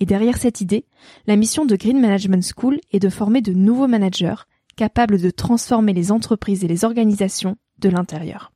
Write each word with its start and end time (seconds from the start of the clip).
et 0.00 0.06
derrière 0.06 0.38
cette 0.38 0.62
idée, 0.62 0.86
la 1.26 1.36
mission 1.36 1.66
de 1.66 1.76
Green 1.76 2.00
Management 2.00 2.42
School 2.56 2.80
est 2.90 2.98
de 2.98 3.10
former 3.10 3.42
de 3.42 3.52
nouveaux 3.52 3.86
managers 3.86 4.46
capables 4.76 5.20
de 5.20 5.30
transformer 5.30 5.92
les 5.92 6.10
entreprises 6.10 6.64
et 6.64 6.68
les 6.68 6.86
organisations 6.86 7.56
de 7.78 7.90
l'intérieur. 7.90 8.50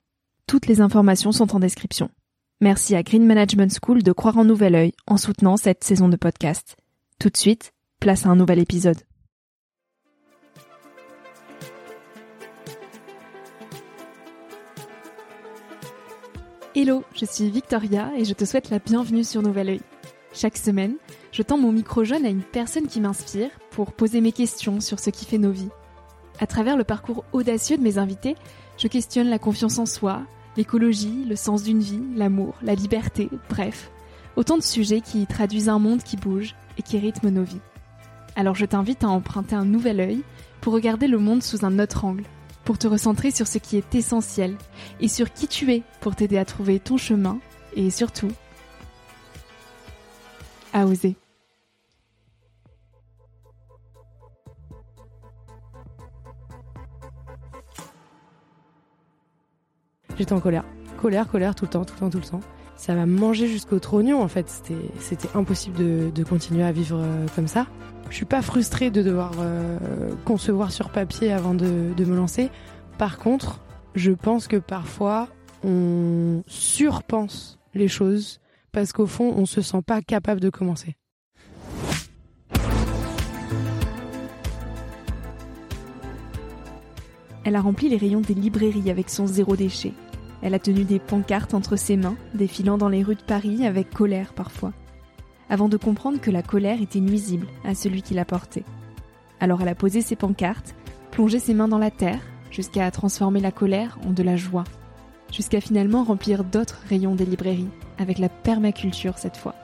Toutes 0.47 0.67
les 0.67 0.81
informations 0.81 1.33
sont 1.33 1.55
en 1.55 1.61
description. 1.61 2.09
Merci 2.63 2.95
à 2.97 3.03
Green 3.03 3.27
Management 3.27 3.77
School 3.83 4.03
de 4.03 4.13
croire 4.13 4.39
en 4.39 4.45
nouvel 4.45 4.75
œil 4.75 4.93
en 5.07 5.19
soutenant 5.19 5.59
cette 5.59 5.85
saison 5.85 6.09
de 6.09 6.17
podcast. 6.17 6.77
Tout 7.21 7.29
de 7.29 7.37
suite, 7.37 7.73
place 8.01 8.25
à 8.25 8.31
un 8.31 8.37
nouvel 8.37 8.59
épisode. 8.59 8.99
Hello, 16.75 17.05
je 17.15 17.27
suis 17.27 17.51
Victoria 17.51 18.11
et 18.17 18.25
je 18.25 18.33
te 18.33 18.45
souhaite 18.45 18.71
la 18.71 18.79
bienvenue 18.79 19.25
sur 19.25 19.43
Nouvel 19.43 19.69
Oeil. 19.69 19.81
Chaque 20.33 20.57
semaine, 20.57 20.97
je 21.35 21.43
tends 21.43 21.59
mon 21.59 21.73
micro 21.73 22.05
jaune 22.05 22.25
à 22.25 22.29
une 22.29 22.45
personne 22.45 22.87
qui 22.87 23.01
m'inspire 23.01 23.51
pour 23.73 23.93
poser 23.93 24.21
mes 24.21 24.31
questions 24.31 24.79
sur 24.79 25.01
ce 25.01 25.11
qui 25.11 25.25
fait 25.25 25.37
nos 25.37 25.51
vies. 25.51 25.69
À 26.39 26.47
travers 26.47 26.77
le 26.77 26.85
parcours 26.85 27.25
audacieux 27.33 27.77
de 27.77 27.83
mes 27.83 27.99
invités, 27.99 28.37
je 28.79 28.87
questionne 28.87 29.29
la 29.29 29.41
confiance 29.41 29.81
en 29.81 29.85
soi, 29.85 30.23
l'écologie, 30.57 31.25
le 31.29 31.35
sens 31.35 31.65
d'une 31.65 31.81
vie, 31.81 32.01
l'amour, 32.15 32.55
la 32.63 32.77
liberté, 32.77 33.29
bref, 33.49 33.91
autant 34.37 34.57
de 34.57 34.63
sujets 34.63 35.01
qui 35.01 35.27
traduisent 35.27 35.69
un 35.69 35.81
monde 35.81 36.05
qui 36.05 36.17
bouge 36.17 36.55
et 36.79 36.83
qui 36.83 36.99
rythme 36.99 37.31
nos 37.31 37.43
vies. 37.43 37.61
Alors 38.37 38.55
je 38.55 38.65
t'invite 38.65 39.03
à 39.03 39.09
emprunter 39.09 39.57
un 39.57 39.65
nouvel 39.65 39.99
œil 39.99 40.23
pour 40.61 40.73
regarder 40.73 41.09
le 41.09 41.19
monde 41.19 41.43
sous 41.43 41.65
un 41.65 41.81
autre 41.81 42.05
angle, 42.05 42.27
pour 42.65 42.79
te 42.79 42.87
recentrer 42.87 43.33
sur 43.33 43.49
ce 43.49 43.59
qui 43.59 43.77
est 43.77 43.95
essentiel 43.97 44.57
et 45.01 45.09
sur 45.09 45.33
qui 45.33 45.49
tu 45.49 45.73
es 45.73 45.83
pour 46.01 46.15
t'aider 46.15 46.39
à 46.39 46.45
trouver 46.45 46.79
ton 46.79 46.97
chemin 46.97 47.41
et 47.75 47.91
surtout 47.91 48.31
à 50.73 50.87
oser. 50.87 51.17
J'étais 60.19 60.33
en 60.33 60.41
colère. 60.41 60.65
Colère, 61.01 61.29
colère, 61.29 61.55
tout 61.55 61.65
le 61.65 61.71
temps, 61.71 61.85
tout 61.85 61.95
le 61.95 62.01
temps, 62.01 62.11
tout 62.11 62.19
le 62.19 62.25
temps. 62.25 62.41
Ça 62.77 62.95
m'a 62.95 63.07
mangé 63.07 63.47
jusqu'au 63.47 63.79
trognon, 63.79 64.23
en 64.23 64.29
fait. 64.29 64.49
C'était 64.99 65.29
impossible 65.35 66.13
de, 66.13 66.25
continuer 66.25 66.65
à 66.65 66.73
vivre 66.73 66.99
euh, 66.99 67.27
comme 67.35 67.49
ça. 67.49 67.67
Je 68.11 68.17
suis 68.17 68.25
pas 68.25 68.43
frustrée 68.43 68.91
de 68.91 69.03
devoir 69.03 69.33
euh, 69.39 69.79
concevoir 70.25 70.73
sur 70.73 70.91
papier 70.91 71.33
avant 71.33 71.55
de, 71.55 71.93
de 71.97 72.05
me 72.05 72.17
lancer. 72.17 72.51
Par 72.99 73.19
contre, 73.19 73.61
je 73.95 74.13
pense 74.13 74.49
que 74.49 74.57
parfois, 74.57 75.29
on 75.65 76.43
surpense 76.47 77.59
les 77.75 77.89
choses 77.89 78.41
parce 78.73 78.93
qu'au 78.93 79.07
fond, 79.07 79.33
on 79.37 79.47
se 79.47 79.63
sent 79.63 79.83
pas 79.87 80.03
capable 80.03 80.41
de 80.41 80.51
commencer. 80.51 80.97
Elle 87.45 87.57
a 87.57 87.61
rempli 87.61 87.89
les 87.91 87.99
rayons 87.99 88.21
des 88.21 88.35
librairies 88.35 88.91
avec 88.91 89.11
son 89.11 89.27
zéro 89.27 89.55
déchet. 89.55 89.93
Elle 90.45 90.53
a 90.53 90.59
tenu 90.59 90.85
des 90.85 90.99
pancartes 90.99 91.55
entre 91.55 91.75
ses 91.75 91.97
mains, 91.97 92.17
défilant 92.35 92.77
dans 92.77 92.91
les 92.91 93.03
rues 93.03 93.15
de 93.15 93.23
Paris 93.23 93.67
avec 93.67 93.89
colère 93.89 94.35
parfois, 94.35 94.75
avant 95.49 95.71
de 95.71 95.79
comprendre 95.79 96.21
que 96.21 96.31
la 96.31 96.43
colère 96.43 96.83
était 96.83 97.01
nuisible 97.01 97.47
à 97.65 97.75
celui 97.75 98.03
qui 98.03 98.13
la 98.13 98.27
portait. 98.27 98.65
Alors 99.41 99.63
elle 99.63 99.69
a 99.69 99.75
posé 99.75 100.03
ses 100.03 100.17
pancartes, 100.17 100.75
plongé 101.13 101.39
ses 101.39 101.55
mains 101.55 101.67
dans 101.67 101.79
la 101.79 101.91
terre, 101.91 102.21
jusqu'à 102.51 102.91
transformer 102.91 103.41
la 103.41 103.53
colère 103.53 103.99
en 104.07 104.11
de 104.11 104.23
la 104.23 104.37
joie, 104.37 104.65
jusqu'à 105.33 105.63
finalement 105.63 106.05
remplir 106.05 106.45
d'autres 106.45 106.83
rayons 106.91 107.15
des 107.15 107.25
librairies, 107.25 107.71
avec 107.97 108.19
la 108.19 108.29
permaculture 108.29 109.17
cette 109.17 109.39
fois. 109.39 109.55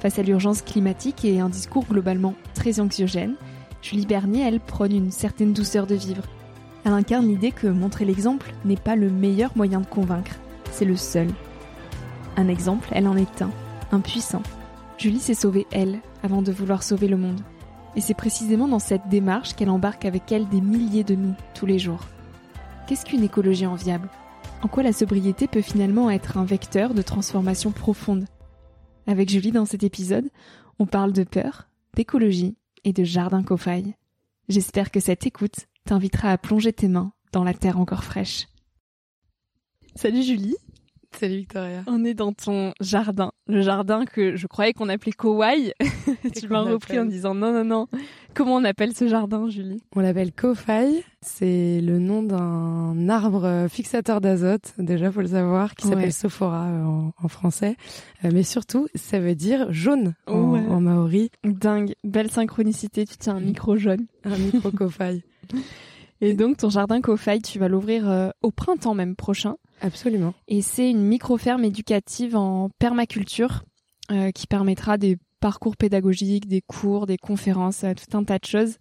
Face 0.00 0.18
à 0.18 0.24
l'urgence 0.24 0.62
climatique 0.62 1.24
et 1.24 1.38
un 1.38 1.48
discours 1.48 1.86
globalement 1.86 2.34
très 2.54 2.80
anxiogène, 2.80 3.36
Julie 3.82 4.06
Bernier, 4.06 4.42
elle, 4.42 4.58
prône 4.58 4.92
une 4.92 5.12
certaine 5.12 5.52
douceur 5.52 5.86
de 5.86 5.94
vivre, 5.94 6.24
elle 6.84 6.92
incarne 6.92 7.28
l'idée 7.28 7.52
que 7.52 7.66
montrer 7.66 8.04
l'exemple 8.04 8.52
n'est 8.64 8.76
pas 8.76 8.96
le 8.96 9.10
meilleur 9.10 9.52
moyen 9.56 9.80
de 9.80 9.86
convaincre, 9.86 10.36
c'est 10.70 10.84
le 10.84 10.96
seul. 10.96 11.28
Un 12.36 12.48
exemple, 12.48 12.88
elle 12.92 13.06
en 13.06 13.16
est 13.16 13.42
un, 13.42 13.50
un 13.92 14.00
puissant. 14.00 14.42
Julie 14.98 15.20
s'est 15.20 15.34
sauvée 15.34 15.66
elle, 15.70 16.00
avant 16.22 16.42
de 16.42 16.52
vouloir 16.52 16.82
sauver 16.82 17.08
le 17.08 17.16
monde. 17.16 17.40
Et 17.94 18.00
c'est 18.00 18.14
précisément 18.14 18.68
dans 18.68 18.78
cette 18.78 19.08
démarche 19.08 19.54
qu'elle 19.54 19.70
embarque 19.70 20.04
avec 20.04 20.32
elle 20.32 20.48
des 20.48 20.60
milliers 20.60 21.04
de 21.04 21.14
nous, 21.14 21.34
tous 21.54 21.66
les 21.66 21.78
jours. 21.78 22.06
Qu'est-ce 22.86 23.04
qu'une 23.04 23.22
écologie 23.22 23.66
enviable? 23.66 24.08
En 24.62 24.68
quoi 24.68 24.82
la 24.82 24.92
sobriété 24.92 25.46
peut 25.46 25.60
finalement 25.60 26.10
être 26.10 26.38
un 26.38 26.44
vecteur 26.44 26.94
de 26.94 27.02
transformation 27.02 27.70
profonde? 27.70 28.24
Avec 29.06 29.28
Julie 29.28 29.52
dans 29.52 29.66
cet 29.66 29.82
épisode, 29.82 30.30
on 30.78 30.86
parle 30.86 31.12
de 31.12 31.24
peur, 31.24 31.68
d'écologie 31.94 32.56
et 32.84 32.92
de 32.92 33.04
jardin 33.04 33.42
cofaille. 33.42 33.94
J'espère 34.48 34.90
que 34.90 35.00
cette 35.00 35.26
écoute 35.26 35.66
t'invitera 35.84 36.30
à 36.30 36.38
plonger 36.38 36.72
tes 36.72 36.88
mains 36.88 37.12
dans 37.32 37.44
la 37.44 37.54
terre 37.54 37.78
encore 37.78 38.04
fraîche. 38.04 38.46
Salut 39.94 40.22
Julie. 40.22 40.56
Salut 41.18 41.36
Victoria. 41.36 41.84
On 41.86 42.04
est 42.04 42.14
dans 42.14 42.32
ton 42.32 42.72
jardin, 42.80 43.32
le 43.46 43.62
jardin 43.62 44.04
que 44.04 44.36
je 44.36 44.46
croyais 44.46 44.72
qu'on 44.72 44.88
appelait 44.88 45.12
Kowai. 45.12 45.74
tu 46.34 46.48
m'as 46.48 46.62
repris 46.62 46.98
en 46.98 47.04
disant 47.04 47.34
non, 47.34 47.52
non, 47.52 47.64
non. 47.64 47.86
Comment 48.34 48.56
on 48.56 48.64
appelle 48.64 48.94
ce 48.94 49.06
jardin, 49.06 49.48
Julie? 49.48 49.82
On 49.94 50.00
l'appelle 50.00 50.32
Kofai. 50.32 51.04
C'est 51.20 51.80
le 51.80 51.98
nom 51.98 52.22
d'un 52.22 53.08
arbre 53.08 53.66
fixateur 53.68 54.20
d'azote, 54.20 54.72
déjà 54.78 55.12
faut 55.12 55.20
le 55.20 55.28
savoir, 55.28 55.74
qui 55.74 55.86
s'appelle 55.86 56.12
Sophora 56.12 56.66
euh, 56.66 57.10
en, 57.22 57.28
français. 57.28 57.76
Euh, 58.24 58.30
mais 58.32 58.42
surtout, 58.42 58.88
ça 58.94 59.20
veut 59.20 59.34
dire 59.34 59.72
jaune 59.72 60.14
en, 60.26 60.54
en, 60.54 60.80
maori. 60.80 61.30
Dingue, 61.44 61.94
belle 62.02 62.30
synchronicité. 62.30 63.06
Tu 63.06 63.16
tiens 63.18 63.36
un 63.36 63.40
micro 63.40 63.76
jaune. 63.76 64.06
Un 64.24 64.38
micro 64.38 64.70
Kofai. 64.70 65.22
Et 66.22 66.34
donc 66.34 66.56
ton 66.56 66.70
jardin 66.70 67.00
Kofai, 67.00 67.40
tu 67.40 67.58
vas 67.58 67.66
l'ouvrir 67.66 68.08
euh, 68.08 68.30
au 68.42 68.52
printemps 68.52 68.94
même 68.94 69.16
prochain. 69.16 69.56
Absolument. 69.80 70.34
Et 70.46 70.62
c'est 70.62 70.88
une 70.88 71.02
micro-ferme 71.02 71.64
éducative 71.64 72.36
en 72.36 72.70
permaculture 72.78 73.64
euh, 74.12 74.30
qui 74.30 74.46
permettra 74.46 74.98
des 74.98 75.18
parcours 75.40 75.76
pédagogiques, 75.76 76.46
des 76.46 76.60
cours, 76.60 77.06
des 77.06 77.16
conférences, 77.16 77.82
euh, 77.82 77.94
tout 77.94 78.16
un 78.16 78.22
tas 78.22 78.38
de 78.38 78.44
choses. 78.44 78.76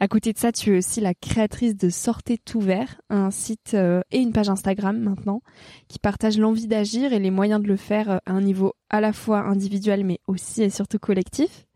À 0.00 0.08
côté 0.08 0.32
de 0.32 0.38
ça, 0.38 0.50
tu 0.50 0.72
es 0.72 0.78
aussi 0.78 1.02
la 1.02 1.12
créatrice 1.12 1.76
de 1.76 1.90
Sortez 1.90 2.38
tout 2.38 2.60
vert, 2.60 2.98
un 3.10 3.30
site 3.30 3.74
et 3.74 4.18
une 4.18 4.32
page 4.32 4.48
Instagram 4.48 4.98
maintenant 4.98 5.42
qui 5.88 5.98
partage 5.98 6.38
l'envie 6.38 6.68
d'agir 6.68 7.12
et 7.12 7.18
les 7.18 7.30
moyens 7.30 7.60
de 7.60 7.66
le 7.66 7.76
faire 7.76 8.08
à 8.24 8.32
un 8.32 8.40
niveau 8.40 8.72
à 8.88 9.02
la 9.02 9.12
fois 9.12 9.40
individuel 9.40 10.04
mais 10.04 10.20
aussi 10.26 10.62
et 10.62 10.70
surtout 10.70 11.00
collectif. 11.00 11.66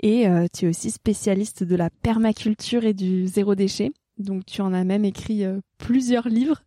Et 0.00 0.26
tu 0.54 0.64
es 0.64 0.68
aussi 0.70 0.90
spécialiste 0.90 1.64
de 1.64 1.76
la 1.76 1.90
permaculture 1.90 2.86
et 2.86 2.94
du 2.94 3.26
zéro 3.26 3.54
déchet. 3.54 3.92
Donc 4.18 4.46
tu 4.46 4.60
en 4.60 4.72
as 4.72 4.84
même 4.84 5.04
écrit 5.04 5.44
euh, 5.44 5.60
plusieurs 5.78 6.28
livres 6.28 6.62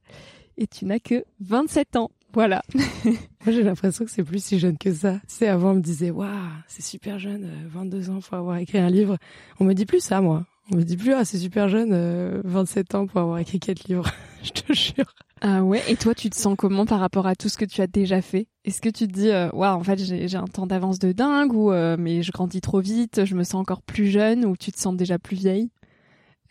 et 0.58 0.68
tu 0.68 0.86
n'as 0.86 1.00
que 1.00 1.24
27 1.42 1.96
ans. 1.96 2.12
Voilà. 2.34 2.62
Moi 3.06 3.16
j'ai 3.48 3.64
l'impression 3.64 4.06
que 4.06 4.12
c'est 4.12 4.24
plus 4.24 4.44
si 4.44 4.60
jeune 4.60 4.78
que 4.78 4.94
ça. 4.94 5.20
C'est 5.28 5.48
avant 5.48 5.72
on 5.72 5.76
me 5.76 5.82
disait 5.82 6.12
waouh, 6.12 6.30
c'est 6.68 6.84
super 6.84 7.20
jeune, 7.20 7.50
22 7.68 8.10
euh, 8.10 8.14
ans 8.14 8.20
pour 8.20 8.34
avoir 8.34 8.58
écrit 8.58 8.80
un 8.80 8.90
livre. 8.90 9.18
On 9.60 9.64
me 9.64 9.74
dit 9.74 9.86
plus 9.86 10.02
ça 10.02 10.22
moi. 10.22 10.46
On 10.72 10.76
me 10.76 10.84
dit 10.84 10.98
plus 10.98 11.14
ah 11.14 11.24
c'est 11.24 11.38
super 11.38 11.70
jeune, 11.70 12.42
27 12.44 12.94
euh, 12.94 12.98
ans 12.98 13.08
pour 13.08 13.22
avoir 13.22 13.38
écrit 13.38 13.60
quatre 13.60 13.86
livres. 13.86 14.10
Je 14.44 14.52
te 14.52 14.74
jure. 14.74 15.14
Ah 15.42 15.64
ouais, 15.64 15.82
et 15.88 15.96
toi 15.96 16.14
tu 16.14 16.30
te 16.30 16.36
sens 16.36 16.56
comment 16.58 16.86
par 16.86 17.00
rapport 17.00 17.28
à 17.28 17.36
tout 17.36 17.48
ce 17.48 17.58
que 17.58 17.66
tu 17.66 17.82
as 17.82 17.88
déjà 17.88 18.22
fait? 18.22 18.48
Est-ce 18.66 18.82
que 18.82 18.90
tu 18.90 19.08
te 19.08 19.14
dis 19.14 19.30
waouh 19.30 19.80
en 19.80 19.84
fait 19.84 19.98
j'ai 19.98 20.36
un 20.36 20.46
temps 20.46 20.68
d'avance 20.68 21.00
de 21.00 21.12
dingue 21.12 21.54
ou 21.54 21.72
mais 21.98 22.24
je 22.24 22.32
grandis 22.32 22.60
trop 22.60 22.82
vite, 22.82 23.24
je 23.24 23.36
me 23.36 23.44
sens 23.44 23.56
encore 23.56 23.82
plus 23.82 24.08
jeune 24.08 24.46
ou 24.46 24.58
tu 24.58 24.72
te 24.72 24.80
sens 24.80 24.96
déjà 24.96 25.18
plus 25.18 25.38
vieille? 25.38 25.70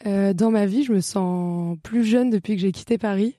Euh, 0.04 0.32
dans 0.32 0.50
ma 0.50 0.66
vie, 0.66 0.84
je 0.84 0.92
me 0.92 1.00
sens 1.00 1.78
plus 1.82 2.04
jeune 2.04 2.30
depuis 2.30 2.56
que 2.56 2.60
j'ai 2.60 2.72
quitté 2.72 2.98
Paris. 2.98 3.38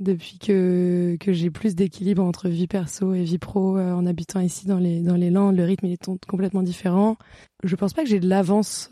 depuis 0.00 0.38
que, 0.38 1.16
que 1.18 1.32
j'ai 1.32 1.50
plus 1.50 1.74
d'équilibre 1.74 2.22
entre 2.22 2.48
vie 2.48 2.66
perso 2.66 3.14
et 3.14 3.22
vie 3.22 3.38
pro 3.38 3.78
en 3.78 4.06
habitant 4.06 4.40
ici 4.40 4.66
dans 4.66 4.78
les, 4.78 5.00
dans 5.00 5.16
les 5.16 5.30
Landes. 5.30 5.56
Le 5.56 5.64
rythme 5.64 5.86
il 5.86 5.92
est 5.92 6.10
complètement 6.28 6.62
différent. 6.62 7.16
Je 7.64 7.74
pense 7.74 7.94
pas 7.94 8.02
que 8.02 8.08
j'ai 8.08 8.20
de 8.20 8.28
l'avance. 8.28 8.90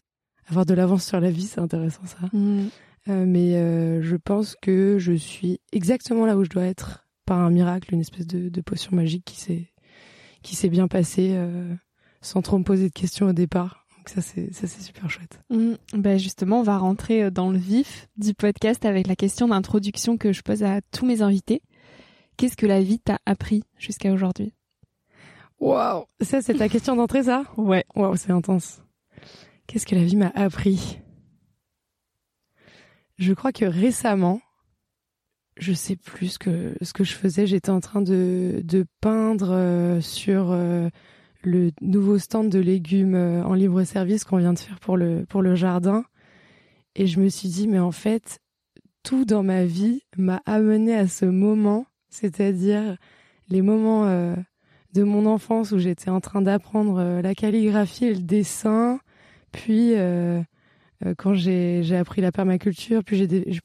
Avoir 0.48 0.64
de 0.64 0.75
l'avance 0.75 1.04
sur 1.04 1.20
la 1.20 1.31
vie, 1.31 1.46
c'est 1.46 1.60
intéressant 1.60 2.06
ça. 2.06 2.28
Mm. 2.32 2.69
mais 3.08 3.52
je 4.02 4.16
pense 4.16 4.56
que 4.60 4.96
je 4.98 5.12
suis 5.12 5.60
exactement 5.72 6.25
là 6.25 6.37
où 6.37 6.44
je 6.44 6.50
dois 6.50 6.64
être 6.64 7.06
par 7.25 7.38
un 7.38 7.50
miracle, 7.50 7.93
une 7.93 8.00
espèce 8.00 8.26
de, 8.26 8.48
de 8.48 8.60
potion 8.60 8.94
magique 8.94 9.25
qui 9.25 9.40
s'est 9.40 9.72
qui 10.43 10.54
s'est 10.54 10.69
bien 10.69 10.88
passée 10.88 11.37
sans 12.20 12.43
trop 12.43 12.58
me 12.58 12.64
poser 12.64 12.88
de 12.88 12.93
questions 12.93 13.26
au 13.26 13.32
départ. 13.32 13.85
Donc 14.06 14.14
ça 14.14 14.20
c'est 14.20 14.55
ça 14.55 14.69
c'est 14.69 14.82
super 14.82 15.11
chouette. 15.11 15.41
Mmh. 15.50 15.73
Ben 15.94 16.17
justement, 16.17 16.61
on 16.61 16.62
va 16.62 16.79
rentrer 16.79 17.25
euh, 17.25 17.31
dans 17.31 17.50
le 17.50 17.58
vif 17.58 18.06
du 18.17 18.35
podcast 18.35 18.85
avec 18.85 19.08
la 19.08 19.17
question 19.17 19.49
d'introduction 19.49 20.17
que 20.17 20.32
je 20.32 20.43
pose 20.43 20.62
à 20.62 20.81
tous 20.93 21.05
mes 21.05 21.23
invités. 21.23 21.61
Qu'est-ce 22.37 22.56
que 22.56 22.67
la 22.67 22.81
vie 22.81 23.00
t'a 23.00 23.19
appris 23.26 23.64
jusqu'à 23.79 24.12
aujourd'hui? 24.12 24.55
Waouh, 25.58 26.05
ça 26.20 26.41
c'est 26.41 26.55
ta 26.55 26.69
question 26.69 26.94
d'entrée 26.94 27.25
ça? 27.25 27.43
Ouais. 27.56 27.85
Waouh, 27.97 28.14
c'est 28.14 28.31
intense. 28.31 28.81
Qu'est-ce 29.67 29.87
que 29.87 29.97
la 29.97 30.05
vie 30.05 30.17
m'a 30.17 30.31
appris? 30.37 31.00
Je 33.19 33.32
crois 33.32 33.50
que 33.50 33.64
récemment, 33.64 34.41
je 35.56 35.73
sais 35.73 35.97
plus 35.97 36.29
ce 36.29 36.38
que 36.38 36.76
ce 36.81 36.93
que 36.93 37.03
je 37.03 37.14
faisais. 37.14 37.49
J'étais 37.49 37.70
en 37.70 37.81
train 37.81 38.03
de 38.03 38.61
de 38.62 38.87
peindre 39.00 39.50
euh, 39.50 40.00
sur 40.00 40.53
euh, 40.53 40.91
le 41.46 41.70
nouveau 41.81 42.19
stand 42.19 42.50
de 42.50 42.58
légumes 42.58 43.14
euh, 43.14 43.43
en 43.44 43.54
libre 43.54 43.84
service 43.84 44.25
qu'on 44.25 44.38
vient 44.38 44.52
de 44.52 44.58
faire 44.58 44.81
pour 44.81 44.96
le, 44.96 45.25
pour 45.28 45.43
le 45.43 45.54
jardin. 45.54 46.04
Et 46.96 47.06
je 47.06 47.20
me 47.20 47.28
suis 47.28 47.48
dit, 47.48 47.69
mais 47.69 47.78
en 47.78 47.93
fait, 47.93 48.40
tout 49.04 49.25
dans 49.25 49.44
ma 49.44 49.64
vie 49.64 50.02
m'a 50.19 50.43
amené 50.44 50.94
à 50.94 51.06
ce 51.06 51.25
moment, 51.25 51.87
c'est-à-dire 52.10 52.96
les 53.48 53.62
moments 53.62 54.06
euh, 54.06 54.34
de 54.93 55.04
mon 55.04 55.25
enfance 55.25 55.70
où 55.70 55.78
j'étais 55.78 56.10
en 56.10 56.20
train 56.20 56.43
d'apprendre 56.43 56.98
euh, 56.98 57.22
la 57.22 57.34
calligraphie 57.34 58.06
et 58.06 58.14
le 58.14 58.22
dessin, 58.22 58.98
puis 59.52 59.94
quand 61.16 61.32
j'ai 61.32 61.96
appris 61.96 62.20
la 62.20 62.31
permaculture, 62.32 63.02
puis 63.04 63.16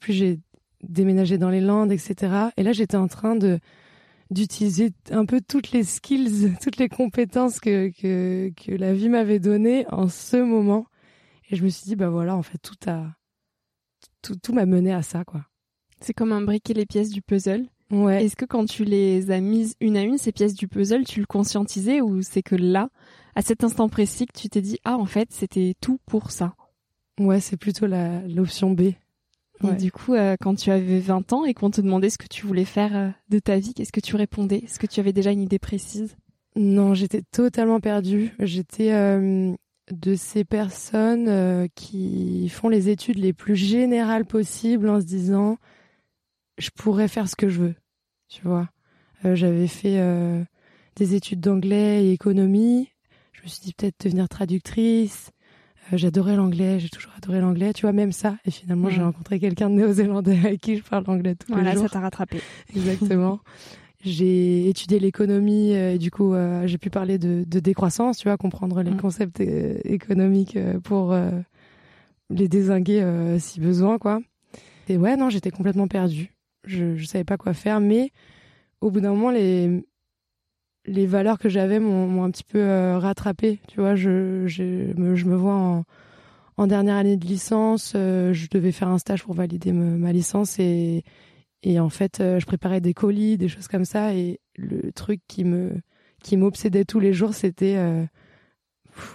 j'ai 0.08 0.40
déménagé 0.82 1.36
dans 1.36 1.50
les 1.50 1.60
Landes, 1.60 1.92
etc. 1.92 2.32
Et 2.56 2.62
là, 2.62 2.72
j'étais 2.72 2.96
en 2.96 3.08
train 3.08 3.36
de 3.36 3.58
d'utiliser 4.32 4.92
un 5.10 5.24
peu 5.24 5.40
toutes 5.40 5.72
les 5.72 5.84
skills, 5.84 6.54
toutes 6.62 6.78
les 6.78 6.88
compétences 6.88 7.60
que, 7.60 7.90
que, 7.90 8.50
que 8.50 8.72
la 8.72 8.92
vie 8.92 9.08
m'avait 9.08 9.38
données 9.38 9.86
en 9.90 10.08
ce 10.08 10.36
moment. 10.36 10.86
Et 11.50 11.56
je 11.56 11.64
me 11.64 11.68
suis 11.68 11.84
dit, 11.84 11.96
bah 11.96 12.08
voilà, 12.08 12.36
en 12.36 12.42
fait, 12.42 12.58
tout 12.58 12.76
a, 12.86 13.14
tout, 14.22 14.36
tout 14.36 14.52
m'a 14.52 14.66
mené 14.66 14.92
à 14.92 15.02
ça, 15.02 15.24
quoi. 15.24 15.44
C'est 16.00 16.14
comme 16.14 16.32
imbriquer 16.32 16.74
les 16.74 16.86
pièces 16.86 17.10
du 17.10 17.22
puzzle. 17.22 17.66
Ouais. 17.90 18.24
Est-ce 18.24 18.36
que 18.36 18.46
quand 18.46 18.64
tu 18.64 18.84
les 18.84 19.30
as 19.30 19.40
mises 19.40 19.76
une 19.80 19.96
à 19.96 20.02
une, 20.02 20.18
ces 20.18 20.32
pièces 20.32 20.54
du 20.54 20.66
puzzle, 20.66 21.04
tu 21.04 21.20
le 21.20 21.26
conscientisais 21.26 22.00
ou 22.00 22.22
c'est 22.22 22.42
que 22.42 22.56
là, 22.56 22.88
à 23.34 23.42
cet 23.42 23.64
instant 23.64 23.88
précis, 23.88 24.26
que 24.26 24.38
tu 24.38 24.48
t'es 24.48 24.62
dit, 24.62 24.78
ah, 24.84 24.96
en 24.96 25.06
fait, 25.06 25.28
c'était 25.30 25.74
tout 25.80 25.98
pour 26.06 26.30
ça? 26.30 26.54
Ouais, 27.20 27.40
c'est 27.40 27.58
plutôt 27.58 27.86
la, 27.86 28.20
l'option 28.22 28.70
B. 28.70 28.92
Et 29.64 29.76
du 29.76 29.92
coup, 29.92 30.14
euh, 30.14 30.36
quand 30.40 30.54
tu 30.54 30.70
avais 30.70 30.98
20 30.98 31.32
ans 31.32 31.44
et 31.44 31.54
qu'on 31.54 31.70
te 31.70 31.80
demandait 31.80 32.10
ce 32.10 32.18
que 32.18 32.26
tu 32.26 32.46
voulais 32.46 32.64
faire 32.64 32.96
euh, 32.96 33.08
de 33.28 33.38
ta 33.38 33.58
vie, 33.58 33.74
qu'est-ce 33.74 33.92
que 33.92 34.00
tu 34.00 34.16
répondais? 34.16 34.58
Est-ce 34.64 34.78
que 34.78 34.86
tu 34.86 35.00
avais 35.00 35.12
déjà 35.12 35.30
une 35.30 35.42
idée 35.42 35.58
précise? 35.58 36.16
Non, 36.56 36.94
j'étais 36.94 37.22
totalement 37.22 37.80
perdue. 37.80 38.34
J'étais 38.38 38.92
euh, 38.92 39.52
de 39.90 40.14
ces 40.14 40.44
personnes 40.44 41.68
qui 41.74 42.48
font 42.50 42.68
les 42.68 42.88
études 42.88 43.18
les 43.18 43.32
plus 43.32 43.56
générales 43.56 44.26
possibles 44.26 44.88
en 44.88 45.00
se 45.00 45.06
disant 45.06 45.56
je 46.58 46.70
pourrais 46.70 47.08
faire 47.08 47.28
ce 47.28 47.36
que 47.36 47.48
je 47.48 47.60
veux. 47.60 47.74
Tu 48.28 48.42
vois, 48.42 48.68
j'avais 49.24 49.66
fait 49.66 49.98
des 50.96 51.14
études 51.14 51.40
d'anglais 51.40 52.04
et 52.04 52.12
économie. 52.12 52.90
Je 53.32 53.42
me 53.42 53.48
suis 53.48 53.62
dit 53.62 53.72
peut-être 53.72 54.04
devenir 54.04 54.28
traductrice 54.28 55.32
j'adorais 55.96 56.36
l'anglais, 56.36 56.80
j'ai 56.80 56.88
toujours 56.88 57.12
adoré 57.16 57.40
l'anglais, 57.40 57.72
tu 57.72 57.82
vois, 57.82 57.92
même 57.92 58.12
ça. 58.12 58.36
Et 58.44 58.50
finalement, 58.50 58.90
j'ai 58.90 59.02
rencontré 59.02 59.38
quelqu'un 59.38 59.70
de 59.70 59.74
néo-zélandais 59.76 60.38
avec 60.44 60.60
qui 60.60 60.76
je 60.76 60.82
parle 60.82 61.04
anglais 61.08 61.34
tous 61.34 61.52
voilà, 61.52 61.70
les 61.70 61.76
jours. 61.76 61.82
Voilà, 61.82 61.88
ça 61.88 61.98
t'a 61.98 62.00
rattrapé. 62.00 62.40
Exactement. 62.76 63.40
j'ai 64.04 64.68
étudié 64.68 64.98
l'économie 64.98 65.74
euh, 65.74 65.94
et 65.94 65.98
du 65.98 66.10
coup, 66.10 66.34
euh, 66.34 66.66
j'ai 66.66 66.78
pu 66.78 66.90
parler 66.90 67.18
de, 67.18 67.44
de, 67.46 67.60
décroissance, 67.60 68.18
tu 68.18 68.28
vois, 68.28 68.36
comprendre 68.36 68.82
les 68.82 68.90
mm. 68.90 69.00
concepts 69.00 69.40
économiques 69.40 70.58
pour 70.84 71.14
les 72.30 72.48
désinguer 72.48 73.36
si 73.38 73.60
besoin, 73.60 73.98
quoi. 73.98 74.20
Et 74.88 74.96
ouais, 74.96 75.16
non, 75.16 75.30
j'étais 75.30 75.50
complètement 75.50 75.88
perdue. 75.88 76.32
Je, 76.64 76.96
je 76.96 77.04
savais 77.06 77.24
pas 77.24 77.36
quoi 77.36 77.54
faire, 77.54 77.80
mais 77.80 78.10
au 78.80 78.90
bout 78.90 79.00
d'un 79.00 79.10
moment, 79.10 79.30
les, 79.30 79.84
les 80.84 81.06
valeurs 81.06 81.38
que 81.38 81.48
j'avais 81.48 81.78
m'ont 81.78 82.24
un 82.24 82.30
petit 82.30 82.44
peu 82.44 82.58
euh, 82.58 82.98
rattrapé. 82.98 83.60
Tu 83.68 83.80
vois, 83.80 83.94
je, 83.94 84.46
je, 84.46 84.62
me, 84.62 85.14
je 85.14 85.26
me 85.26 85.36
vois 85.36 85.54
en, 85.54 85.84
en 86.56 86.66
dernière 86.66 86.96
année 86.96 87.16
de 87.16 87.26
licence. 87.26 87.92
Euh, 87.94 88.32
je 88.32 88.48
devais 88.50 88.72
faire 88.72 88.88
un 88.88 88.98
stage 88.98 89.22
pour 89.22 89.34
valider 89.34 89.72
ma 89.72 90.12
licence 90.12 90.58
et, 90.58 91.04
et 91.62 91.78
en 91.78 91.88
fait, 91.88 92.20
euh, 92.20 92.40
je 92.40 92.46
préparais 92.46 92.80
des 92.80 92.94
colis, 92.94 93.36
des 93.38 93.48
choses 93.48 93.68
comme 93.68 93.84
ça. 93.84 94.14
Et 94.14 94.40
le 94.56 94.92
truc 94.92 95.20
qui 95.28 95.44
me 95.44 95.72
qui 96.22 96.36
m'obsédait 96.36 96.84
tous 96.84 97.00
les 97.00 97.12
jours, 97.12 97.34
c'était 97.34 97.74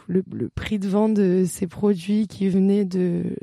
le, 0.09 0.23
le, 0.29 0.49
prix 0.49 0.77
de 0.77 0.89
vente 0.89 1.13
de 1.13 1.45
ces 1.47 1.65
produits 1.65 2.27
qui 2.27 2.49
venaient 2.49 2.83
de 2.83 3.37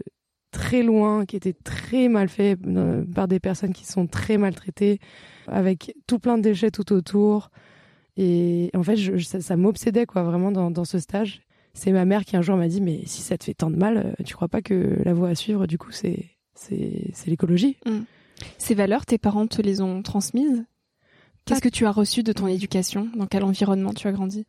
très 0.50 0.82
loin, 0.82 1.24
qui 1.24 1.36
étaient 1.36 1.56
très 1.64 2.08
mal 2.08 2.28
faits 2.28 2.58
par 3.14 3.26
des 3.26 3.40
personnes 3.40 3.72
qui 3.72 3.86
sont 3.86 4.06
très 4.06 4.36
maltraitées, 4.36 4.98
avec 5.46 5.94
tout 6.06 6.18
plein 6.18 6.36
de 6.36 6.42
déchets 6.42 6.70
tout 6.70 6.92
autour. 6.92 7.50
Et 8.16 8.70
en 8.74 8.82
fait, 8.82 8.96
je, 8.96 9.18
ça, 9.18 9.40
ça 9.40 9.56
m'obsédait 9.56 10.06
quoi, 10.06 10.22
vraiment 10.22 10.52
dans, 10.52 10.70
dans 10.70 10.84
ce 10.84 10.98
stage. 10.98 11.42
C'est 11.72 11.90
ma 11.90 12.04
mère 12.04 12.24
qui 12.24 12.36
un 12.36 12.42
jour 12.42 12.56
m'a 12.56 12.68
dit 12.68 12.80
mais 12.80 13.02
si 13.06 13.20
ça 13.22 13.36
te 13.36 13.44
fait 13.44 13.54
tant 13.54 13.70
de 13.70 13.76
mal, 13.76 13.96
euh, 13.98 14.24
tu 14.24 14.34
crois 14.34 14.48
pas 14.48 14.62
que 14.62 14.96
la 15.04 15.12
voie 15.12 15.30
à 15.30 15.34
suivre 15.34 15.66
du 15.66 15.76
coup 15.76 15.90
c'est 15.90 16.36
l'écologie? 17.26 17.76
Mm. 17.84 18.00
Ces 18.58 18.74
valeurs, 18.74 19.06
tes 19.06 19.18
parents 19.18 19.46
te 19.46 19.60
les 19.60 19.80
ont 19.80 20.02
transmises? 20.02 20.64
Qu'est-ce 21.44 21.60
que 21.60 21.68
tu 21.68 21.84
as 21.84 21.90
reçu 21.90 22.22
de 22.22 22.32
ton 22.32 22.46
éducation? 22.46 23.08
Dans 23.16 23.26
quel 23.26 23.44
environnement 23.44 23.92
tu 23.92 24.08
as 24.08 24.12
grandi? 24.12 24.46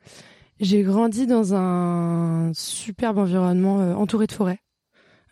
J'ai 0.62 0.84
grandi 0.84 1.28
dans 1.28 1.54
un 1.54 2.54
superbe 2.54 3.18
environnement 3.18 3.82
euh, 3.82 3.94
entouré 3.94 4.28
de 4.28 4.32
forêts, 4.32 4.60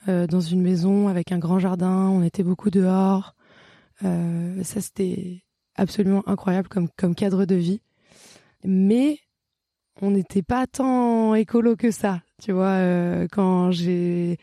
euh, 0.10 0.28
dans 0.28 0.42
une 0.42 0.62
maison 0.62 1.08
avec 1.08 1.32
un 1.32 1.40
grand 1.40 1.60
jardin. 1.60 2.10
On 2.10 2.24
était 2.24 2.44
beaucoup 2.44 2.70
dehors. 2.70 3.36
Euh, 4.04 4.62
ça 4.64 4.82
c'était 4.82 5.44
absolument 5.76 6.28
incroyable 6.28 6.68
comme 6.68 6.90
comme 6.98 7.16
cadre 7.16 7.46
de 7.46 7.56
vie 7.56 7.82
mais 8.64 9.20
on 10.02 10.12
n'était 10.12 10.42
pas 10.42 10.68
tant 10.68 11.36
écolo 11.36 11.76
que 11.76 11.92
ça. 11.92 12.22
Tu 12.42 12.52
vois, 12.52 12.78
euh, 12.78 13.28
quand 13.32 13.72
j'ai 13.72 14.38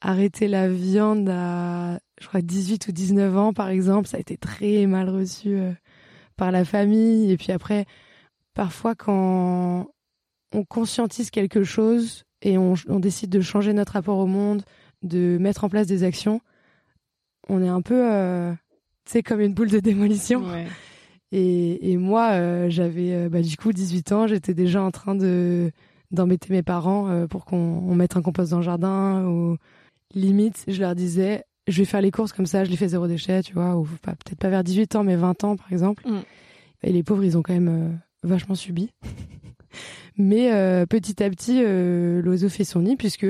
arrêté 0.00 0.48
la 0.48 0.68
viande 0.68 1.28
à, 1.28 1.98
je 2.20 2.26
crois, 2.26 2.40
18 2.40 2.88
ou 2.88 2.92
19 2.92 3.36
ans, 3.36 3.52
par 3.52 3.68
exemple, 3.68 4.08
ça 4.08 4.16
a 4.16 4.20
été 4.20 4.36
très 4.36 4.86
mal 4.86 5.08
reçu 5.08 5.56
euh, 5.56 5.72
par 6.36 6.50
la 6.52 6.64
famille. 6.64 7.30
Et 7.30 7.36
puis 7.36 7.52
après, 7.52 7.86
parfois, 8.54 8.94
quand 8.94 9.88
on 10.52 10.64
conscientise 10.64 11.30
quelque 11.30 11.64
chose 11.64 12.24
et 12.42 12.58
on, 12.58 12.74
décide 13.00 13.30
de 13.30 13.40
changer 13.40 13.72
notre 13.72 13.92
rapport 13.92 14.18
au 14.18 14.26
monde, 14.26 14.62
de 15.02 15.38
mettre 15.38 15.64
en 15.64 15.68
place 15.68 15.86
des 15.86 16.04
actions, 16.04 16.40
on 17.48 17.62
est 17.62 17.68
un 17.68 17.82
peu, 17.82 18.12
euh, 18.12 18.52
tu 19.04 19.12
sais, 19.12 19.22
comme 19.22 19.40
une 19.40 19.54
boule 19.54 19.70
de 19.70 19.80
démolition. 19.80 20.44
Ouais. 20.44 20.66
Et, 21.32 21.92
et 21.92 21.96
moi, 21.96 22.30
euh, 22.32 22.70
j'avais 22.70 23.12
euh, 23.12 23.28
bah, 23.28 23.42
du 23.42 23.56
coup 23.56 23.72
18 23.72 24.12
ans, 24.12 24.26
j'étais 24.26 24.54
déjà 24.54 24.82
en 24.82 24.90
train 24.90 25.14
de 25.14 25.70
d'embêter 26.10 26.54
mes 26.54 26.62
parents 26.62 27.08
euh, 27.08 27.26
pour 27.26 27.44
qu'on 27.44 27.94
mette 27.94 28.16
un 28.16 28.22
compost 28.22 28.50
dans 28.50 28.58
le 28.58 28.62
jardin 28.62 29.26
ou 29.26 29.58
limite, 30.14 30.64
je 30.66 30.80
leur 30.80 30.94
disais, 30.94 31.44
je 31.66 31.82
vais 31.82 31.84
faire 31.84 32.00
les 32.00 32.10
courses 32.10 32.32
comme 32.32 32.46
ça, 32.46 32.64
je 32.64 32.70
les 32.70 32.78
fais 32.78 32.88
zéro 32.88 33.06
déchet, 33.06 33.42
tu 33.42 33.52
vois, 33.52 33.76
ou 33.76 33.84
peut-être 33.84 34.38
pas 34.38 34.48
vers 34.48 34.64
18 34.64 34.96
ans, 34.96 35.04
mais 35.04 35.16
20 35.16 35.44
ans 35.44 35.56
par 35.56 35.70
exemple. 35.70 36.08
Mm. 36.08 36.20
Et 36.84 36.92
les 36.92 37.02
pauvres, 37.02 37.24
ils 37.24 37.36
ont 37.36 37.42
quand 37.42 37.52
même 37.52 38.00
vachement 38.22 38.54
subi. 38.54 38.90
mais 40.16 40.86
petit 40.86 41.22
à 41.22 41.28
petit, 41.28 41.62
l'oiseau 42.22 42.48
fait 42.48 42.64
son 42.64 42.80
nid 42.80 42.96
puisque, 42.96 43.26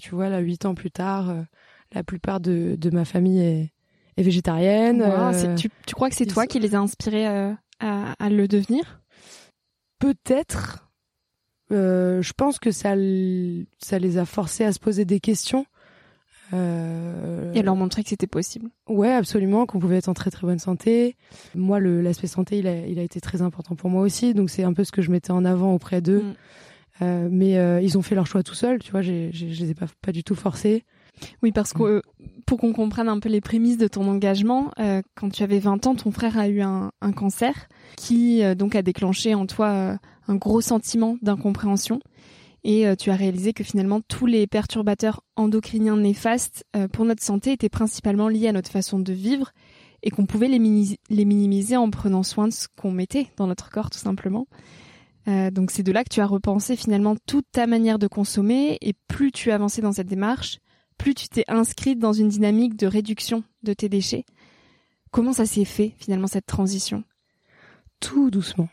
tu 0.00 0.14
vois, 0.14 0.28
là, 0.28 0.38
8 0.38 0.66
ans 0.66 0.74
plus 0.76 0.92
tard, 0.92 1.34
la 1.92 2.04
plupart 2.04 2.38
de, 2.38 2.76
de 2.78 2.90
ma 2.90 3.04
famille 3.04 3.40
est 3.40 3.72
est 4.16 4.22
végétarienne. 4.22 5.02
Euh, 5.02 5.56
tu, 5.56 5.70
tu, 5.86 5.94
crois 5.94 6.10
que 6.10 6.16
c'est 6.16 6.26
toi 6.26 6.46
qui 6.46 6.58
les 6.58 6.74
a 6.74 6.78
inspirés 6.78 7.26
euh, 7.26 7.52
à, 7.80 8.12
à, 8.18 8.30
le 8.30 8.48
devenir? 8.48 9.00
Peut-être. 9.98 10.90
Euh, 11.70 12.20
je 12.22 12.32
pense 12.32 12.58
que 12.58 12.70
ça, 12.70 12.90
ça 13.78 13.98
les 13.98 14.18
a 14.18 14.24
forcés 14.24 14.64
à 14.64 14.72
se 14.72 14.78
poser 14.78 15.04
des 15.04 15.20
questions. 15.20 15.66
Euh... 16.52 17.50
Et 17.54 17.60
à 17.60 17.62
leur 17.62 17.76
montrer 17.76 18.02
que 18.02 18.10
c'était 18.10 18.26
possible. 18.26 18.68
Ouais, 18.86 19.12
absolument, 19.12 19.64
qu'on 19.64 19.78
pouvait 19.78 19.96
être 19.96 20.08
en 20.08 20.14
très 20.14 20.30
très 20.30 20.46
bonne 20.46 20.58
santé. 20.58 21.16
Moi, 21.54 21.80
l'aspect 21.80 22.26
santé, 22.26 22.58
il 22.58 22.66
a, 22.66 22.86
il 22.86 22.98
a 22.98 23.02
été 23.02 23.20
très 23.22 23.40
important 23.40 23.74
pour 23.74 23.88
moi 23.88 24.02
aussi, 24.02 24.34
donc 24.34 24.50
c'est 24.50 24.62
un 24.62 24.74
peu 24.74 24.84
ce 24.84 24.92
que 24.92 25.00
je 25.00 25.10
mettais 25.10 25.30
en 25.30 25.46
avant 25.46 25.72
auprès 25.72 26.02
d'eux. 26.02 26.22
Mm. 26.22 26.34
Euh, 27.00 27.28
mais 27.30 27.56
euh, 27.56 27.80
ils 27.80 27.96
ont 27.96 28.02
fait 28.02 28.14
leur 28.14 28.26
choix 28.26 28.42
tout 28.42 28.54
seuls, 28.54 28.78
tu 28.78 28.90
vois, 28.90 29.00
je 29.02 29.30
les 29.30 29.70
ai 29.70 29.74
pas, 29.74 29.86
pas 30.02 30.12
du 30.12 30.22
tout 30.22 30.34
forcés. 30.34 30.84
Oui, 31.42 31.52
parce 31.52 31.72
que 31.72 31.82
euh, 31.82 32.02
pour 32.46 32.58
qu'on 32.58 32.72
comprenne 32.72 33.08
un 33.08 33.18
peu 33.20 33.28
les 33.28 33.40
prémices 33.40 33.78
de 33.78 33.88
ton 33.88 34.08
engagement, 34.08 34.70
euh, 34.78 35.02
quand 35.14 35.30
tu 35.30 35.42
avais 35.42 35.58
20 35.58 35.86
ans, 35.86 35.94
ton 35.94 36.10
frère 36.10 36.38
a 36.38 36.48
eu 36.48 36.60
un, 36.60 36.90
cancer 37.14 37.68
qui 37.96 38.42
euh, 38.42 38.54
donc 38.54 38.74
a 38.74 38.82
déclenché 38.82 39.34
en 39.34 39.46
toi 39.46 39.98
un 40.28 40.34
gros 40.36 40.60
sentiment 40.60 41.16
d'incompréhension. 41.22 42.00
Et 42.64 42.86
tu 42.96 43.10
as 43.10 43.16
réalisé 43.16 43.52
que 43.52 43.64
finalement 43.64 44.00
tous 44.06 44.26
les 44.26 44.46
perturbateurs 44.46 45.24
endocriniens 45.34 45.96
néfastes 45.96 46.64
pour 46.92 47.04
notre 47.04 47.20
santé 47.20 47.50
étaient 47.50 47.68
principalement 47.68 48.28
liés 48.28 48.46
à 48.46 48.52
notre 48.52 48.70
façon 48.70 49.00
de 49.00 49.12
vivre 49.12 49.50
et 50.04 50.10
qu'on 50.10 50.26
pouvait 50.26 50.46
les, 50.46 50.60
les, 51.10 51.24
minimiser 51.24 51.76
en 51.76 51.90
prenant 51.90 52.22
soin 52.22 52.46
de 52.46 52.52
ce 52.52 52.68
qu'on 52.80 52.92
mettait 52.92 53.26
dans 53.36 53.48
notre 53.48 53.68
corps 53.68 53.90
tout 53.90 53.98
simplement. 53.98 54.46
donc 55.26 55.72
c'est 55.72 55.82
de 55.82 55.90
là 55.90 56.04
que 56.04 56.14
tu 56.14 56.20
as 56.20 56.26
repensé 56.26 56.76
finalement 56.76 57.16
toute 57.26 57.46
ta 57.50 57.66
manière 57.66 57.98
de 57.98 58.06
consommer 58.06 58.78
et 58.80 58.94
plus 59.08 59.32
tu 59.32 59.50
avançais 59.50 59.82
dans 59.82 59.90
cette 59.90 60.06
démarche, 60.06 60.60
plus 60.98 61.14
tu 61.14 61.28
t'es 61.28 61.44
inscrite 61.48 61.98
dans 61.98 62.12
une 62.12 62.28
dynamique 62.28 62.76
de 62.76 62.86
réduction 62.86 63.44
de 63.62 63.72
tes 63.72 63.88
déchets. 63.88 64.24
Comment 65.10 65.32
ça 65.32 65.46
s'est 65.46 65.64
fait 65.64 65.94
finalement 65.98 66.26
cette 66.26 66.46
transition? 66.46 67.04
Tout 68.00 68.30
doucement, 68.30 68.68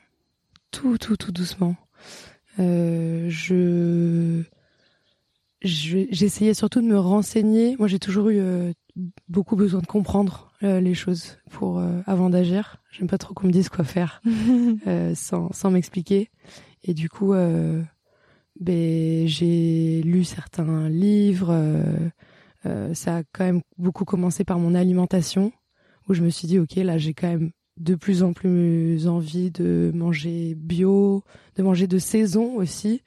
tout 0.72 0.98
tout 0.98 1.18
tout 1.18 1.32
doucement. 1.32 1.76
Euh, 2.60 3.28
je 3.30 4.44
j'essayais 5.62 6.54
surtout 6.54 6.82
de 6.82 6.88
me 6.88 6.98
renseigner. 6.98 7.76
Moi, 7.78 7.90
j'ai 7.90 8.00
toujours 8.00 8.30
eu 8.30 8.40
euh, 8.40 8.72
beaucoup 9.28 9.58
besoin 9.58 9.82
de 9.82 9.86
comprendre 9.88 10.54
euh, 10.64 10.80
les 10.80 10.94
choses 10.94 11.38
pour 11.52 11.84
avant 12.06 12.30
d'agir. 12.30 12.78
J'aime 12.92 13.10
pas 13.10 13.18
trop 13.18 13.34
qu'on 13.34 13.48
me 13.48 13.52
dise 13.52 13.68
quoi 13.70 13.84
faire 13.84 14.22
sans 15.16 15.52
sans 15.52 15.72
m'expliquer. 15.72 16.30
Et 16.84 16.94
du 16.94 17.10
coup, 17.10 17.34
ben, 18.60 19.28
j'ai 19.28 20.02
lu 20.04 20.24
certains 20.24 20.90
livres. 20.90 21.50
Euh, 21.52 22.10
euh, 22.66 22.94
ça 22.94 23.18
a 23.18 23.24
quand 23.32 23.46
même 23.46 23.62
beaucoup 23.78 24.06
commencé 24.06 24.44
par 24.44 24.60
mon 24.60 24.76
alimentation, 24.76 25.52
où 26.08 26.14
je 26.14 26.22
me 26.22 26.30
suis 26.30 26.48
dit, 26.48 26.60
ok, 26.60 26.76
là, 26.76 26.98
j'ai 26.98 27.14
quand 27.14 27.30
même 27.30 27.52
de 27.78 27.96
plus 27.96 28.24
en 28.24 28.34
plus 28.34 29.08
envie 29.08 29.52
de 29.52 29.92
manger 29.96 30.56
bio, 30.56 31.24
de 31.56 31.64
manger 31.64 31.88
de 31.88 31.98
saison 31.98 32.56
aussi. 32.56 33.04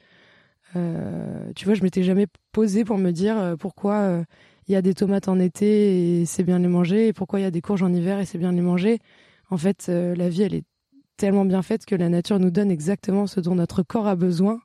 Euh, 0.76 1.52
tu 1.54 1.66
vois, 1.66 1.74
je 1.74 1.82
m'étais 1.82 2.02
jamais 2.02 2.26
posé 2.52 2.84
pour 2.84 2.96
me 2.96 3.10
dire 3.10 3.56
pourquoi 3.58 4.24
il 4.68 4.72
y 4.72 4.76
a 4.76 4.80
des 4.80 4.94
tomates 4.94 5.28
en 5.28 5.38
été 5.38 6.20
et 6.20 6.24
c'est 6.24 6.44
bien 6.44 6.58
les 6.58 6.68
manger, 6.68 7.08
et 7.08 7.12
pourquoi 7.12 7.40
il 7.40 7.42
y 7.42 7.46
a 7.46 7.50
des 7.50 7.60
courges 7.60 7.82
en 7.82 7.92
hiver 7.92 8.18
et 8.18 8.24
c'est 8.24 8.38
bien 8.38 8.52
les 8.52 8.62
manger. 8.62 8.98
En 9.50 9.58
fait, 9.58 9.88
la 9.88 10.30
vie, 10.30 10.42
elle 10.42 10.54
est 10.54 10.64
tellement 11.18 11.44
bien 11.44 11.60
faite 11.60 11.84
que 11.84 11.94
la 11.94 12.08
nature 12.08 12.38
nous 12.38 12.50
donne 12.50 12.70
exactement 12.70 13.26
ce 13.26 13.40
dont 13.40 13.54
notre 13.54 13.82
corps 13.82 14.06
a 14.06 14.16
besoin 14.16 14.62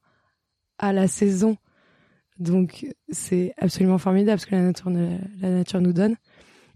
à 0.80 0.94
la 0.94 1.08
saison. 1.08 1.58
Donc 2.40 2.86
c'est 3.10 3.54
absolument 3.58 3.98
formidable 3.98 4.40
ce 4.40 4.46
que 4.46 4.56
la 4.56 4.62
nature, 4.62 4.90
la 4.90 5.50
nature 5.50 5.82
nous 5.82 5.94
donne. 5.94 6.16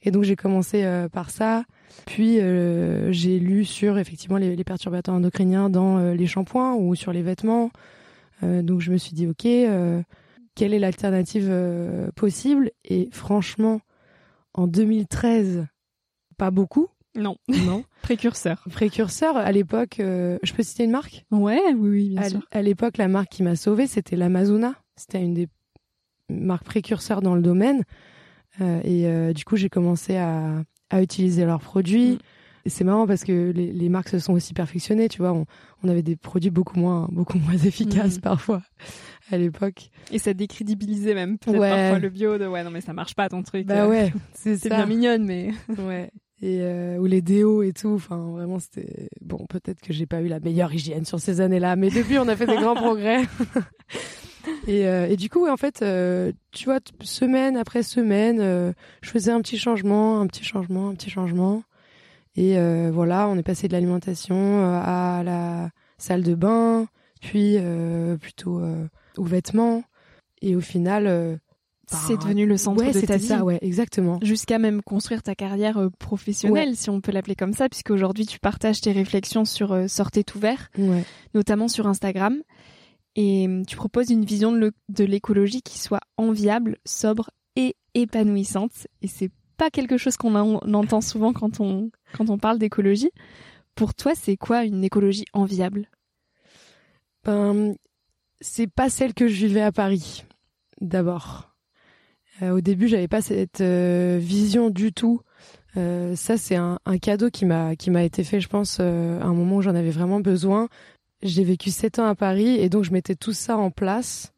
Et 0.03 0.12
donc 0.12 0.24
j'ai 0.24 0.36
commencé 0.36 0.84
euh, 0.84 1.08
par 1.10 1.29
ça. 1.29 1.63
Puis 2.05 2.39
euh, 2.39 3.12
j'ai 3.12 3.39
lu 3.39 3.65
sur 3.65 3.98
effectivement 3.98 4.38
les, 4.38 4.63
perturbateurs 4.63 5.15
endocriniens 5.15 5.70
dans 5.70 5.98
euh, 5.98 6.13
les 6.13 6.27
shampoings 6.27 6.75
ou 6.75 6.96
sur 6.96 7.12
les 7.12 7.22
vêtements. 7.22 7.70
donc 8.41 8.81
je 8.81 8.91
me 8.91 8.98
suis 8.98 9.13
dit 9.13 9.27
ok, 9.27 9.43
quelle 10.55 10.74
est 10.74 10.79
l'alternative 10.79 11.53
possible? 12.15 12.72
Et 12.84 13.10
franchement, 13.12 13.81
en 14.53 14.65
2013, 14.65 15.67
pas 16.38 16.50
beaucoup. 16.50 16.88
Non. 17.15 17.36
Non. 17.48 17.84
Précurseur. 18.01 18.63
Précurseur. 18.72 19.38
À 19.38 19.51
l'époque, 19.51 20.00
euh, 20.00 20.38
je 20.44 20.53
peux 20.53 20.63
citer 20.63 20.84
une 20.84 20.91
marque? 20.91 21.25
Ouais, 21.32 21.62
oui, 21.75 21.89
oui, 21.89 22.10
bien 22.10 22.22
à, 22.22 22.30
sûr. 22.30 22.41
À 22.51 22.62
l'époque, 22.62 22.98
la 22.98 23.08
marque 23.08 23.30
qui 23.30 23.44
m'a 23.44 23.56
sauvée, 23.56 23.88
c'était 23.88 24.15
l'Amazona. 24.15 24.75
C'était 24.96 25.22
une 25.22 25.34
des 25.34 25.48
marques 26.30 26.63
précurseurs 26.63 27.22
dans 27.22 27.36
le 27.36 27.41
domaine. 27.41 27.84
Euh, 28.62 28.82
et 28.84 29.08
euh, 29.08 29.34
du 29.34 29.46
coup, 29.46 29.56
j'ai 29.56 29.70
commencé 29.70 30.18
à, 30.18 30.63
à 30.89 31.01
utiliser 31.01 31.46
leurs 31.46 31.62
produits. 31.62 32.13
Mm. 32.13 32.20
Et 32.63 32.70
c'est 32.70 32.84
marrant 32.84 33.08
parce 33.08 33.24
que 33.24 33.51
les, 33.51 33.72
les, 33.72 33.89
marques 33.89 34.10
se 34.10 34.20
sont 34.20 34.34
aussi 34.34 34.53
perfectionnées, 34.53 35.10
tu 35.10 35.18
vois. 35.18 35.34
On, 35.34 35.46
on 35.84 35.89
avait 35.89 36.03
des 36.03 36.15
produits 36.15 36.51
beaucoup 36.51 36.80
moins, 36.80 37.08
beaucoup 37.12 37.39
moins 37.39 37.58
efficaces 37.65 38.18
mm. 38.18 38.22
parfois 38.22 38.62
à 39.32 39.38
l'époque. 39.38 39.89
Et 40.12 40.20
ça 40.20 40.34
décrédibilisait 40.34 41.15
même 41.15 41.38
peut-être 41.38 41.60
parfois 41.60 42.00
le 42.00 42.10
bio 42.10 42.38
de 42.38 42.46
ouais 42.46 42.63
non 42.63 42.70
mais 42.70 42.82
ça 42.82 42.94
marche 42.94 43.15
pas 43.15 43.30
ton 43.30 43.41
truc. 43.44 43.65
Bah 43.65 43.88
ouais, 43.88 44.13
c'est 44.34 44.68
bien 44.68 44.86
mignonne 44.86 45.25
mais. 45.25 45.51
ouais 45.70 46.12
et 46.41 46.60
euh, 46.62 46.98
ou 46.98 47.05
les 47.05 47.21
déos 47.21 47.63
et 47.63 47.74
tout. 47.74 47.93
Enfin 47.95 48.17
vraiment 48.17 48.60
c'était 48.60 49.10
bon 49.21 49.45
peut-être 49.48 49.81
que 49.81 49.93
j'ai 49.93 50.05
pas 50.05 50.21
eu 50.21 50.27
la 50.27 50.39
meilleure 50.39 50.74
hygiène 50.74 51.05
sur 51.05 51.19
ces 51.19 51.41
années-là 51.41 51.75
mais 51.75 51.89
depuis 51.89 52.17
on 52.17 52.27
a 52.27 52.36
fait 52.36 52.48
des 52.48 52.55
grands 52.55 52.75
progrès. 52.75 53.24
Et, 54.67 54.88
euh, 54.88 55.07
et 55.07 55.17
du 55.17 55.29
coup 55.29 55.48
en 55.48 55.57
fait 55.57 55.81
euh, 55.81 56.31
tu 56.51 56.65
vois 56.65 56.79
semaine 57.01 57.57
après 57.57 57.83
semaine 57.83 58.74
je 59.01 59.10
faisais 59.10 59.31
un 59.31 59.41
petit 59.41 59.57
changement 59.57 60.19
un 60.19 60.27
petit 60.27 60.43
changement 60.43 60.89
un 60.89 60.95
petit 60.95 61.10
changement. 61.10 61.63
Et 62.36 62.55
voilà 62.89 63.27
on 63.27 63.38
est 63.38 63.43
passé 63.43 63.67
de 63.67 63.74
l'alimentation 63.74 64.63
à 64.63 65.21
la 65.24 65.69
salle 65.98 66.24
de 66.24 66.36
bain 66.36 66.88
puis 67.21 67.57
plutôt 68.19 68.62
aux 69.17 69.24
vêtements. 69.24 69.83
Et 70.41 70.55
au 70.55 70.62
final 70.62 71.39
c'est 71.91 72.17
devenu 72.17 72.45
le 72.45 72.57
centre 72.57 72.83
de 72.83 73.05
ta 73.05 73.17
vie. 73.17 73.27
ça, 73.27 73.43
ouais, 73.43 73.60
exactement. 73.62 74.19
Jusqu'à 74.21 74.60
même 74.60 74.81
construire 74.81 75.24
ta 75.24 75.36
carrière 75.36 75.77
euh, 75.77 75.89
professionnelle, 76.00 76.75
si 76.75 76.89
on 76.89 77.01
peut 77.01 77.12
l'appeler 77.12 77.36
comme 77.36 77.53
ça, 77.53 77.69
puisque 77.69 77.91
aujourd'hui 77.91 78.25
tu 78.25 78.39
partages 78.39 78.81
tes 78.81 78.91
réflexions 78.91 79.45
sur 79.45 79.71
euh, 79.74 79.88
Sortez 79.88 80.24
tout 80.24 80.39
vert, 80.39 80.69
notamment 81.33 81.67
sur 81.67 81.88
Instagram, 81.88 82.41
et 83.15 83.48
euh, 83.48 83.63
tu 83.67 83.75
proposes 83.75 84.10
une 84.10 84.25
vision 84.25 84.51
de 84.53 85.03
l'écologie 85.03 85.62
qui 85.62 85.79
soit 85.79 86.01
enviable, 86.17 86.77
sobre 86.86 87.29
et 87.55 87.75
épanouissante. 87.93 88.88
Et 89.01 89.07
c'est 89.07 89.31
pas 89.57 89.69
quelque 89.69 89.98
chose 89.98 90.17
qu'on 90.17 90.33
entend 90.36 91.01
souvent 91.01 91.33
quand 91.33 91.60
on 91.60 91.91
quand 92.13 92.29
on 92.29 92.38
parle 92.38 92.57
d'écologie. 92.57 93.12
Pour 93.75 93.93
toi, 93.93 94.13
c'est 94.15 94.38
quoi 94.38 94.63
une 94.65 94.83
écologie 94.83 95.25
enviable? 95.33 95.89
Ben, 97.24 97.75
c'est 98.39 98.67
pas 98.67 98.89
celle 98.89 99.13
que 99.13 99.27
je 99.27 99.45
vivais 99.45 99.62
à 99.62 99.71
Paris. 99.71 100.24
D'abord 100.79 101.50
euh, 102.41 102.51
au 102.51 102.62
début, 102.62 102.88
j'avais 102.88 103.07
pas 103.07 103.21
cette 103.21 103.62
euh, 103.62 104.17
vision 104.19 104.69
du 104.69 104.93
tout. 104.93 105.21
Euh, 105.77 106.15
ça, 106.15 106.38
c'est 106.38 106.55
un, 106.55 106.79
cadeau 107.01 107.29
qui 107.29 107.45
m'a 107.45 107.75
qui 107.75 107.91
m'a 107.91 108.03
été 108.03 108.24
fait, 108.24 108.41
je 108.41 108.50
pense, 108.50 108.79
à 108.79 108.83
un 108.83 109.33
moment 109.33 109.57
où 109.57 109.62
j'en 109.62 109.75
avais 109.75 109.91
vraiment 109.91 110.19
besoin. 110.19 110.67
J'ai 111.24 111.43
vécu 111.43 111.69
sept 111.69 112.00
ans 112.00 112.07
à 112.07 112.15
Paris 112.15 112.57
et 112.57 112.67
donc 112.67 112.83
je 112.83 112.91
mettais 112.91 113.15
tout 113.15 113.33
ça 113.33 113.57
en 113.57 113.71
place. 113.71 114.33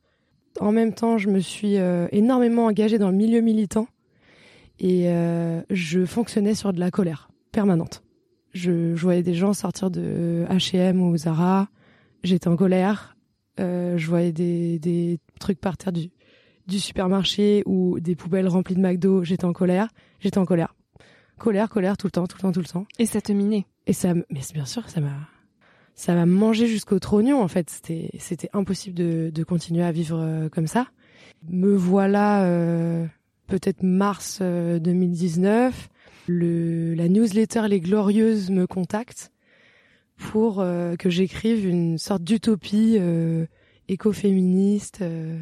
En 0.59 0.71
même 0.71 0.93
temps, 0.93 1.17
je 1.17 1.29
me 1.29 1.39
suis 1.39 1.77
énormément 2.11 2.65
engagée 2.65 2.99
dans 2.99 3.09
le 3.09 3.15
milieu 3.15 3.41
militant 3.41 3.87
et 4.79 5.07
je 5.71 6.05
fonctionnais 6.05 6.53
sur 6.53 6.73
de 6.73 6.79
la 6.79 6.91
colère 6.91 7.29
permanente. 7.51 8.03
Je, 8.51 8.95
je 8.95 9.01
voyais 9.01 9.23
des 9.23 9.33
gens 9.33 9.53
sortir 9.53 9.89
de 9.89 10.45
H&M 10.49 11.01
ou 11.01 11.17
Zara, 11.17 11.69
j'étais 12.23 12.49
en 12.49 12.57
colère. 12.57 13.15
je 13.57 14.05
voyais 14.05 14.33
des, 14.33 14.77
des 14.77 15.19
trucs 15.39 15.59
par 15.59 15.77
terre 15.77 15.93
du, 15.93 16.11
du 16.67 16.79
supermarché 16.79 17.63
ou 17.65 17.99
des 17.99 18.15
poubelles 18.15 18.47
remplies 18.47 18.75
de 18.75 18.81
McDo, 18.81 19.23
j'étais 19.23 19.45
en 19.45 19.53
colère. 19.53 19.89
J'étais 20.19 20.37
en 20.37 20.45
colère. 20.45 20.75
Colère, 21.37 21.69
colère, 21.69 21.97
tout 21.97 22.07
le 22.07 22.11
temps, 22.11 22.27
tout 22.27 22.37
le 22.37 22.41
temps, 22.41 22.51
tout 22.51 22.59
le 22.59 22.65
temps. 22.65 22.85
Et 22.99 23.05
ça 23.05 23.21
te 23.21 23.31
minait. 23.31 23.65
Et 23.87 23.93
ça, 23.93 24.13
mais 24.13 24.41
bien 24.53 24.65
sûr, 24.65 24.89
ça 24.89 25.01
m'a, 25.01 25.17
ça 25.95 26.13
m'a 26.13 26.25
mangé 26.25 26.67
jusqu'au 26.67 26.99
trognon, 26.99 27.41
en 27.41 27.47
fait. 27.47 27.69
C'était, 27.69 28.09
c'était 28.19 28.49
impossible 28.53 28.95
de, 28.95 29.31
de 29.33 29.43
continuer 29.43 29.83
à 29.83 29.91
vivre 29.91 30.19
euh, 30.19 30.49
comme 30.49 30.67
ça. 30.67 30.87
Me 31.49 31.75
voilà, 31.75 32.45
euh, 32.45 33.05
peut-être 33.47 33.83
mars 33.83 34.41
2019. 34.41 35.73
Euh, 35.73 35.87
le, 36.27 36.93
la 36.93 37.09
newsletter 37.09 37.67
Les 37.67 37.81
Glorieuses 37.81 38.49
me 38.49 38.65
contacte 38.65 39.31
pour 40.15 40.57
que 40.57 41.09
j'écrive 41.09 41.67
une 41.67 41.97
sorte 41.97 42.23
d'utopie 42.23 42.97
écoféministe 43.87 44.99
euh, 45.01 45.39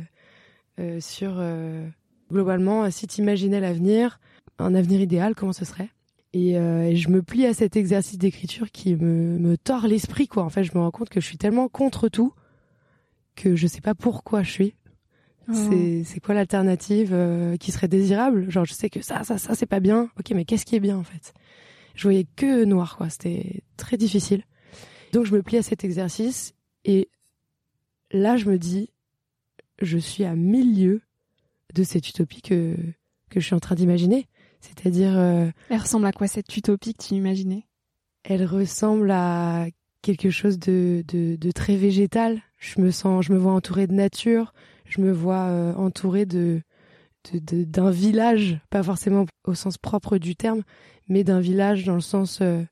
sur 1.00 1.36
euh, 1.38 1.88
globalement 2.32 2.90
si 2.92 3.08
tu 3.08 3.22
imaginais 3.22 3.60
l'avenir, 3.60 4.20
un 4.60 4.76
avenir 4.76 5.02
idéal, 5.02 5.36
comment 5.36 5.54
ce 5.54 5.66
serait? 5.66 5.90
Et, 6.34 6.58
euh, 6.58 6.84
et, 6.84 6.96
je 6.96 7.10
me 7.10 7.22
plie 7.22 7.46
à 7.46 7.54
cet 7.54 7.76
exercice 7.76 8.18
d'écriture 8.18 8.72
qui 8.72 8.96
me, 8.96 9.38
me 9.38 9.58
tord 9.58 9.86
l'esprit 9.86 10.28
quoi. 10.28 10.44
En 10.44 10.50
fait, 10.50 10.64
je 10.64 10.72
me 10.74 10.80
rends 10.80 10.92
compte 10.92 11.10
que 11.10 11.20
je 11.20 11.26
suis 11.26 11.38
tellement 11.38 11.68
contre 11.68 12.08
tout 12.08 12.34
que 13.36 13.56
je 13.56 13.68
sais 13.68 13.82
pas 13.82 13.96
pourquoi 13.96 14.44
je 14.44 14.52
suis. 14.52 14.76
Oh. 15.50 15.54
C'est 15.54 16.04
c'est 16.06 16.20
quoi 16.20 16.36
l'alternative 16.36 17.16
qui 17.60 17.72
serait 17.72 17.90
désirable? 17.90 18.50
Genre 18.50 18.66
je 18.66 18.74
sais 18.74 18.90
que 18.90 19.02
ça 19.02 19.24
ça 19.24 19.38
ça 19.38 19.56
c'est 19.56 19.66
pas 19.66 19.82
bien. 19.82 20.10
OK, 20.20 20.32
mais 20.32 20.46
qu'est-ce 20.46 20.66
qui 20.66 20.76
est 20.76 20.80
bien 20.80 20.98
en 20.98 21.04
fait? 21.04 21.34
Je 21.96 22.04
voyais 22.04 22.26
que 22.36 22.64
noir 22.64 22.96
quoi, 22.96 23.10
c'était 23.10 23.64
très 23.76 23.98
difficile. 23.98 24.44
Donc 25.12 25.26
je 25.26 25.34
me 25.34 25.42
plie 25.42 25.58
à 25.58 25.64
cet 25.64 25.84
exercice 25.84 26.54
et 26.86 27.10
là 28.12 28.38
je 28.38 28.46
me 28.50 28.58
dis 28.58 28.90
je 29.86 29.98
suis 29.98 30.24
à 30.24 30.36
mille 30.36 30.80
lieues 30.80 31.02
de 31.74 31.84
cette 31.84 32.08
utopie 32.10 32.42
que, 32.42 32.76
que 33.30 33.40
je 33.40 33.46
suis 33.46 33.56
en 33.56 33.60
train 33.60 33.76
d'imaginer. 33.76 34.28
C'est-à-dire... 34.60 35.18
Euh, 35.18 35.50
elle 35.70 35.80
ressemble 35.80 36.06
à 36.06 36.12
quoi 36.12 36.28
cette 36.28 36.56
utopie 36.56 36.94
que 36.94 37.04
tu 37.04 37.14
imaginais? 37.16 37.66
Elle 38.24 38.46
ressemble 38.46 39.10
à 39.12 39.68
quelque 40.02 40.30
chose 40.30 40.60
de, 40.60 41.04
de, 41.08 41.36
de, 41.36 41.52
très 41.52 41.76
végétal. 41.76 42.42
Je 42.58 42.80
me 42.82 42.92
sens, 42.92 43.26
je 43.26 43.34
me 43.34 43.38
vois 43.38 43.54
entourée 43.54 43.88
de 43.88 43.94
nature. 43.94 44.54
Je 44.86 45.02
me 45.02 45.12
vois 45.12 45.48
euh, 45.48 45.74
entourée 45.76 46.26
de 46.26 46.62
d'un 47.34 47.92
village, 47.92 48.60
pas 48.72 48.82
forcément 48.82 49.28
au 49.46 49.54
sens 49.54 49.78
propre 49.78 50.18
du 50.18 50.36
terme, 50.36 50.64
mais 51.08 51.24
d'un 51.24 51.40
village 51.40 51.86
dans 51.86 51.94
le 51.94 52.02
sens 52.02 52.40
euh, 52.42 52.64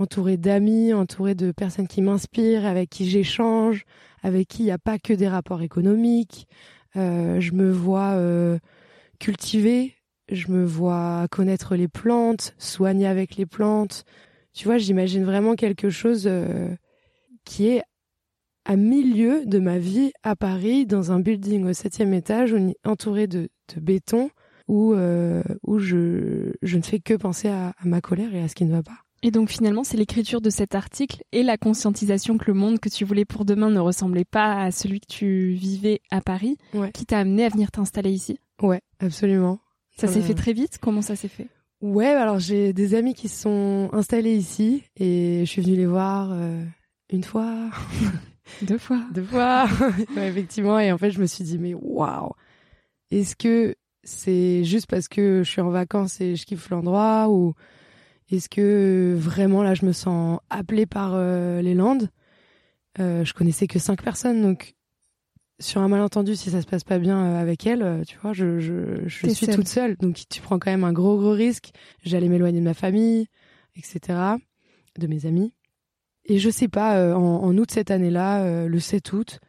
entouré 0.00 0.36
d'amis, 0.36 0.92
entouré 0.92 1.34
de 1.34 1.52
personnes 1.52 1.88
qui 1.88 2.02
m'inspirent, 2.02 2.66
avec 2.66 2.90
qui 2.90 3.08
j'échange, 3.08 3.84
avec 4.22 4.48
qui 4.48 4.62
il 4.62 4.66
n'y 4.66 4.72
a 4.72 4.78
pas 4.78 4.98
que 4.98 5.12
des 5.12 5.28
rapports 5.28 5.62
économiques. 5.62 6.48
Euh, 6.96 7.40
je 7.40 7.52
me 7.52 7.70
vois 7.70 8.14
euh, 8.14 8.58
cultiver, 9.18 9.94
je 10.30 10.50
me 10.50 10.64
vois 10.64 11.26
connaître 11.30 11.76
les 11.76 11.88
plantes, 11.88 12.54
soigner 12.58 13.06
avec 13.06 13.36
les 13.36 13.46
plantes. 13.46 14.04
Tu 14.52 14.64
vois, 14.64 14.78
j'imagine 14.78 15.24
vraiment 15.24 15.54
quelque 15.54 15.90
chose 15.90 16.28
qui 17.44 17.68
est 17.68 17.82
à 18.64 18.76
milieu 18.76 19.44
de 19.46 19.58
ma 19.58 19.78
vie 19.78 20.12
à 20.22 20.36
Paris, 20.36 20.86
dans 20.86 21.12
un 21.12 21.20
building 21.20 21.66
au 21.66 21.72
septième 21.72 22.14
étage, 22.14 22.54
entouré 22.84 23.26
de, 23.26 23.48
béton, 23.76 24.30
où, 24.68 24.94
euh, 24.94 25.42
où 25.62 25.78
je, 25.78 26.52
ne 26.62 26.82
fais 26.82 27.00
que 27.00 27.14
penser 27.14 27.48
à, 27.48 27.74
ma 27.84 28.00
colère 28.00 28.34
et 28.34 28.42
à 28.42 28.48
ce 28.48 28.54
qui 28.54 28.64
ne 28.64 28.72
va 28.72 28.82
pas. 28.82 28.98
Et 29.22 29.30
donc 29.30 29.50
finalement, 29.50 29.84
c'est 29.84 29.96
l'écriture 29.96 30.40
de 30.40 30.50
cet 30.50 30.74
article 30.74 31.22
et 31.32 31.42
la 31.42 31.58
conscientisation 31.58 32.38
que 32.38 32.46
le 32.46 32.54
monde 32.54 32.80
que 32.80 32.88
tu 32.88 33.04
voulais 33.04 33.24
pour 33.26 33.44
demain 33.44 33.70
ne 33.70 33.80
ressemblait 33.80 34.24
pas 34.24 34.62
à 34.62 34.70
celui 34.70 35.00
que 35.00 35.06
tu 35.12 35.50
vivais 35.50 36.00
à 36.10 36.20
Paris 36.20 36.56
qui 36.94 37.04
t'a 37.04 37.18
amené 37.18 37.44
à 37.44 37.48
venir 37.50 37.70
t'installer 37.70 38.10
ici. 38.10 38.38
Ouais, 38.62 38.80
absolument. 38.98 39.58
Ça 39.96 40.08
s'est 40.08 40.22
fait 40.22 40.34
très 40.34 40.54
vite? 40.54 40.78
Comment 40.80 41.02
ça 41.02 41.16
s'est 41.16 41.28
fait? 41.28 41.48
Ouais, 41.82 42.06
alors 42.06 42.38
j'ai 42.38 42.72
des 42.72 42.94
amis 42.94 43.14
qui 43.14 43.28
se 43.28 43.42
sont 43.42 43.90
installés 43.92 44.34
ici 44.34 44.82
et 44.96 45.40
je 45.44 45.50
suis 45.50 45.62
venue 45.62 45.76
les 45.76 45.86
voir 45.86 46.30
euh, 46.32 46.62
une 47.10 47.24
fois, 47.24 47.70
Deux 48.62 48.78
fois. 48.78 49.00
Deux 49.12 49.22
fois. 49.24 49.66
effectivement. 50.16 50.78
Et 50.78 50.92
en 50.92 50.98
fait, 50.98 51.10
je 51.10 51.20
me 51.20 51.26
suis 51.26 51.44
dit, 51.44 51.58
mais 51.58 51.74
waouh. 51.74 52.32
Est-ce 53.10 53.36
que 53.36 53.74
c'est 54.02 54.64
juste 54.64 54.86
parce 54.88 55.08
que 55.08 55.42
je 55.42 55.50
suis 55.50 55.60
en 55.60 55.70
vacances 55.70 56.20
et 56.20 56.36
je 56.36 56.46
kiffe 56.46 56.70
l'endroit 56.70 57.28
ou 57.28 57.54
est-ce 58.30 58.48
que 58.48 59.14
vraiment 59.18 59.62
là, 59.62 59.74
je 59.74 59.84
me 59.84 59.92
sens 59.92 60.40
appelée 60.50 60.86
par 60.86 61.12
euh, 61.14 61.62
les 61.62 61.74
Landes? 61.74 62.10
Euh, 62.98 63.24
Je 63.24 63.34
connaissais 63.34 63.66
que 63.66 63.78
cinq 63.78 64.02
personnes, 64.02 64.42
donc 64.42 64.74
sur 65.58 65.82
un 65.82 65.88
malentendu, 65.88 66.36
si 66.36 66.50
ça 66.50 66.62
se 66.62 66.66
passe 66.66 66.84
pas 66.84 66.98
bien 66.98 67.18
euh, 67.18 67.40
avec 67.40 67.66
elle, 67.66 68.02
tu 68.06 68.16
vois, 68.18 68.32
je, 68.32 68.58
je, 68.58 69.06
je 69.06 69.28
suis 69.28 69.46
toute 69.46 69.68
seule. 69.68 69.96
Donc 69.96 70.18
tu 70.28 70.40
prends 70.40 70.58
quand 70.58 70.70
même 70.70 70.84
un 70.84 70.92
gros 70.92 71.18
gros 71.18 71.32
risque. 71.32 71.70
J'allais 72.02 72.28
m'éloigner 72.28 72.60
de 72.60 72.64
ma 72.64 72.74
famille, 72.74 73.26
etc., 73.76 74.18
de 74.98 75.06
mes 75.06 75.26
amis. 75.26 75.52
Et 76.24 76.38
je 76.38 76.50
sais 76.50 76.68
pas, 76.68 76.96
euh, 76.96 77.14
en, 77.14 77.56
août 77.56 77.70
cette 77.70 77.90
année-là, 77.90 78.44
euh, 78.44 78.68
le 78.68 78.78
7 78.78 79.12
août, 79.12 79.40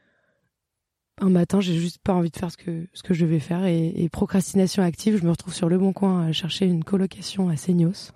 un 1.19 1.29
matin, 1.29 1.61
j'ai 1.61 1.75
juste 1.75 1.99
pas 1.99 2.13
envie 2.13 2.31
de 2.31 2.37
faire 2.37 2.51
ce 2.51 2.57
que 2.57 2.87
ce 2.93 3.03
que 3.03 3.13
je 3.13 3.25
devais 3.25 3.39
faire 3.39 3.65
et, 3.65 4.09
procrastination 4.11 4.81
active, 4.81 5.17
je 5.17 5.23
me 5.23 5.29
retrouve 5.29 5.53
sur 5.53 5.69
le 5.69 5.77
bon 5.77 5.93
coin 5.93 6.25
à 6.25 6.31
chercher 6.31 6.65
une 6.65 6.83
colocation 6.83 7.49
à 7.49 7.57
Seignos. 7.57 8.11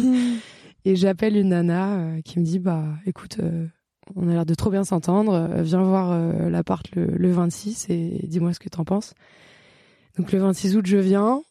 et 0.84 0.96
j'appelle 0.96 1.36
une 1.36 1.50
nana 1.50 1.98
euh, 1.98 2.20
qui 2.22 2.38
me 2.38 2.44
dit 2.44 2.58
bah 2.58 2.84
écoute, 3.06 3.38
on 4.16 4.28
a 4.28 4.32
l'air 4.32 4.46
de 4.46 4.54
trop 4.54 4.70
bien 4.70 4.84
s'entendre, 4.84 5.62
viens 5.62 5.82
voir 5.82 6.18
l'appart 6.50 6.88
le, 6.94 7.06
le 7.06 7.32
26 7.32 7.86
et 7.90 8.20
dis-moi 8.24 8.52
ce 8.52 8.60
que 8.60 8.68
t'en 8.68 8.84
penses. 8.84 9.14
Donc 10.18 10.30
le 10.32 10.38
26 10.38 10.76
août, 10.76 10.86
je 10.86 10.98
viens. 10.98 11.42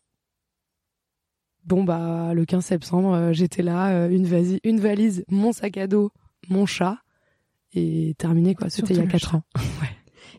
Bon 1.65 1.83
bah 1.83 2.33
le 2.33 2.45
15 2.45 2.63
septembre, 2.63 3.29
j'étais 3.31 3.63
là, 3.63 4.07
une, 4.07 4.25
valise, 4.25 4.59
une 4.63 4.79
valise, 4.79 5.23
mon 5.29 5.51
sac 5.53 5.77
à 5.77 5.87
dos, 5.87 6.11
mon 6.49 6.65
chat 6.65 6.99
et 7.73 8.15
terminé 8.17 8.55
quoi. 8.55 8.69
C'était 8.69 8.93
il 8.93 8.99
y 8.99 9.03
a 9.03 9.07
quatre 9.07 9.35
ans. 9.35 9.43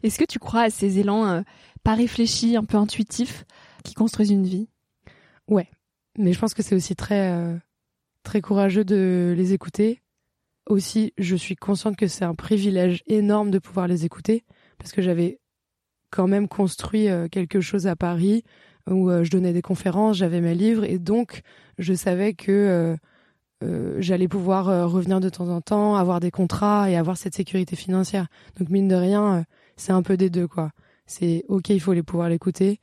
Est-ce 0.03 0.19
que 0.19 0.25
tu 0.25 0.39
crois 0.39 0.63
à 0.63 0.71
ces 0.71 0.99
élans 0.99 1.27
euh, 1.27 1.41
pas 1.83 1.95
réfléchis, 1.95 2.57
un 2.57 2.65
peu 2.65 2.77
intuitifs, 2.77 3.45
qui 3.85 3.95
construisent 3.95 4.31
une 4.31 4.45
vie? 4.45 4.69
Ouais, 5.49 5.69
mais 6.19 6.33
je 6.33 6.39
pense 6.39 6.55
que 6.55 6.63
c'est 6.63 6.75
aussi 6.75 6.95
très 6.95 7.31
euh, 7.31 7.57
très 8.25 8.41
courageux 8.41 8.85
de 8.85 9.35
les 9.37 9.53
écouter. 9.53 10.03
Aussi, 10.67 11.13
je 11.19 11.37
suis 11.37 11.57
consciente 11.57 11.97
que 11.97 12.09
c'est 12.09 12.25
un 12.25 12.35
privilège 12.35 13.03
énorme 13.07 13.51
de 13.51 13.59
pouvoir 13.59 13.87
les 13.87 14.05
écouter 14.05 14.45
parce 14.79 14.93
que 14.93 15.03
j'avais 15.03 15.39
quand 16.11 16.27
même 16.27 16.49
construit 16.49 17.09
euh, 17.09 17.29
quelque 17.29 17.61
chose 17.61 17.87
à 17.87 17.97
Paris 17.97 18.43
où 18.91 19.11
je 19.11 19.31
donnais 19.31 19.55
des 19.55 19.63
conférences, 19.63 20.19
j'avais 20.19 20.43
mes 20.43 20.55
livres 20.55 20.85
et 20.85 20.99
donc 20.99 21.41
je 21.79 21.95
savais 21.95 22.35
que 22.35 22.99
euh, 23.65 23.97
j'allais 24.01 24.29
pouvoir 24.29 24.69
euh, 24.69 24.87
revenir 24.87 25.21
de 25.21 25.29
temps 25.29 25.49
en 25.49 25.61
temps, 25.61 25.97
avoir 25.97 26.21
des 26.21 26.31
contrats 26.31 26.91
et 26.91 26.97
avoir 26.97 27.17
cette 27.17 27.35
sécurité 27.35 27.77
financière. 27.77 28.27
Donc 28.59 28.69
mine 28.69 28.89
de 28.89 28.95
rien, 28.95 29.35
euh, 29.35 29.43
c'est 29.77 29.93
un 29.93 30.03
peu 30.03 30.17
des 30.17 30.31
deux 30.31 30.49
quoi. 30.49 30.71
C'est 31.07 31.45
ok, 31.49 31.71
il 31.71 31.81
faut 31.81 31.93
les 31.93 32.03
pouvoir 32.03 32.29
l'écouter, 32.29 32.81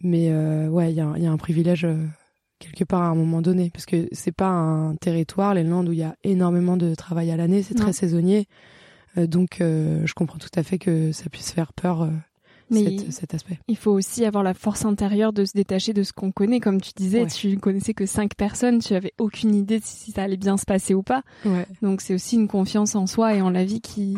mais 0.00 0.32
ouais, 0.68 0.90
il 0.90 0.96
y 0.96 1.00
a, 1.00 1.30
un 1.30 1.36
privilège 1.36 1.86
quelque 2.60 2.84
part 2.84 3.02
à 3.02 3.08
un 3.08 3.16
moment 3.16 3.42
donné 3.42 3.70
parce 3.70 3.86
que 3.86 4.08
c'est 4.12 4.32
pas 4.32 4.48
un 4.48 4.94
territoire 4.94 5.54
les 5.54 5.64
Landes 5.64 5.88
où 5.88 5.92
il 5.92 5.98
y 5.98 6.04
a 6.04 6.14
énormément 6.22 6.76
de 6.76 6.94
travail 6.94 7.30
à 7.32 7.36
l'année, 7.36 7.62
c'est 7.62 7.74
très 7.74 7.92
saisonnier. 7.92 8.46
donc 9.16 9.56
je 9.58 10.12
comprends 10.14 10.38
tout 10.38 10.50
à 10.54 10.62
fait 10.62 10.78
que 10.78 11.10
ça 11.10 11.28
puisse 11.28 11.50
faire 11.50 11.72
peur 11.72 12.08
mais 12.70 13.10
cet 13.10 13.34
aspect. 13.34 13.58
Il 13.68 13.76
faut 13.76 13.90
aussi 13.90 14.24
avoir 14.24 14.44
la 14.44 14.54
force 14.54 14.84
intérieure 14.84 15.32
de 15.32 15.44
se 15.44 15.52
détacher 15.52 15.92
de 15.92 16.02
ce 16.02 16.12
qu'on 16.12 16.32
connaît. 16.32 16.60
Comme 16.60 16.80
tu 16.80 16.92
disais, 16.94 17.26
tu 17.26 17.56
connaissais 17.58 17.94
que 17.94 18.06
cinq 18.06 18.34
personnes, 18.34 18.78
tu 18.78 18.94
avais 18.94 19.12
aucune 19.18 19.54
idée 19.54 19.80
de 19.80 19.84
si 19.84 20.12
ça 20.12 20.22
allait 20.22 20.36
bien 20.36 20.56
se 20.56 20.64
passer 20.64 20.94
ou 20.94 21.02
pas. 21.02 21.22
Donc 21.82 22.00
c'est 22.00 22.14
aussi 22.14 22.36
une 22.36 22.48
confiance 22.48 22.94
en 22.94 23.06
soi 23.06 23.34
et 23.34 23.42
en 23.42 23.50
la 23.50 23.64
vie 23.64 23.80
qui 23.80 24.16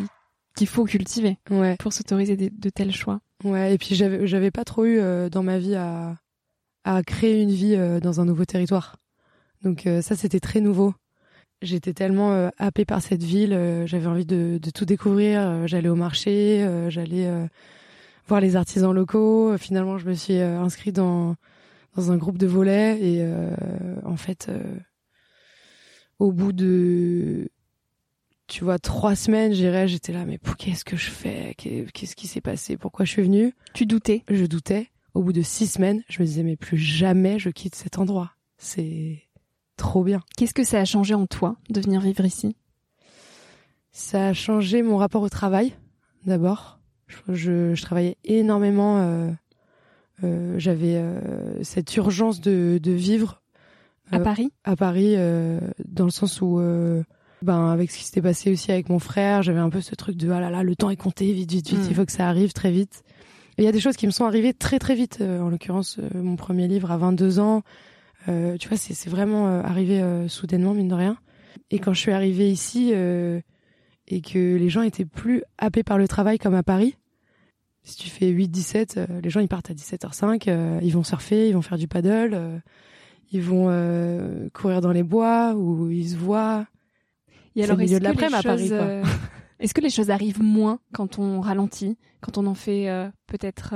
qu'il 0.55 0.67
faut 0.67 0.85
cultiver 0.85 1.39
pour 1.79 1.93
s'autoriser 1.93 2.37
de, 2.37 2.71
tels 2.71 2.93
choix. 2.93 3.21
Ouais, 3.43 3.75
et 3.75 3.79
puis 3.79 3.95
j'avais 3.95 4.27
j'avais 4.27 4.51
pas 4.51 4.65
trop 4.65 4.85
eu 4.85 4.99
euh, 4.99 5.31
dans 5.31 5.43
ma 5.43 5.59
vie 5.59 5.75
à 5.75 6.17
à 6.85 7.03
créer 7.03 7.41
une 7.41 7.51
vie 7.51 7.75
euh, 7.77 8.01
dans 8.01 8.21
un 8.21 8.25
nouveau 8.25 8.45
territoire. 8.45 8.97
Donc 9.63 9.87
euh, 9.87 10.03
ça 10.03 10.17
c'était 10.17 10.41
très 10.41 10.61
nouveau. 10.61 10.95
J'étais 11.63 11.93
tellement 11.93 12.51
happée 12.59 12.85
par 12.85 13.01
cette 13.01 13.23
ville, 13.23 13.57
j'avais 13.87 14.09
envie 14.09 14.27
de, 14.27 14.59
de 14.61 14.71
tout 14.71 14.85
découvrir, 14.85 15.69
j'allais 15.69 15.89
au 15.89 15.95
marché, 15.95 16.69
j'allais 16.89 17.31
voir 18.27 18.41
les 18.41 18.57
artisans 18.57 18.93
locaux. 18.93 19.57
Finalement, 19.59 19.99
je 19.99 20.07
me 20.07 20.15
suis 20.15 20.39
euh, 20.39 20.61
inscrite 20.61 20.97
dans 20.97 21.37
dans 21.95 22.11
un 22.11 22.17
groupe 22.17 22.39
de 22.39 22.47
volets 22.47 22.99
et 23.01 23.19
euh, 23.21 23.51
en 24.05 24.17
fait, 24.17 24.47
euh, 24.49 24.63
au 26.19 26.33
bout 26.33 26.53
de 26.53 27.51
tu 28.47 28.65
vois 28.65 28.79
trois 28.79 29.15
semaines, 29.15 29.53
j'irais, 29.53 29.89
j'étais 29.89 30.13
là, 30.13 30.25
mais 30.25 30.39
qu'est-ce 30.59 30.85
que 30.85 30.97
je 30.97 31.11
fais? 31.11 31.55
Qu'est-ce 31.57 32.17
qui 32.17 32.27
s'est 32.27 32.41
passé? 32.41 32.77
Pourquoi 32.77 33.05
je 33.05 33.13
suis 33.13 33.23
venue? 33.23 33.55
Tu 33.75 33.87
doutais? 33.87 34.25
Je 34.29 34.45
doutais. 34.47 34.89
Au 35.15 35.23
bout 35.23 35.33
de 35.33 35.43
six 35.43 35.67
semaines, 35.67 36.03
je 36.09 36.21
me 36.21 36.27
disais, 36.27 36.43
mais 36.43 36.57
plus 36.57 36.79
jamais 36.79 37.39
je 37.39 37.51
quitte 37.51 37.75
cet 37.75 37.99
endroit. 37.99 38.33
C'est 38.57 39.23
trop 39.77 40.05
bien. 40.05 40.23
Qu'est-ce 40.37 40.55
que 40.55 40.65
ça 40.65 40.81
a 40.81 40.85
changé 40.85 41.15
en 41.15 41.27
toi 41.27 41.57
de 41.71 41.81
venir 41.81 42.01
vivre 42.01 42.25
ici? 42.25 42.57
Ça 43.91 44.29
a 44.29 44.33
changé 44.33 44.83
mon 44.83 44.97
rapport 44.97 45.23
au 45.23 45.29
travail, 45.29 45.75
d'abord. 46.25 46.79
Je, 47.29 47.75
je 47.75 47.83
travaillais 47.83 48.17
énormément. 48.25 48.99
Euh, 49.01 49.31
euh, 50.25 50.59
J'avais 50.59 50.97
euh, 50.97 51.63
cette 51.63 51.95
urgence 51.97 52.41
de, 52.41 52.79
de 52.83 52.93
vivre 52.93 53.43
à 54.11 54.19
Paris? 54.21 54.53
À 54.65 54.77
Paris, 54.77 55.17
dans 55.87 56.05
le 56.05 56.11
sens 56.11 56.43
où, 56.43 56.61
ben, 57.41 57.71
avec 57.71 57.91
ce 57.91 57.97
qui 57.99 58.05
s'était 58.05 58.21
passé 58.21 58.53
aussi 58.53 58.71
avec 58.71 58.91
mon 58.91 58.99
frère, 58.99 59.43
j'avais 59.43 59.59
un 59.59 59.71
peu 59.71 59.81
ce 59.81 59.95
truc 59.95 60.17
de 60.17 60.31
ah 60.31 60.39
là 60.39 60.51
là, 60.51 60.63
le 60.63 60.77
temps 60.77 60.91
est 60.91 60.97
compté, 60.97 61.33
vite, 61.33 61.51
vite, 61.51 61.71
vite, 61.71 61.81
il 61.85 61.93
mm. 61.93 61.95
faut 61.95 62.05
que 62.05 62.13
ça 62.13 62.29
arrive 62.29 62.53
très 62.53 62.71
vite. 62.71 63.05
Il 63.59 63.65
y 63.65 63.69
a 63.69 63.73
des 63.73 63.81
choses 63.81 63.97
qui 63.97 64.07
me 64.07 64.13
sont 64.13 64.25
arrivées 64.25 64.55
très 64.55 64.79
très 64.79 64.95
vite. 64.95 65.21
en 65.21 65.49
l'occurrence, 65.49 65.99
mon 66.15 66.37
premier 66.37 66.69
livre 66.69 66.91
à 66.91 66.97
22 66.97 67.39
ans. 67.39 67.63
tu 68.27 68.69
vois, 68.69 68.77
c'est 68.77 69.11
vraiment 69.11 69.47
arrivé 69.61 70.03
soudainement, 70.29 70.75
mine 70.75 70.89
de 70.89 70.95
rien. 70.95 71.19
Et 71.71 71.79
quand 71.79 71.93
je 71.93 72.01
suis 72.01 72.13
arrivée 72.13 72.51
ici 72.51 72.93
et 72.93 74.21
que 74.23 74.57
les 74.57 74.69
gens 74.71 74.83
étaient 74.83 75.05
plus 75.05 75.43
happés 75.59 75.83
par 75.83 75.99
le 75.99 76.09
travail 76.09 76.39
comme 76.39 76.55
à 76.55 76.63
Paris, 76.63 76.97
si 77.85 77.97
tu 77.97 78.11
fais 78.11 78.31
8-17, 78.31 78.95
euh, 78.97 79.21
les 79.21 79.31
gens 79.31 79.41
ils 79.41 79.49
partent 79.49 79.71
à 79.71 79.75
17h05, 79.75 80.49
euh, 80.49 80.79
ils 80.83 80.93
vont 80.93 81.03
surfer, 81.03 81.49
ils 81.49 81.55
vont 81.55 81.63
faire 81.63 81.79
du 81.79 81.89
paddle, 81.89 82.35
euh, 82.35 82.59
ils 83.33 83.43
vont 83.43 83.69
courir 84.53 84.81
dans 84.83 84.93
les 84.93 85.03
bois 85.03 85.55
où 85.55 85.91
ils 85.91 86.11
se 86.11 86.17
voient. 86.17 86.67
Et 87.57 87.65
alors, 87.65 87.77
le 87.77 87.85
milieu 87.85 87.99
de 87.99 88.05
l'après-midi 88.05 88.35
à 88.35 88.43
Paris. 88.43 88.71
Est-ce 89.63 89.75
que 89.75 89.81
les 89.81 89.91
choses 89.91 90.11
arrivent 90.11 90.43
moins 90.43 90.81
quand 90.93 91.19
on 91.19 91.41
ralentit, 91.41 91.97
quand 92.21 92.37
on 92.37 92.47
en 92.47 92.55
fait 92.55 92.89
peut-être 93.27 93.75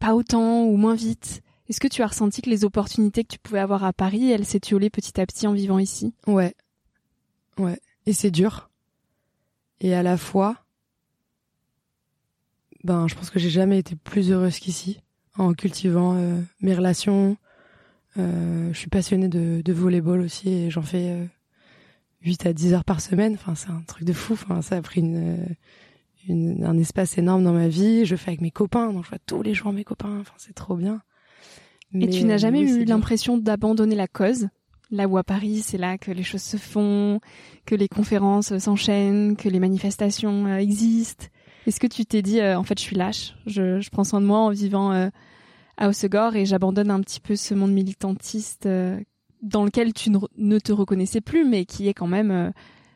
pas 0.00 0.14
autant 0.14 0.64
ou 0.64 0.76
moins 0.76 0.94
vite? 0.94 1.42
Est-ce 1.68 1.80
que 1.80 1.88
tu 1.88 2.02
as 2.02 2.06
ressenti 2.06 2.42
que 2.42 2.50
les 2.50 2.64
opportunités 2.64 3.22
que 3.22 3.32
tu 3.34 3.38
pouvais 3.38 3.58
avoir 3.58 3.84
à 3.84 3.92
Paris, 3.92 4.30
elles 4.30 4.46
s'étiolaient 4.46 4.90
petit 4.90 5.20
à 5.20 5.26
petit 5.26 5.46
en 5.46 5.52
vivant 5.52 5.78
ici? 5.78 6.14
Ouais. 6.26 6.54
Ouais. 7.58 7.80
Et 8.06 8.12
c'est 8.12 8.30
dur. 8.30 8.70
Et 9.80 9.94
à 9.94 10.02
la 10.02 10.16
fois, 10.16 10.56
ben, 12.84 13.08
je 13.08 13.14
pense 13.14 13.30
que 13.30 13.38
j'ai 13.38 13.50
jamais 13.50 13.78
été 13.78 13.96
plus 13.96 14.30
heureuse 14.30 14.58
qu'ici 14.58 15.00
en 15.36 15.54
cultivant 15.54 16.14
euh, 16.16 16.40
mes 16.60 16.74
relations. 16.74 17.36
Euh, 18.16 18.72
je 18.72 18.78
suis 18.78 18.88
passionnée 18.88 19.28
de, 19.28 19.60
de 19.62 19.72
volleyball 19.72 20.20
aussi 20.20 20.48
et 20.48 20.70
j'en 20.70 20.82
fais 20.82 21.10
euh, 21.10 21.26
8 22.26 22.46
à 22.46 22.52
10 22.52 22.74
heures 22.74 22.84
par 22.84 23.00
semaine. 23.00 23.34
Enfin, 23.34 23.54
c'est 23.54 23.70
un 23.70 23.82
truc 23.86 24.04
de 24.04 24.12
fou. 24.12 24.34
Enfin, 24.34 24.60
ça 24.60 24.76
a 24.76 24.82
pris 24.82 25.00
une, 25.00 25.46
une, 26.28 26.64
un 26.64 26.76
espace 26.76 27.16
énorme 27.16 27.44
dans 27.44 27.52
ma 27.52 27.68
vie. 27.68 28.04
Je 28.04 28.16
fais 28.16 28.30
avec 28.30 28.40
mes 28.40 28.50
copains, 28.50 28.92
donc 28.92 29.04
je 29.04 29.08
vois 29.08 29.18
tous 29.24 29.42
les 29.42 29.54
jours 29.54 29.72
mes 29.72 29.84
copains. 29.84 30.18
Enfin, 30.20 30.34
c'est 30.36 30.54
trop 30.54 30.76
bien. 30.76 31.00
Et 31.94 32.10
tu 32.10 32.24
n'as 32.24 32.36
jamais 32.36 32.60
eu 32.60 32.84
l'impression 32.84 33.38
d'abandonner 33.38 33.94
la 33.94 34.08
cause 34.08 34.48
Là 34.92 35.08
où 35.08 35.18
à 35.18 35.24
Paris, 35.24 35.62
c'est 35.62 35.78
là 35.78 35.98
que 35.98 36.12
les 36.12 36.22
choses 36.22 36.42
se 36.42 36.56
font, 36.56 37.20
que 37.64 37.74
les 37.74 37.88
conférences 37.88 38.56
s'enchaînent, 38.58 39.36
que 39.36 39.48
les 39.48 39.58
manifestations 39.58 40.46
euh, 40.46 40.58
existent? 40.58 41.26
Est-ce 41.66 41.80
que 41.80 41.88
tu 41.88 42.06
t'es 42.06 42.22
dit, 42.22 42.40
euh, 42.40 42.56
en 42.56 42.62
fait, 42.62 42.78
je 42.78 42.84
suis 42.84 42.94
lâche, 42.94 43.34
je, 43.46 43.80
je, 43.80 43.90
prends 43.90 44.04
soin 44.04 44.20
de 44.20 44.26
moi 44.26 44.38
en 44.38 44.50
vivant 44.50 44.92
euh, 44.92 45.08
à 45.76 45.88
Hossegor 45.88 46.36
et 46.36 46.46
j'abandonne 46.46 46.92
un 46.92 47.00
petit 47.00 47.18
peu 47.18 47.34
ce 47.34 47.54
monde 47.54 47.72
militantiste 47.72 48.68
dans 49.42 49.64
lequel 49.64 49.92
tu 49.92 50.10
ne, 50.10 50.58
te 50.58 50.72
reconnaissais 50.72 51.20
plus, 51.20 51.44
mais 51.44 51.64
qui 51.64 51.88
est 51.88 51.94
quand 51.94 52.06
même 52.06 52.52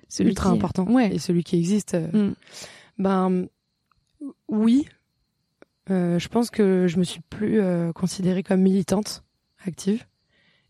celui 0.09 0.31
ultra 0.31 0.51
important 0.51 0.85
ouais. 0.91 1.15
et 1.15 1.19
celui 1.19 1.45
qui 1.45 1.57
existe. 1.57 1.97
Mm. 2.13 2.33
Ben 2.99 3.47
oui, 4.49 4.87
je 5.89 6.29
pense 6.29 6.51
que 6.51 6.87
je 6.89 6.99
me 6.99 7.05
suis 7.05 7.21
plus 7.21 7.61
considérée 7.95 8.43
comme 8.43 8.61
militante 8.61 9.23
active. 9.67 10.05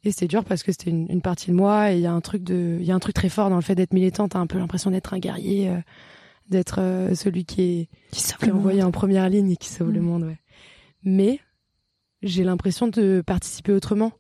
Et 0.03 0.13
c'était 0.13 0.29
dur 0.29 0.45
parce 0.45 0.63
que 0.63 0.73
c'était 0.73 0.91
une, 0.91 1.07
une, 1.11 1.21
partie 1.21 1.51
de 1.51 1.57
moi 1.57 1.93
et 1.93 1.97
il 1.97 2.01
y 2.01 2.07
a 2.07 2.13
un 2.13 2.21
truc 2.23 2.43
de, 2.43 2.79
il 2.81 2.87
y 2.87 2.91
a 2.91 2.95
un 2.95 3.01
truc 3.01 3.15
très 3.15 3.29
fort 3.29 3.51
dans 3.51 3.57
le 3.57 3.63
fait 3.63 3.75
d'être 3.75 3.93
militante. 3.93 4.31
T'as 4.31 4.39
un 4.39 4.47
peu 4.47 4.59
l'impression 4.59 4.91
d'être 4.91 5.13
un 5.13 5.19
guerrier, 5.19 5.69
euh, 5.69 5.79
d'être 6.49 6.81
euh, 6.81 7.15
celui 7.15 7.45
qui 7.45 7.63
est 7.63 7.89
qui, 8.11 8.23
qui 8.23 8.47
est 8.47 8.51
envoyé 8.51 8.83
en 8.83 8.93
première 8.93 9.29
ligne 9.29 9.51
et 9.51 9.57
qui 9.57 9.69
sauve 9.69 9.91
le 9.91 10.01
mm. 10.01 10.05
monde. 10.05 10.23
Ouais. 10.25 10.39
Mais 11.03 11.41
j'ai 12.23 12.45
l'impression 12.45 12.89
de 12.89 13.23
participer 13.27 13.73
autrement. 13.73 14.13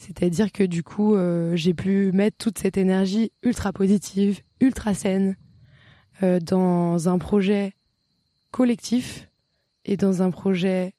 C'est-à-dire 0.00 0.50
que 0.50 0.64
du 0.64 0.82
coup, 0.82 1.14
euh, 1.14 1.54
j'ai 1.56 1.74
pu 1.74 2.10
mettre 2.12 2.38
toute 2.38 2.58
cette 2.58 2.76
énergie 2.76 3.32
ultra 3.42 3.72
positive, 3.72 4.40
ultra 4.60 4.94
saine, 4.94 5.36
dans 6.42 7.08
un 7.08 7.16
projet 7.16 7.72
collectif 8.50 9.30
et 9.86 9.96
dans 9.96 10.20
un 10.20 10.30
projet 10.30 10.92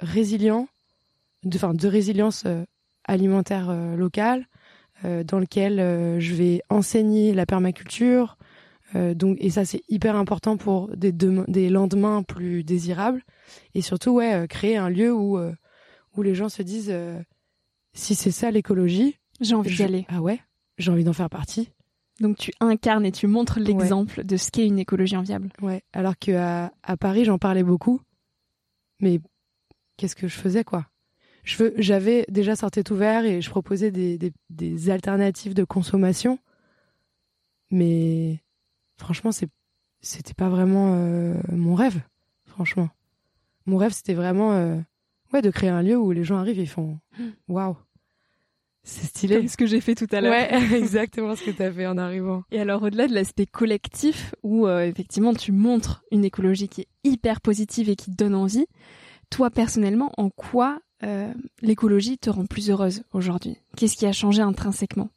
résilient, 0.00 0.66
de, 1.44 1.56
enfin 1.56 1.72
de 1.72 1.86
résilience 1.86 2.44
alimentaire 3.06 3.70
euh, 3.70 3.96
local 3.96 4.46
euh, 5.04 5.24
dans 5.24 5.38
lequel 5.38 5.80
euh, 5.80 6.20
je 6.20 6.34
vais 6.34 6.62
enseigner 6.68 7.34
la 7.34 7.46
permaculture. 7.46 8.36
et 8.94 9.50
ça 9.50 9.64
c'est 9.64 9.82
hyper 9.88 10.16
important 10.16 10.56
pour 10.56 10.88
des, 10.96 11.12
des 11.12 11.68
lendemains 11.68 12.22
plus 12.22 12.64
désirables 12.64 13.22
et 13.74 13.82
surtout 13.82 14.12
ouais 14.12 14.46
créer 14.48 14.76
un 14.76 14.88
lieu 14.88 15.12
où 15.12 15.38
où 16.16 16.22
les 16.22 16.34
gens 16.34 16.48
se 16.48 16.62
disent 16.62 16.94
si 17.96 18.14
c'est 18.14 18.30
ça 18.30 18.50
l'écologie, 18.50 19.18
j'ai 19.40 19.54
envie 19.54 19.74
d'y 19.74 19.82
aller. 19.82 20.06
Ah 20.08 20.20
ouais, 20.20 20.40
j'ai 20.78 20.90
envie 20.90 21.04
d'en 21.04 21.12
faire 21.12 21.30
partie. 21.30 21.70
Donc 22.20 22.38
tu 22.38 22.52
incarnes 22.60 23.04
et 23.04 23.12
tu 23.12 23.26
montres 23.26 23.58
l'exemple 23.58 24.24
de 24.24 24.36
ce 24.36 24.50
qu'est 24.50 24.66
une 24.66 24.78
écologie 24.78 25.16
enviable. 25.16 25.50
Ouais, 25.60 25.82
alors 25.92 26.18
que 26.18 26.32
à, 26.32 26.72
à 26.82 26.96
Paris 26.96 27.24
j'en 27.24 27.38
parlais 27.38 27.62
beaucoup, 27.62 28.00
mais 29.00 29.20
qu'est-ce 29.96 30.16
que 30.16 30.28
je 30.28 30.36
faisais 30.36 30.64
quoi? 30.64 30.86
J'avais 31.76 32.26
déjà 32.28 32.56
sorti 32.56 32.82
ouvert 32.90 33.24
et 33.24 33.40
je 33.40 33.50
proposais 33.50 33.92
des, 33.92 34.18
des, 34.18 34.32
des, 34.50 34.90
alternatives 34.90 35.54
de 35.54 35.62
consommation. 35.62 36.40
Mais 37.70 38.42
franchement, 38.96 39.30
c'était 40.00 40.34
pas 40.34 40.48
vraiment 40.48 40.94
euh, 40.94 41.34
mon 41.52 41.76
rêve, 41.76 42.00
franchement. 42.46 42.88
Mon 43.64 43.76
rêve, 43.76 43.92
c'était 43.92 44.14
vraiment 44.14 44.54
euh, 44.54 44.76
ouais, 45.32 45.40
de 45.40 45.50
créer 45.50 45.70
un 45.70 45.82
lieu 45.82 45.96
où 45.96 46.10
les 46.10 46.24
gens 46.24 46.36
arrivent 46.36 46.58
et 46.58 46.66
font 46.66 46.98
waouh. 47.48 47.76
C'est 48.88 49.04
stylé. 49.06 49.36
Comme 49.38 49.48
ce 49.48 49.56
que 49.56 49.66
j'ai 49.66 49.80
fait 49.80 49.96
tout 49.96 50.06
à 50.12 50.20
l'heure. 50.20 50.32
Ouais, 50.32 50.48
exactement 50.76 51.34
ce 51.34 51.42
que 51.42 51.50
tu 51.50 51.62
as 51.62 51.72
fait 51.72 51.86
en 51.86 51.98
arrivant. 51.98 52.44
Et 52.52 52.60
alors 52.60 52.84
au-delà 52.84 53.08
de 53.08 53.14
l'aspect 53.14 53.46
collectif 53.46 54.34
où 54.44 54.66
euh, 54.66 54.86
effectivement 54.86 55.34
tu 55.34 55.50
montres 55.50 56.04
une 56.12 56.24
écologie 56.24 56.68
qui 56.68 56.82
est 56.82 56.88
hyper 57.02 57.40
positive 57.40 57.90
et 57.90 57.96
qui 57.96 58.12
donne 58.12 58.34
envie, 58.34 58.66
toi 59.28 59.50
personnellement, 59.50 60.12
en 60.16 60.30
quoi 60.30 60.78
euh, 61.02 61.32
l'écologie 61.60 62.16
te 62.16 62.30
rend 62.30 62.46
plus 62.46 62.70
heureuse 62.70 63.02
aujourd'hui? 63.12 63.58
Qu'est-ce 63.76 63.96
qui 63.96 64.06
a 64.06 64.12
changé 64.12 64.40
intrinsèquement? 64.40 65.10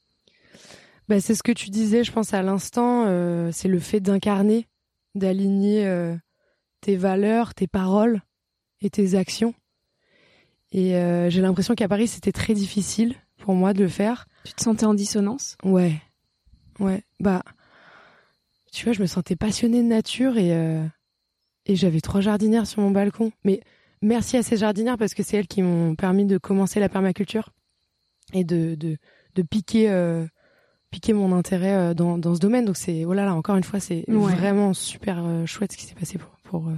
Bah, 1.08 1.20
C'est 1.20 1.36
ce 1.36 1.44
que 1.44 1.52
tu 1.52 1.70
disais, 1.70 2.04
je 2.04 2.12
pense, 2.12 2.34
à 2.34 2.42
l'instant, 2.42 3.06
euh, 3.08 3.52
c'est 3.54 3.68
le 3.68 3.80
fait 3.80 4.00
d'incarner, 4.00 4.68
d'aligner 5.14 5.86
euh, 5.86 6.16
tes 6.82 6.98
valeurs, 6.98 7.54
tes 7.54 7.68
paroles 7.68 8.22
et 8.82 8.90
tes 8.90 9.16
actions. 9.16 9.54
Et 10.72 10.92
j'ai 11.30 11.42
l'impression 11.42 11.74
qu'à 11.74 11.88
Paris, 11.88 12.08
c'était 12.08 12.32
très 12.32 12.54
difficile 12.54 13.16
pour 13.40 13.56
moi 13.56 13.74
de 13.74 13.82
le 13.84 13.90
faire. 13.90 14.28
Tu 14.44 14.54
te 14.54 14.62
sentais 14.62 14.86
en 14.86 14.94
dissonance? 14.94 15.58
Ouais. 15.64 16.02
Ouais. 16.80 17.04
Bah, 17.20 17.44
tu 18.72 18.86
vois, 18.86 18.94
je 18.94 19.02
me 19.02 19.08
sentais 19.08 19.36
passionnée 19.36 19.82
de 19.82 19.88
nature 19.88 20.38
et, 20.38 20.52
et 21.66 21.76
j'avais 21.76 22.02
trois 22.02 22.22
jardinières 22.22 22.68
sur 22.68 22.82
mon 22.82 22.92
balcon. 22.92 23.32
Mais 23.44 23.62
merci 24.02 24.38
à 24.38 24.44
ces 24.44 24.58
jardinières 24.58 24.98
parce 24.98 25.14
que 25.14 25.24
c'est 25.24 25.38
elles 25.38 25.48
qui 25.48 25.62
m'ont 25.62 25.96
permis 25.96 26.26
de 26.26 26.38
commencer 26.38 26.80
la 26.80 26.88
permaculture 26.88 27.50
et 28.34 28.44
de, 28.44 28.76
de, 28.76 28.98
de 29.36 29.42
piquer, 29.42 29.90
euh, 29.90 30.26
piquer 30.92 31.14
mon 31.14 31.34
intérêt 31.34 31.74
euh, 31.74 31.94
dans, 31.94 32.18
dans 32.18 32.36
ce 32.36 32.40
domaine. 32.40 32.66
Donc 32.66 32.78
c'est, 32.78 33.06
oh 33.06 33.14
là 33.14 33.26
là, 33.26 33.34
encore 33.34 33.56
une 33.56 33.64
fois, 33.64 33.80
c'est 33.80 34.06
vraiment 34.08 34.74
super 34.74 35.26
euh, 35.26 35.46
chouette 35.46 35.72
ce 35.72 35.78
qui 35.78 35.86
s'est 35.86 35.96
passé 35.96 36.18
pour, 36.18 36.30
pour, 36.44 36.72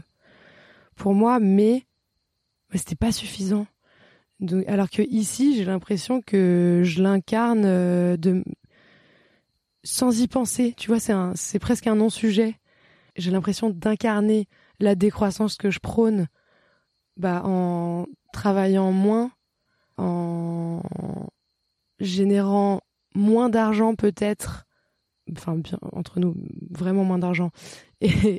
pour 0.95 1.13
moi, 1.13 1.39
mais, 1.39 1.85
mais 2.71 2.77
c'était 2.79 2.95
pas 2.95 3.11
suffisant. 3.11 3.67
Donc, 4.41 4.67
alors 4.67 4.89
que 4.89 5.03
ici, 5.03 5.55
j'ai 5.55 5.65
l'impression 5.65 6.21
que 6.21 6.81
je 6.83 7.01
l'incarne 7.01 7.63
de 8.17 8.43
sans 9.83 10.19
y 10.19 10.27
penser. 10.27 10.73
Tu 10.77 10.87
vois, 10.87 10.99
c'est 10.99 11.13
un, 11.13 11.33
c'est 11.35 11.59
presque 11.59 11.87
un 11.87 11.95
non-sujet. 11.95 12.55
J'ai 13.15 13.31
l'impression 13.31 13.69
d'incarner 13.69 14.47
la 14.79 14.95
décroissance 14.95 15.57
que 15.57 15.69
je 15.69 15.79
prône 15.79 16.27
bah, 17.17 17.41
en 17.45 18.05
travaillant 18.33 18.91
moins, 18.91 19.31
en 19.97 20.81
générant 21.99 22.81
moins 23.13 23.49
d'argent 23.49 23.95
peut-être, 23.95 24.65
enfin 25.31 25.55
bien 25.55 25.77
entre 25.91 26.19
nous, 26.19 26.35
vraiment 26.69 27.03
moins 27.03 27.19
d'argent. 27.19 27.51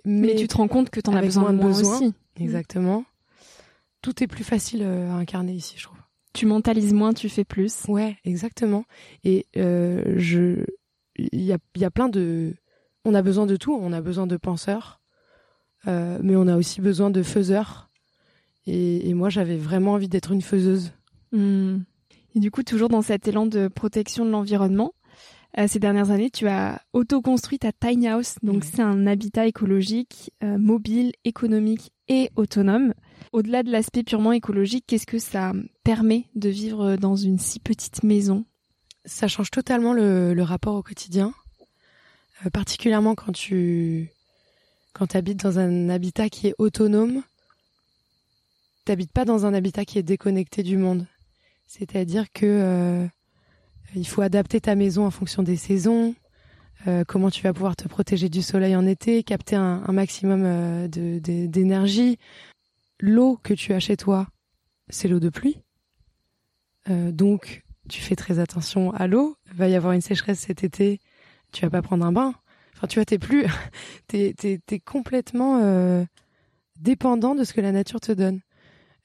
mais, 0.04 0.34
tu 0.34 0.48
te 0.48 0.56
rends 0.56 0.68
compte 0.68 0.90
que 0.90 1.00
tu 1.00 1.10
en 1.10 1.14
as 1.14 1.22
besoin, 1.22 1.52
moins 1.52 1.78
aussi. 1.78 2.14
Exactement. 2.36 3.04
Tout 4.02 4.22
est 4.22 4.26
plus 4.26 4.44
facile 4.44 4.82
euh, 4.82 5.10
à 5.10 5.14
incarner 5.14 5.52
ici, 5.52 5.74
je 5.78 5.84
trouve. 5.84 5.98
Tu 6.34 6.46
mentalises 6.46 6.92
moins, 6.92 7.12
tu 7.12 7.28
fais 7.28 7.44
plus. 7.44 7.84
Ouais, 7.88 8.16
exactement. 8.24 8.84
Et 9.24 9.46
euh, 9.56 10.14
je, 10.16 10.64
il 11.16 11.42
y 11.42 11.52
a, 11.52 11.58
y 11.76 11.84
a 11.84 11.90
plein 11.90 12.08
de, 12.08 12.54
on 13.04 13.14
a 13.14 13.22
besoin 13.22 13.46
de 13.46 13.56
tout. 13.56 13.78
On 13.80 13.92
a 13.92 14.00
besoin 14.00 14.26
de 14.26 14.36
penseurs, 14.36 15.00
euh, 15.86 16.18
mais 16.22 16.36
on 16.36 16.48
a 16.48 16.56
aussi 16.56 16.80
besoin 16.80 17.10
de 17.10 17.22
faiseurs 17.22 17.90
et, 18.66 19.12
moi, 19.14 19.28
j'avais 19.28 19.56
vraiment 19.56 19.92
envie 19.92 20.08
d'être 20.08 20.32
une 20.32 20.42
faiseuse. 20.42 20.92
Hmm. 21.32 21.78
Et 22.34 22.40
du 22.40 22.50
coup, 22.50 22.62
toujours 22.62 22.88
dans 22.88 23.02
cet 23.02 23.26
élan 23.26 23.46
de 23.46 23.68
protection 23.68 24.24
de 24.24 24.30
l'environnement, 24.30 24.92
euh, 25.58 25.66
ces 25.68 25.78
dernières 25.78 26.10
années, 26.10 26.30
tu 26.30 26.48
as 26.48 26.80
auto-construit 26.92 27.58
ta 27.58 27.72
tiny 27.72 28.08
house. 28.08 28.36
Donc, 28.42 28.64
c'est 28.64 28.80
un 28.80 29.06
habitat 29.06 29.46
écologique, 29.46 30.32
euh, 30.42 30.58
mobile, 30.58 31.12
économique 31.24 31.92
et 32.08 32.30
autonome. 32.36 32.94
Au-delà 33.32 33.62
de 33.62 33.70
l'aspect 33.70 34.02
purement 34.02 34.32
écologique, 34.32 34.84
qu'est-ce 34.86 35.06
que 35.06 35.18
ça 35.18 35.52
permet 35.84 36.26
de 36.34 36.48
vivre 36.48 36.96
dans 36.96 37.16
une 37.16 37.38
si 37.38 37.60
petite 37.60 38.02
maison? 38.02 38.44
Ça 39.04 39.28
change 39.28 39.50
totalement 39.50 39.92
le, 39.92 40.32
le 40.32 40.42
rapport 40.42 40.74
au 40.74 40.82
quotidien, 40.82 41.34
euh, 42.44 42.50
particulièrement 42.50 43.14
quand 43.14 43.32
tu 43.32 44.10
quand 44.92 45.16
habites 45.16 45.42
dans 45.42 45.58
un 45.58 45.88
habitat 45.88 46.28
qui 46.28 46.48
est 46.48 46.54
autonome 46.58 47.22
t'habites 48.84 49.12
pas 49.12 49.24
dans 49.24 49.46
un 49.46 49.54
habitat 49.54 49.84
qui 49.84 49.98
est 49.98 50.02
déconnecté 50.02 50.62
du 50.62 50.76
monde. 50.76 51.06
C'est-à-dire 51.66 52.30
que 52.32 53.08
il 53.94 54.06
faut 54.06 54.22
adapter 54.22 54.60
ta 54.60 54.74
maison 54.74 55.06
en 55.06 55.10
fonction 55.10 55.42
des 55.42 55.56
saisons, 55.56 56.14
euh, 56.86 57.04
comment 57.06 57.30
tu 57.30 57.42
vas 57.42 57.52
pouvoir 57.52 57.76
te 57.76 57.86
protéger 57.88 58.28
du 58.28 58.42
soleil 58.42 58.74
en 58.74 58.86
été, 58.86 59.22
capter 59.22 59.56
un, 59.56 59.80
maximum 59.92 60.42
euh, 60.44 60.88
d'énergie. 60.88 62.18
L'eau 63.00 63.38
que 63.42 63.54
tu 63.54 63.72
as 63.72 63.80
chez 63.80 63.96
toi, 63.96 64.26
c'est 64.88 65.08
l'eau 65.08 65.20
de 65.20 65.28
pluie. 65.28 65.58
donc, 66.88 67.62
tu 67.88 68.00
fais 68.00 68.16
très 68.16 68.38
attention 68.38 68.92
à 68.92 69.06
l'eau. 69.06 69.36
Va 69.54 69.68
y 69.68 69.74
avoir 69.74 69.92
une 69.92 70.00
sécheresse 70.00 70.40
cet 70.40 70.64
été, 70.64 71.00
tu 71.52 71.62
vas 71.62 71.70
pas 71.70 71.82
prendre 71.82 72.04
un 72.04 72.12
bain. 72.12 72.34
Enfin, 72.74 72.86
tu 72.86 72.98
vois, 72.98 73.04
t'es 73.04 73.18
plus, 73.18 73.46
t'es, 74.08 74.34
t'es 74.34 74.78
complètement 74.80 76.06
dépendant 76.80 77.34
de 77.34 77.44
ce 77.44 77.52
que 77.52 77.60
la 77.60 77.72
nature 77.72 78.00
te 78.00 78.12
donne. 78.12 78.40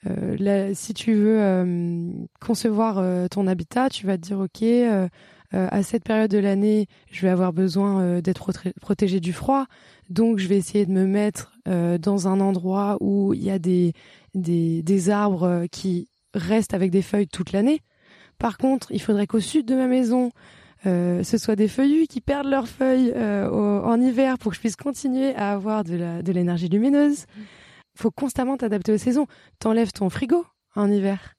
Euh, 0.10 0.72
si 0.74 0.94
tu 0.94 1.14
veux 1.14 1.40
euh, 1.40 2.12
concevoir 2.40 2.98
euh, 2.98 3.28
ton 3.28 3.48
habitat, 3.48 3.90
tu 3.90 4.06
vas 4.06 4.18
te 4.18 4.22
dire 4.24 4.40
ok, 4.40 4.64
à 5.54 5.82
cette 5.82 6.04
période 6.04 6.30
de 6.30 6.40
l'année, 6.40 6.88
je 7.10 7.22
vais 7.22 7.30
avoir 7.30 7.54
besoin 7.54 8.20
d'être 8.20 8.52
protégé 8.82 9.22
du 9.22 9.32
froid, 9.32 9.66
donc 10.10 10.40
je 10.40 10.48
vais 10.50 10.58
essayer 10.58 10.86
de 10.86 10.92
me 10.92 11.06
mettre 11.06 11.54
dans 11.66 12.28
un 12.28 12.42
endroit 12.42 12.98
où 13.00 13.34
il 13.34 13.44
y 13.44 13.50
a 13.50 13.58
des, 13.58 13.94
des, 14.36 15.10
arbres 15.10 15.66
qui 15.72 16.10
restent 16.34 16.74
avec 16.74 16.92
des 16.92 17.02
feuilles 17.02 17.30
toute 17.30 17.54
l'année. 17.54 17.80
Par 18.40 18.58
contre, 18.58 18.92
il 18.92 19.02
faudrait 19.02 19.26
qu'au 19.26 19.40
sud 19.40 19.66
de 19.66 19.76
ma 19.76 19.88
maison, 19.88 20.32
ce 20.84 21.38
soit 21.38 21.56
des 21.56 21.70
feuillus 21.70 22.08
qui 22.08 22.20
perdent 22.20 22.50
leurs 22.50 22.68
feuilles 22.68 23.14
en 23.16 24.02
hiver 24.02 24.38
pour 24.40 24.52
que 24.52 24.58
je 24.58 24.60
puisse 24.60 24.76
continuer 24.76 25.34
à 25.36 25.54
avoir 25.54 25.86
de 25.86 26.32
l'énergie 26.34 26.68
lumineuse 26.68 27.26
faut 27.98 28.12
constamment 28.12 28.58
t'adapter 28.58 28.94
aux 28.94 28.98
saisons. 28.98 29.28
T'enlèves 29.60 29.92
ton 29.92 30.10
frigo 30.10 30.46
en 30.76 30.92
hiver. 30.92 31.36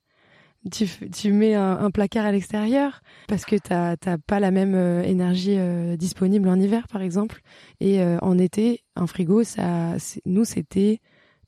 tu, 0.71 0.87
tu 1.11 1.33
mets 1.33 1.55
un, 1.55 1.91
placard 1.91 2.27
à 2.27 2.33
l'extérieur 2.33 3.01
parce 3.29 3.45
que 3.45 3.57
t'as 3.57 3.97
pas 4.27 4.41
la 4.41 4.51
même 4.51 4.75
euh, 4.75 5.03
énergie 5.03 5.57
euh, 5.57 5.97
disponible 5.97 6.49
en 6.49 6.59
hiver 6.59 6.89
par 6.89 7.01
exemple 7.01 7.41
et 7.81 8.03
euh, 8.03 8.19
en 8.21 8.39
été 8.39 8.83
un 8.97 9.07
frigo 9.07 9.45
ça 9.45 9.97
nous 10.27 10.45
c'était 10.45 11.01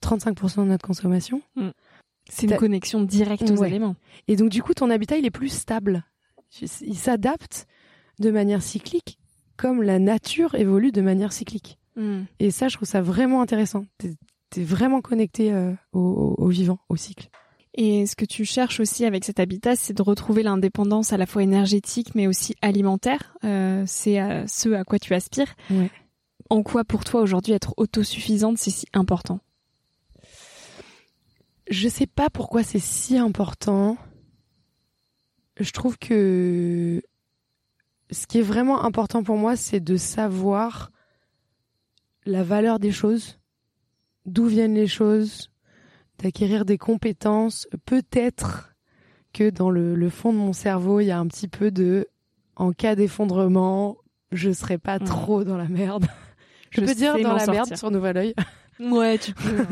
35% 0.03 0.65
de 0.65 0.69
notre 0.69 0.87
consommation. 0.87 1.43
Mm. 1.57 1.71
C'est 2.29 2.47
une 2.47 2.57
connexion 2.57 3.03
directe 3.03 3.51
aux 3.51 3.65
éléments. 3.65 3.97
Et 4.29 4.37
donc 4.37 4.51
du 4.51 4.63
coup 4.63 4.73
ton 4.73 4.89
habitat 4.89 5.17
il 5.17 5.27
est 5.27 5.31
plus 5.31 5.49
stable. 5.49 6.05
Il 6.61 6.97
s'adapte 6.97 7.67
de 8.19 8.31
manière 8.31 8.63
cyclique 8.63 9.19
comme 9.57 9.83
la 9.83 9.99
nature 9.99 10.55
évolue 10.55 10.93
de 10.93 11.03
manière 11.03 11.33
cyclique. 11.33 11.79
Mm. 11.97 12.21
Et 12.39 12.51
ça 12.51 12.69
je 12.69 12.77
trouve 12.77 12.89
ça 12.89 13.03
vraiment 13.03 13.43
intéressant. 13.43 13.85
T'es 14.51 14.63
es 14.63 14.65
vraiment 14.65 15.01
connecté 15.01 15.55
au, 15.93 16.35
au 16.37 16.49
vivant, 16.49 16.81
au 16.89 16.97
cycle. 16.97 17.31
Et 17.75 18.07
ce 18.07 18.17
que 18.17 18.25
tu 18.25 18.45
cherches 18.45 18.81
aussi 18.81 19.05
avec 19.05 19.25
cet 19.25 19.39
habitat, 19.39 19.77
c'est 19.77 19.93
de 19.93 20.03
retrouver 20.03 20.43
l'indépendance 20.43 21.13
à 21.13 21.17
la 21.17 21.27
fois 21.27 21.43
énergétique 21.43 22.15
mais 22.15 22.27
aussi 22.27 22.57
alimentaire. 22.63 23.37
Euh, 23.45 23.85
c'est 23.87 24.19
ce 24.49 24.71
à 24.71 24.85
quoi 24.85 24.99
tu 24.99 25.15
aspires. 25.15 25.55
En 26.49 26.63
quoi 26.65 26.85
pour 26.85 27.05
toi 27.05 27.21
aujourd'hui 27.21 27.53
être 27.53 27.75
autosuffisante 27.77 28.59
c'est 28.59 28.71
si 28.71 28.87
important? 28.93 29.41
Je 31.71 31.89
sais 31.89 32.09
pas 32.09 32.29
pourquoi 32.29 32.65
c'est 32.65 32.81
si 32.81 33.17
important. 33.17 33.97
Je 35.61 35.71
trouve 35.71 35.97
que 35.97 37.01
ce 38.11 38.27
qui 38.27 38.39
est 38.39 38.43
vraiment 38.43 38.85
important 38.85 39.23
pour 39.23 39.37
moi, 39.37 39.55
c'est 39.55 39.79
de 39.79 39.97
savoir 39.97 40.91
la 42.27 42.43
valeur 42.43 42.81
des 42.81 42.91
choses, 42.93 43.39
d'où 44.27 44.47
viennent 44.47 44.75
les 44.75 44.87
choses, 44.87 45.51
d'acquérir 46.19 46.65
des 46.65 46.79
compétences? 46.79 47.69
Peut-être 47.85 48.75
que 49.33 49.51
dans 49.51 49.71
le, 49.71 50.11
fond 50.11 50.33
de 50.33 50.39
mon 50.39 50.53
cerveau, 50.53 51.01
il 51.01 51.07
y 51.07 51.11
a 51.11 51.19
un 51.19 51.27
petit 51.27 51.49
peu 51.49 51.71
de, 51.71 52.09
en 52.57 52.73
cas 52.73 52.95
d'effondrement, 52.95 53.97
je 54.33 54.51
serai 54.53 54.79
pas 54.79 54.99
mmh. 54.99 55.05
trop 55.05 55.45
dans 55.45 55.57
la 55.57 55.69
merde. 55.69 56.07
Je, 56.71 56.83
peux 56.83 56.95
dire 56.95 57.19
dans 57.19 57.33
la 57.33 57.47
merde 57.49 57.77
sur 57.77 57.91
Nouvel 57.91 58.17
Oeil. 58.17 58.35
Ouais, 58.79 59.19
tu 59.19 59.35
peux. 59.35 59.67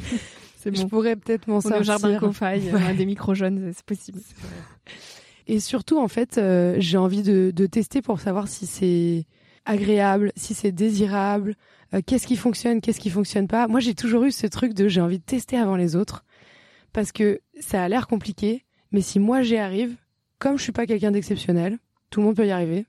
c'est 0.56 0.72
bon. 0.72 0.80
Je 0.80 0.86
pourrais 0.86 1.14
peut-être 1.14 1.46
m'en 1.46 1.60
sortir. 1.60 1.80
Au 1.80 1.84
jardin 1.84 2.18
Cofaille, 2.18 2.72
ouais. 2.72 2.94
des 2.94 3.06
micro 3.06 3.32
jeunes, 3.32 3.70
c'est 3.72 3.84
possible. 3.84 4.18
Et 5.46 5.60
surtout, 5.60 5.98
en 6.00 6.08
fait, 6.08 6.38
euh, 6.38 6.74
j'ai 6.78 6.98
envie 6.98 7.22
de, 7.22 7.52
de 7.54 7.66
tester 7.66 8.02
pour 8.02 8.18
savoir 8.18 8.48
si 8.48 8.66
c'est 8.66 9.26
agréable, 9.68 10.32
si 10.34 10.54
c'est 10.54 10.72
désirable, 10.72 11.54
euh, 11.94 12.00
qu'est-ce 12.04 12.26
qui 12.26 12.36
fonctionne, 12.36 12.80
qu'est-ce 12.80 12.98
qui 12.98 13.10
fonctionne 13.10 13.46
pas. 13.46 13.68
Moi, 13.68 13.80
j'ai 13.80 13.94
toujours 13.94 14.24
eu 14.24 14.32
ce 14.32 14.46
truc 14.46 14.74
de 14.74 14.88
j'ai 14.88 15.00
envie 15.00 15.18
de 15.18 15.24
tester 15.24 15.56
avant 15.56 15.76
les 15.76 15.94
autres 15.94 16.24
parce 16.92 17.12
que 17.12 17.40
ça 17.60 17.84
a 17.84 17.88
l'air 17.88 18.08
compliqué, 18.08 18.64
mais 18.90 19.02
si 19.02 19.20
moi 19.20 19.42
j'y 19.42 19.56
arrive, 19.56 19.94
comme 20.38 20.56
je 20.56 20.62
suis 20.62 20.72
pas 20.72 20.86
quelqu'un 20.86 21.10
d'exceptionnel, 21.10 21.78
tout 22.10 22.20
le 22.20 22.26
monde 22.26 22.36
peut 22.36 22.46
y 22.46 22.50
arriver. 22.50 22.86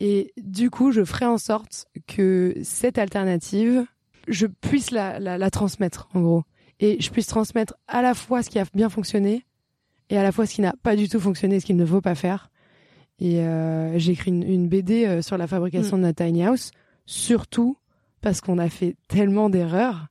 Et 0.00 0.32
du 0.36 0.70
coup, 0.70 0.92
je 0.92 1.04
ferai 1.04 1.26
en 1.26 1.38
sorte 1.38 1.86
que 2.06 2.54
cette 2.62 2.98
alternative, 2.98 3.84
je 4.26 4.46
puisse 4.46 4.90
la, 4.90 5.18
la, 5.18 5.50
transmettre, 5.50 6.08
en 6.14 6.20
gros. 6.20 6.44
Et 6.80 7.00
je 7.00 7.10
puisse 7.10 7.26
transmettre 7.26 7.74
à 7.88 8.02
la 8.02 8.14
fois 8.14 8.42
ce 8.42 8.50
qui 8.50 8.58
a 8.58 8.64
bien 8.74 8.88
fonctionné 8.88 9.44
et 10.10 10.16
à 10.16 10.22
la 10.22 10.30
fois 10.30 10.46
ce 10.46 10.54
qui 10.54 10.60
n'a 10.60 10.74
pas 10.82 10.94
du 10.94 11.08
tout 11.08 11.18
fonctionné, 11.18 11.58
ce 11.58 11.66
qu'il 11.66 11.76
ne 11.76 11.86
faut 11.86 12.00
pas 12.00 12.14
faire. 12.14 12.50
Et 13.20 13.40
euh, 13.40 13.98
j'ai 13.98 14.12
écrit 14.12 14.30
une, 14.30 14.68
BD 14.68 15.04
euh, 15.04 15.22
sur 15.22 15.36
la 15.36 15.46
fabrication 15.46 15.96
mm. 15.96 16.00
de 16.00 16.06
notre 16.06 16.24
tiny 16.24 16.44
house, 16.44 16.70
surtout 17.06 17.76
parce 18.20 18.40
qu'on 18.40 18.58
a 18.58 18.68
fait 18.68 18.96
tellement 19.08 19.50
d'erreurs 19.50 20.08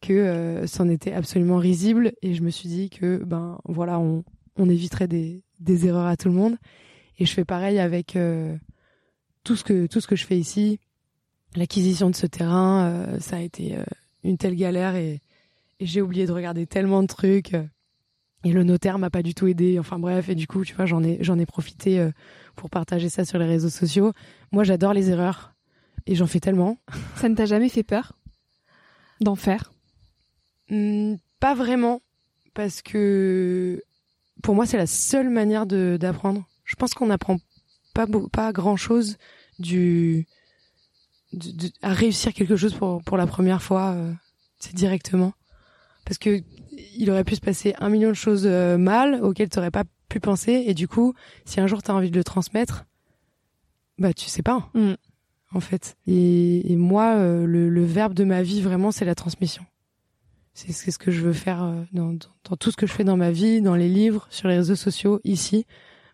que 0.00 0.12
euh, 0.12 0.66
c'en 0.66 0.88
était 0.88 1.12
absolument 1.12 1.56
risible. 1.56 2.12
Et 2.22 2.34
je 2.34 2.42
me 2.42 2.50
suis 2.50 2.68
dit 2.68 2.90
que 2.90 3.22
ben 3.24 3.58
voilà 3.64 3.98
on, 3.98 4.24
on 4.56 4.68
éviterait 4.68 5.08
des, 5.08 5.42
des 5.60 5.86
erreurs 5.86 6.06
à 6.06 6.16
tout 6.16 6.28
le 6.28 6.34
monde. 6.34 6.56
Et 7.18 7.26
je 7.26 7.32
fais 7.32 7.44
pareil 7.44 7.78
avec 7.78 8.16
euh, 8.16 8.56
tout 9.44 9.56
ce 9.56 9.64
que 9.64 9.86
tout 9.86 10.00
ce 10.00 10.06
que 10.06 10.16
je 10.16 10.26
fais 10.26 10.38
ici. 10.38 10.78
L'acquisition 11.54 12.10
de 12.10 12.16
ce 12.16 12.26
terrain 12.26 12.86
euh, 12.86 13.20
ça 13.20 13.36
a 13.36 13.40
été 13.40 13.76
une 14.24 14.36
telle 14.36 14.56
galère 14.56 14.94
et, 14.94 15.22
et 15.80 15.86
j'ai 15.86 16.02
oublié 16.02 16.26
de 16.26 16.32
regarder 16.32 16.66
tellement 16.66 17.02
de 17.02 17.06
trucs 17.06 17.56
et 18.46 18.52
le 18.52 18.62
notaire 18.62 18.98
m'a 18.98 19.10
pas 19.10 19.22
du 19.22 19.34
tout 19.34 19.46
aidé 19.46 19.78
enfin 19.78 19.98
bref 19.98 20.28
et 20.28 20.34
du 20.34 20.46
coup 20.46 20.64
tu 20.64 20.74
vois 20.74 20.86
j'en 20.86 21.02
ai 21.02 21.18
j'en 21.20 21.38
ai 21.38 21.46
profité 21.46 22.10
pour 22.54 22.70
partager 22.70 23.08
ça 23.08 23.24
sur 23.24 23.38
les 23.38 23.46
réseaux 23.46 23.70
sociaux 23.70 24.12
moi 24.52 24.62
j'adore 24.62 24.92
les 24.92 25.10
erreurs 25.10 25.54
et 26.06 26.14
j'en 26.14 26.26
fais 26.26 26.40
tellement. 26.40 26.78
Ça 27.16 27.28
ne 27.28 27.34
t'a 27.34 27.46
jamais 27.46 27.68
fait 27.68 27.82
peur 27.82 28.12
d'en 29.20 29.34
faire? 29.34 29.72
Hmm, 30.70 31.14
Pas 31.40 31.54
vraiment, 31.54 32.00
parce 32.54 32.82
que 32.82 33.82
pour 34.42 34.54
moi 34.54 34.66
c'est 34.66 34.76
la 34.76 34.86
seule 34.86 35.30
manière 35.30 35.66
d'apprendre. 35.66 36.46
Je 36.64 36.76
pense 36.76 36.94
qu'on 36.94 37.06
n'apprend 37.06 37.38
pas 37.94 38.06
pas 38.32 38.52
grand 38.52 38.76
chose 38.76 39.16
du 39.58 40.26
à 41.82 41.92
réussir 41.92 42.32
quelque 42.32 42.56
chose 42.56 42.74
pour 42.74 43.02
pour 43.02 43.16
la 43.16 43.26
première 43.26 43.62
fois, 43.62 43.92
euh, 43.92 44.12
c'est 44.58 44.74
directement. 44.74 45.32
Parce 46.04 46.18
que 46.18 46.40
il 46.96 47.10
aurait 47.10 47.24
pu 47.24 47.34
se 47.34 47.40
passer 47.40 47.74
un 47.78 47.88
million 47.88 48.08
de 48.08 48.14
choses 48.14 48.46
euh, 48.46 48.78
mal 48.78 49.22
auxquelles 49.22 49.48
tu 49.48 49.58
n'aurais 49.58 49.70
pas 49.70 49.84
pu 50.08 50.20
penser 50.20 50.64
et 50.66 50.74
du 50.74 50.88
coup, 50.88 51.14
si 51.44 51.60
un 51.60 51.66
jour 51.66 51.82
tu 51.82 51.90
as 51.90 51.94
envie 51.94 52.10
de 52.10 52.16
le 52.16 52.24
transmettre, 52.24 52.84
bah 53.98 54.12
tu 54.12 54.26
sais 54.26 54.42
pas. 54.42 54.70
Mm 54.74 54.94
en 55.56 55.60
fait. 55.60 55.96
Et, 56.06 56.76
moi, 56.76 57.16
euh, 57.16 57.46
le, 57.46 57.84
verbe 57.84 58.14
de 58.14 58.24
ma 58.24 58.42
vie, 58.42 58.60
vraiment, 58.60 58.92
c'est 58.92 59.04
la 59.04 59.14
transmission. 59.14 59.64
C'est 60.54 60.72
ce 60.72 60.98
que 60.98 61.10
je 61.10 61.20
veux 61.20 61.34
faire 61.34 61.64
euh, 61.64 61.82
dans, 61.92 62.16
tout 62.58 62.70
ce 62.70 62.76
que 62.76 62.86
je 62.86 62.92
fais 62.92 63.04
dans 63.04 63.16
ma 63.16 63.30
vie, 63.30 63.60
dans 63.60 63.74
les 63.74 63.88
livres, 63.88 64.26
sur 64.30 64.48
les 64.48 64.56
réseaux 64.56 64.76
sociaux, 64.76 65.20
ici. 65.24 65.66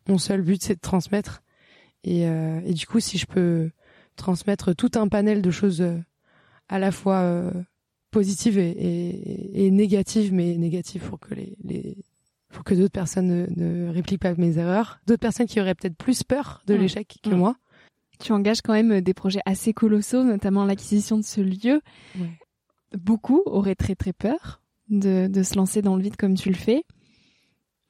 Mon 0.09 0.19
seul 0.19 0.43
but, 0.43 0.63
c'est 0.63 0.75
de 0.75 0.81
transmettre. 0.81 1.43
Et, 2.05 2.27
euh, 2.27 2.61
du 2.73 2.87
coup, 2.87 3.01
si 3.01 3.19
je 3.19 3.27
peux 3.27 3.71
transmettre 4.17 4.75
tout 4.75 4.91
un 4.95 5.09
panel 5.09 5.43
de 5.43 5.51
choses 5.51 5.85
à 6.69 6.79
la 6.79 6.93
fois 6.93 7.51
positives 8.13 8.59
et, 8.59 9.71
négatives, 9.73 10.33
mais 10.33 10.57
négatives 10.57 11.03
pour 11.03 11.19
que 11.19 11.35
les, 11.35 11.97
pour 12.51 12.63
que 12.63 12.75
d'autres 12.75 12.93
personnes 12.93 13.49
ne, 13.57 13.89
répliquent 13.89 14.21
pas 14.21 14.35
mes 14.35 14.59
erreurs, 14.59 15.01
d'autres 15.07 15.21
personnes 15.21 15.47
qui 15.47 15.61
auraient 15.61 15.75
peut-être 15.75 15.97
plus 15.97 16.23
peur 16.23 16.63
de 16.67 16.75
mmh. 16.75 16.79
l'échec 16.79 17.19
que 17.23 17.31
mmh. 17.31 17.37
moi, 17.37 17.57
tu 18.21 18.33
engages 18.33 18.61
quand 18.63 18.75
même 18.75 19.01
des 19.01 19.15
projets 19.15 19.41
assez 19.47 19.73
colossaux, 19.73 20.23
notamment 20.23 20.65
l'acquisition 20.65 21.17
de 21.17 21.25
ce 21.25 21.41
lieu. 21.41 21.81
Beaucoup 22.97 23.43
auraient 23.47 23.75
très 23.75 23.97
très 23.97 24.13
peur 24.13 24.63
de, 24.91 25.27
de 25.27 25.43
se 25.43 25.57
lancer 25.57 25.83
dans 25.83 25.97
le 25.97 26.03
vide 26.03 26.17
comme 26.17 26.35
tu 26.35 26.51
le 26.51 26.55
fais. 26.55 26.85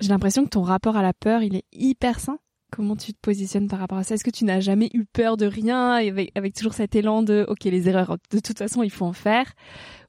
J'ai 0.00 0.08
l'impression 0.08 0.44
que 0.44 0.50
ton 0.50 0.62
rapport 0.62 0.96
à 0.96 1.02
la 1.02 1.12
peur, 1.12 1.42
il 1.42 1.56
est 1.56 1.64
hyper 1.72 2.20
sain. 2.20 2.38
Comment 2.70 2.96
tu 2.96 3.12
te 3.12 3.18
positionnes 3.20 3.68
par 3.68 3.80
rapport 3.80 3.98
à 3.98 4.04
ça? 4.04 4.14
Est-ce 4.14 4.24
que 4.24 4.30
tu 4.30 4.44
n'as 4.44 4.60
jamais 4.60 4.88
eu 4.94 5.04
peur 5.04 5.36
de 5.36 5.44
rien 5.44 5.90
avec, 5.92 6.32
avec 6.34 6.54
toujours 6.54 6.72
cet 6.72 6.96
élan 6.96 7.22
de 7.22 7.44
OK, 7.48 7.64
les 7.64 7.88
erreurs, 7.88 8.16
de 8.30 8.38
toute 8.38 8.58
façon, 8.58 8.82
il 8.82 8.90
faut 8.90 9.04
en 9.04 9.12
faire? 9.12 9.52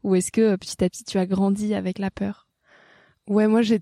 Ou 0.03 0.15
est-ce 0.15 0.31
que 0.31 0.55
petit 0.55 0.83
à 0.83 0.89
petit, 0.89 1.03
tu 1.03 1.17
as 1.17 1.25
grandi 1.25 1.73
avec 1.73 1.99
la 1.99 2.11
peur? 2.11 2.47
Ouais, 3.27 3.47
moi, 3.47 3.61
j'ai. 3.61 3.79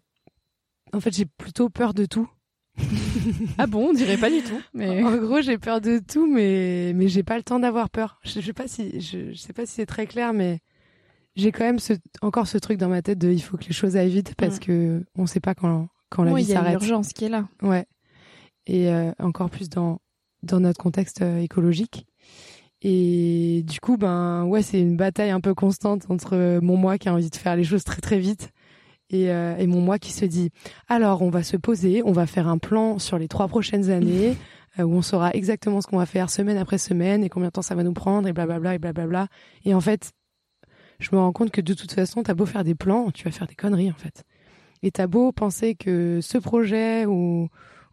En 0.93 0.99
fait, 0.99 1.15
j'ai 1.15 1.25
plutôt 1.25 1.69
peur 1.69 1.93
de 1.93 2.05
tout. 2.05 2.29
ah 3.57 3.67
bon, 3.67 3.89
on 3.89 3.93
dirait 3.93 4.17
pas 4.17 4.29
du 4.29 4.41
tout. 4.41 4.59
Mais 4.73 5.03
en 5.03 5.17
gros, 5.17 5.41
j'ai 5.41 5.57
peur 5.57 5.81
de 5.81 5.99
tout, 5.99 6.25
mais 6.25 6.93
mais 6.95 7.07
j'ai 7.07 7.23
pas 7.23 7.37
le 7.37 7.43
temps 7.43 7.59
d'avoir 7.59 7.89
peur. 7.89 8.19
Je, 8.23 8.39
sais 8.39 8.53
pas 8.53 8.67
si 8.67 9.01
je, 9.01 9.33
sais 9.33 9.53
pas 9.53 9.65
si 9.65 9.73
c'est 9.73 9.85
très 9.85 10.07
clair, 10.07 10.33
mais 10.33 10.59
j'ai 11.35 11.51
quand 11.51 11.65
même 11.65 11.79
ce, 11.79 11.93
encore 12.21 12.47
ce 12.47 12.57
truc 12.57 12.77
dans 12.77 12.89
ma 12.89 13.01
tête 13.01 13.17
de 13.17 13.31
il 13.31 13.41
faut 13.41 13.57
que 13.57 13.65
les 13.65 13.73
choses 13.73 13.97
aillent 13.97 14.11
vite 14.11 14.35
parce 14.35 14.57
mm. 14.57 14.59
que 14.59 15.05
on 15.15 15.25
sait 15.25 15.39
pas 15.39 15.55
quand 15.55 15.87
quand 16.09 16.23
la 16.23 16.33
vie 16.33 16.45
s'arrête. 16.45 16.69
Il 16.69 16.73
y 16.73 16.75
a 16.75 16.79
l'urgence 16.79 17.13
qui 17.13 17.25
est 17.25 17.29
là. 17.29 17.47
Ouais. 17.61 17.85
Et 18.67 18.89
euh, 18.89 19.11
encore 19.19 19.49
plus 19.49 19.69
dans 19.69 19.99
dans 20.43 20.59
notre 20.59 20.81
contexte 20.81 21.21
euh, 21.21 21.39
écologique. 21.39 22.05
Et 22.81 23.63
du 23.67 23.79
coup, 23.79 23.97
ben 23.97 24.45
ouais, 24.45 24.63
c'est 24.63 24.79
une 24.79 24.97
bataille 24.97 25.29
un 25.29 25.41
peu 25.41 25.53
constante 25.53 26.09
entre 26.09 26.59
mon 26.61 26.77
moi 26.77 26.97
qui 26.97 27.09
a 27.09 27.13
envie 27.13 27.29
de 27.29 27.35
faire 27.35 27.55
les 27.55 27.63
choses 27.63 27.83
très 27.83 28.01
très 28.01 28.19
vite 28.19 28.51
euh, 29.13 29.57
et, 29.57 29.67
mon 29.67 29.81
moi 29.81 29.99
qui 29.99 30.11
se 30.11 30.25
dit 30.25 30.51
alors 30.87 31.21
on 31.21 31.29
va 31.29 31.43
se 31.43 31.57
poser, 31.57 32.01
on 32.05 32.11
va 32.11 32.25
faire 32.25 32.47
un 32.47 32.57
plan 32.57 32.99
sur 32.99 33.17
les 33.17 33.27
trois 33.27 33.47
prochaines 33.47 33.89
années 33.89 34.37
euh, 34.79 34.83
où 34.83 34.93
on 34.93 35.01
saura 35.01 35.31
exactement 35.31 35.81
ce 35.81 35.87
qu'on 35.87 35.97
va 35.97 36.05
faire 36.05 36.29
semaine 36.29 36.57
après 36.57 36.77
semaine 36.77 37.23
et 37.23 37.29
combien 37.29 37.49
de 37.49 37.53
temps 37.53 37.61
ça 37.61 37.75
va 37.75 37.83
nous 37.83 37.93
prendre 37.93 38.27
et 38.27 38.33
blablabla 38.33 38.75
et 38.75 38.79
blablabla. 38.79 39.27
Et 39.65 39.73
en 39.73 39.81
fait, 39.81 40.11
je 40.99 41.09
me 41.11 41.19
rends 41.19 41.33
compte 41.33 41.51
que 41.51 41.61
de 41.61 41.73
toute 41.73 41.91
façon, 41.91 42.23
t'as 42.23 42.33
beau 42.33 42.45
faire 42.45 42.63
des 42.63 42.75
plans, 42.75 43.11
tu 43.11 43.25
vas 43.25 43.31
faire 43.31 43.47
des 43.47 43.55
conneries 43.55 43.91
en 43.91 43.95
fait. 43.95 44.23
Et 44.83 44.91
t'as 44.91 45.07
beau 45.07 45.31
penser 45.31 45.75
que 45.75 46.19
ce 46.21 46.37
projet 46.37 47.05
ou 47.05 47.49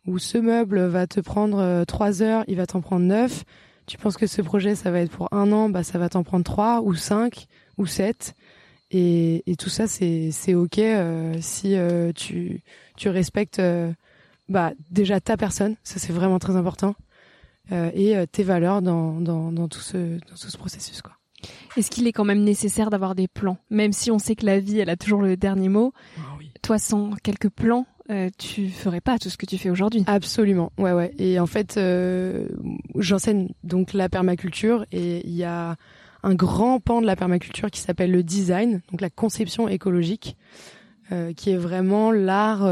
ou 0.07 0.19
ce 0.19 0.39
meuble 0.39 0.87
va 0.87 1.07
te 1.07 1.21
prendre 1.21 1.59
euh, 1.59 1.85
trois 1.85 2.23
heures, 2.23 2.45
il 2.47 2.57
va 2.57 2.67
t'en 2.67 2.81
prendre 2.81 3.05
neuf. 3.05 3.45
Tu 3.89 3.99
penses 3.99 4.17
que 4.17 4.27
ce 4.29 4.43
projet 4.43 4.77
ça 4.77 4.91
va 4.93 5.01
être 5.01 5.11
pour 5.11 5.29
un 5.33 5.51
an, 5.51 5.69
bah 5.71 5.83
ça 5.83 5.99
va 5.99 6.09
t'en 6.09 6.23
prendre 6.23 6.45
trois 6.45 6.83
ou 6.83 6.95
cinq 6.95 7.47
ou 7.79 7.87
sept. 7.87 8.35
Et, 8.91 9.43
et 9.51 9.57
tout 9.57 9.69
ça, 9.69 9.87
c'est 9.87 10.31
c'est 10.31 10.55
ok 10.55 10.79
euh, 10.79 11.35
si 11.41 11.75
euh, 11.75 12.13
tu 12.15 12.63
tu 12.97 13.09
respectes 13.09 13.59
euh, 13.59 13.93
bah 14.49 14.73
déjà 14.91 15.21
ta 15.21 15.37
personne, 15.37 15.75
ça 15.83 15.99
c'est 15.99 16.13
vraiment 16.13 16.39
très 16.39 16.55
important, 16.57 16.95
et 17.73 18.15
tes 18.31 18.45
valeurs 18.45 18.81
dans 18.81 19.21
dans 19.21 19.53
dans 19.53 19.69
tout 19.69 19.81
ce 19.81 20.19
dans 20.19 20.37
tout 20.41 20.51
ce 20.51 20.57
processus 20.57 21.03
quoi. 21.03 21.13
Est-ce 21.77 21.91
qu'il 21.91 22.07
est 22.07 22.13
quand 22.13 22.25
même 22.25 22.43
nécessaire 22.43 22.91
d'avoir 22.91 23.15
des 23.15 23.29
plans, 23.29 23.59
même 23.71 23.93
si 23.93 24.11
on 24.11 24.19
sait 24.19 24.37
que 24.37 24.47
la 24.47 24.59
vie 24.59 24.81
elle 24.81 24.91
a 24.91 24.97
toujours 24.97 25.23
le 25.23 25.37
dernier 25.37 25.69
mot. 25.69 25.93
Ah 26.19 26.35
oui. 26.39 26.51
Toi, 26.63 26.79
sans 26.79 27.11
quelques 27.23 27.51
plans, 27.51 27.87
euh, 28.11 28.31
tu 28.39 28.71
ferais 28.71 29.03
pas 29.03 29.19
tout 29.19 29.29
ce 29.29 29.37
que 29.37 29.45
tu 29.45 29.59
fais 29.59 29.69
aujourd'hui. 29.69 30.03
Absolument, 30.07 30.73
ouais, 30.79 30.93
ouais. 30.93 31.13
Et 31.19 31.39
en 31.39 31.47
fait, 31.47 31.77
euh, 31.77 32.49
j'enseigne 32.97 33.49
donc 33.65 33.93
la 33.93 34.09
permaculture 34.09 34.87
et 34.93 35.27
il 35.27 35.35
y 35.35 35.45
a 35.45 35.77
un 36.23 36.35
grand 36.35 36.81
pan 36.81 37.03
de 37.03 37.07
la 37.07 37.17
permaculture 37.17 37.71
qui 37.71 37.81
s'appelle 37.81 38.11
le 38.11 38.23
design, 38.23 38.81
donc 38.91 39.03
la 39.03 39.11
conception 39.11 39.69
écologique, 39.69 40.39
euh, 41.13 41.35
qui 41.35 41.51
est 41.51 41.57
vraiment 41.57 42.11
l'art 42.11 42.67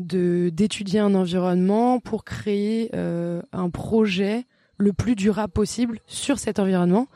de 0.00 0.50
d'étudier 0.52 0.98
un 0.98 1.14
environnement 1.14 2.00
pour 2.00 2.24
créer 2.24 2.90
un 2.92 3.70
projet 3.70 4.46
le 4.78 4.92
plus 4.92 5.14
durable 5.14 5.52
possible 5.52 6.00
sur 6.06 6.40
cet 6.40 6.58
environnement. 6.58 7.06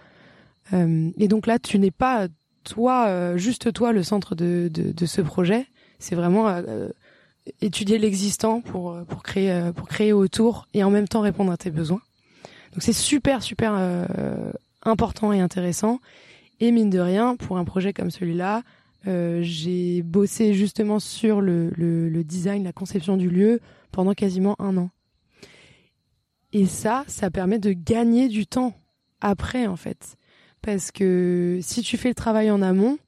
Et 0.73 1.29
donc 1.29 1.47
là, 1.47 1.59
tu 1.59 1.79
n'es 1.81 1.91
pas 1.91 2.29
toi, 2.63 3.37
juste 3.37 3.73
toi, 3.73 3.93
le 3.93 4.03
centre 4.03 4.35
de, 4.35 4.71
de, 4.73 5.07
ce 5.07 5.21
projet. 5.21 5.67
C'est 5.99 6.15
vraiment 6.15 6.47
étudier 7.61 7.99
l'existant 7.99 8.61
pour 8.61 8.99
pour 9.07 9.23
créer 9.23 9.53
euh, 9.53 9.73
pour 9.73 9.89
créer 9.89 10.13
autour 10.13 10.67
et 10.75 10.83
en 10.83 10.91
même 10.91 11.09
temps 11.09 11.21
répondre 11.21 11.53
à 11.53 11.57
tes 11.57 11.71
besoins. 11.71 12.01
Donc 12.73 12.83
c'est 12.83 12.93
super 12.93 13.43
super 13.43 13.75
euh, 13.77 14.53
important 14.83 15.33
et 15.33 15.41
intéressant. 15.41 16.01
Et 16.61 16.71
mine 16.71 16.91
de 16.91 17.01
rien, 17.01 17.37
pour 17.37 17.59
un 17.59 17.65
projet 17.65 17.93
comme 17.93 18.11
celui-là, 18.11 18.63
euh, 19.07 19.41
j'ai 19.43 20.03
bossé 20.03 20.55
justement 20.55 21.01
sur 21.01 21.41
le, 21.41 21.71
le, 21.77 22.09
le 22.09 22.25
design, 22.25 22.65
la 22.65 22.73
conception 22.73 23.17
du 23.17 23.29
lieu 23.29 23.61
pendant 23.91 24.15
quasiment 24.15 24.57
un 24.61 24.77
an. 24.77 24.91
Et 26.53 26.67
ça, 26.67 27.05
ça 27.09 27.31
permet 27.31 27.59
de 27.59 27.73
gagner 27.73 28.29
du 28.29 28.47
temps 28.47 28.75
après, 29.21 29.67
en 29.67 29.77
fait. 29.77 30.17
Parce 30.63 30.93
que 30.93 31.59
si 31.61 31.83
tu 31.83 31.97
fais 31.97 32.09
le 32.09 32.15
travail 32.15 32.51
en 32.51 32.63
amont, 32.63 32.99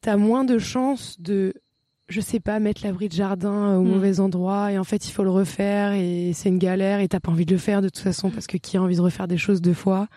t'as 0.00 0.16
moins 0.16 0.44
de 0.44 0.58
chances 0.58 1.20
de, 1.20 1.52
je 2.10 2.20
sais 2.20 2.40
pas, 2.40 2.58
mettre 2.58 2.84
l'abri 2.84 3.08
de 3.08 3.14
jardin 3.14 3.76
au 3.76 3.82
Mm. 3.82 3.88
mauvais 3.88 4.20
endroit 4.20 4.72
et 4.72 4.78
en 4.78 4.84
fait 4.84 5.08
il 5.08 5.12
faut 5.12 5.22
le 5.22 5.30
refaire 5.30 5.92
et 5.92 6.32
c'est 6.34 6.48
une 6.48 6.58
galère 6.58 7.00
et 7.00 7.08
t'as 7.08 7.20
pas 7.20 7.30
envie 7.30 7.46
de 7.46 7.52
le 7.52 7.58
faire 7.58 7.80
de 7.82 7.88
toute 7.88 8.02
façon 8.02 8.30
parce 8.30 8.46
que 8.48 8.56
qui 8.56 8.76
a 8.76 8.82
envie 8.82 8.96
de 8.96 9.00
refaire 9.00 9.28
des 9.28 9.38
choses 9.38 9.62
deux 9.62 9.74
fois. 9.74 10.08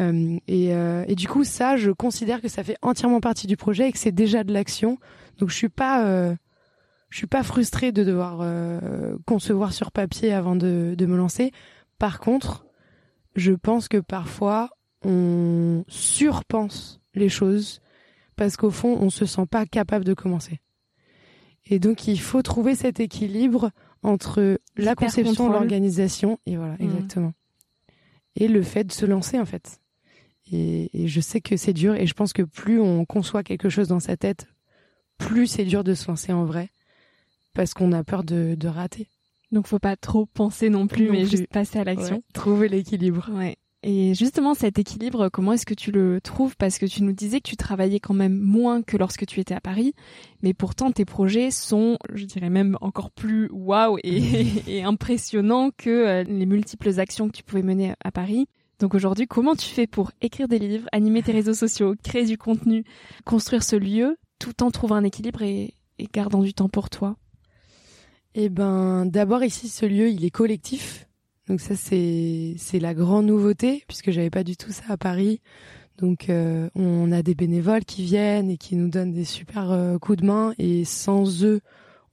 Euh, 0.00 0.38
et, 0.48 0.74
euh, 0.74 1.04
et 1.06 1.14
du 1.14 1.28
coup 1.28 1.44
ça 1.44 1.76
je 1.76 1.90
considère 1.90 2.40
que 2.40 2.48
ça 2.48 2.64
fait 2.64 2.78
entièrement 2.80 3.20
partie 3.20 3.46
du 3.46 3.58
projet 3.58 3.90
et 3.90 3.92
que 3.92 3.98
c'est 3.98 4.10
déjà 4.10 4.42
de 4.42 4.50
l'action. 4.52 4.96
Donc 5.38 5.50
je 5.50 5.54
suis 5.54 5.68
pas 5.68 6.06
euh, 6.06 6.34
je 7.10 7.18
suis 7.18 7.26
pas 7.26 7.42
frustrée 7.42 7.92
de 7.92 8.02
devoir 8.04 8.38
euh, 8.40 9.14
concevoir 9.26 9.74
sur 9.74 9.92
papier 9.92 10.32
avant 10.32 10.56
de, 10.56 10.94
de 10.96 11.06
me 11.06 11.16
lancer. 11.18 11.52
Par 11.98 12.20
contre 12.20 12.64
je 13.36 13.52
pense 13.52 13.88
que 13.88 13.98
parfois 13.98 14.70
on 15.04 15.84
surpense 15.88 17.00
les 17.14 17.28
choses 17.28 17.82
parce 18.34 18.56
qu'au 18.56 18.70
fond 18.70 18.96
on 18.98 19.10
se 19.10 19.26
sent 19.26 19.44
pas 19.50 19.66
capable 19.66 20.06
de 20.06 20.14
commencer 20.14 20.61
et 21.66 21.78
donc 21.78 22.08
il 22.08 22.18
faut 22.20 22.42
trouver 22.42 22.74
cet 22.74 23.00
équilibre 23.00 23.70
entre 24.02 24.58
la 24.76 24.94
conception, 24.94 25.50
l'organisation 25.50 26.38
et 26.46 26.56
voilà 26.56 26.74
Mhm. 26.80 26.86
exactement 26.90 27.32
et 28.36 28.48
le 28.48 28.62
fait 28.62 28.84
de 28.84 28.92
se 28.92 29.04
lancer 29.06 29.38
en 29.38 29.44
fait 29.44 29.80
et, 30.50 30.90
et 31.04 31.08
je 31.08 31.20
sais 31.20 31.40
que 31.40 31.56
c'est 31.56 31.72
dur 31.72 31.94
et 31.94 32.06
je 32.06 32.14
pense 32.14 32.32
que 32.32 32.42
plus 32.42 32.80
on 32.80 33.04
conçoit 33.04 33.42
quelque 33.42 33.68
chose 33.68 33.88
dans 33.88 34.00
sa 34.00 34.16
tête 34.16 34.46
plus 35.18 35.46
c'est 35.46 35.64
dur 35.64 35.84
de 35.84 35.94
se 35.94 36.08
lancer 36.08 36.32
en 36.32 36.44
vrai 36.44 36.68
parce 37.54 37.74
qu'on 37.74 37.92
a 37.92 38.02
peur 38.02 38.24
de, 38.24 38.54
de 38.56 38.68
rater 38.68 39.06
Donc 39.52 39.66
faut 39.66 39.78
pas 39.78 39.94
trop 39.96 40.24
penser 40.26 40.68
non 40.70 40.86
plus, 40.88 41.06
Non 41.06 41.12
mais 41.12 41.20
plus. 41.22 41.30
juste 41.30 41.46
passer 41.48 41.78
à 41.78 41.84
l'action. 41.84 42.16
Ouais. 42.16 42.22
trouver 42.32 42.68
l'équilibre 42.68 43.28
Ouais. 43.32 43.56
Et 43.84 44.14
justement, 44.14 44.54
cet 44.54 44.78
équilibre, 44.78 45.28
comment 45.28 45.54
est-ce 45.54 45.66
que 45.66 45.74
tu 45.74 45.90
le 45.90 46.20
trouves? 46.20 46.56
Parce 46.56 46.78
que 46.78 46.86
tu 46.86 47.02
nous 47.02 47.12
disais 47.12 47.40
que 47.40 47.48
tu 47.48 47.56
travaillais 47.56 47.98
quand 47.98 48.14
même 48.14 48.38
moins 48.38 48.82
que 48.82 48.96
lorsque 48.96 49.26
tu 49.26 49.40
étais 49.40 49.54
à 49.54 49.60
Paris, 49.60 49.92
mais 50.42 50.54
pourtant 50.54 50.92
tes 50.92 51.04
projets 51.04 51.50
sont, 51.50 51.98
je 52.14 52.24
dirais 52.24 52.50
même 52.50 52.78
encore 52.80 53.10
plus 53.10 53.48
waouh 53.50 53.98
et, 54.04 54.46
et 54.68 54.84
impressionnants 54.84 55.70
que 55.76 55.90
euh, 55.90 56.22
les 56.22 56.46
multiples 56.46 57.00
actions 57.00 57.26
que 57.28 57.36
tu 57.36 57.42
pouvais 57.42 57.62
mener 57.62 57.94
à 58.04 58.12
Paris. 58.12 58.46
Donc 58.78 58.94
aujourd'hui, 58.94 59.26
comment 59.26 59.56
tu 59.56 59.66
fais 59.66 59.88
pour 59.88 60.12
écrire 60.20 60.46
des 60.46 60.60
livres, 60.60 60.88
animer 60.92 61.22
tes 61.22 61.32
réseaux 61.32 61.54
sociaux, 61.54 61.94
créer 62.04 62.24
du 62.24 62.38
contenu, 62.38 62.84
construire 63.24 63.64
ce 63.64 63.76
lieu, 63.76 64.16
tout 64.38 64.62
en 64.62 64.70
trouvant 64.70 64.96
un 64.96 65.04
équilibre 65.04 65.42
et, 65.42 65.74
et 65.98 66.08
gardant 66.12 66.42
du 66.42 66.54
temps 66.54 66.68
pour 66.68 66.88
toi? 66.88 67.16
Eh 68.34 68.48
ben, 68.48 69.06
d'abord 69.06 69.42
ici, 69.44 69.68
ce 69.68 69.86
lieu, 69.86 70.08
il 70.08 70.24
est 70.24 70.30
collectif. 70.30 71.06
Donc 71.48 71.60
ça, 71.60 71.74
c'est 71.76 72.54
c'est 72.58 72.78
la 72.78 72.94
grande 72.94 73.26
nouveauté 73.26 73.84
puisque 73.88 74.10
j'avais 74.10 74.30
pas 74.30 74.44
du 74.44 74.56
tout 74.56 74.70
ça 74.70 74.84
à 74.90 74.96
Paris. 74.96 75.40
Donc 75.98 76.30
euh, 76.30 76.68
on 76.74 77.12
a 77.12 77.22
des 77.22 77.34
bénévoles 77.34 77.84
qui 77.84 78.04
viennent 78.04 78.50
et 78.50 78.56
qui 78.56 78.76
nous 78.76 78.88
donnent 78.88 79.12
des 79.12 79.24
super 79.24 79.70
euh, 79.70 79.98
coups 79.98 80.18
de 80.18 80.26
main 80.26 80.54
et 80.58 80.84
sans 80.84 81.44
eux, 81.44 81.60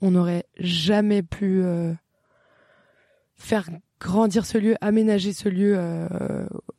on 0.01 0.11
n'aurait 0.11 0.45
jamais 0.57 1.23
pu 1.23 1.61
euh, 1.63 1.93
faire 3.35 3.69
grandir 3.99 4.45
ce 4.45 4.57
lieu, 4.57 4.75
aménager 4.81 5.33
ce 5.33 5.49
lieu 5.49 5.77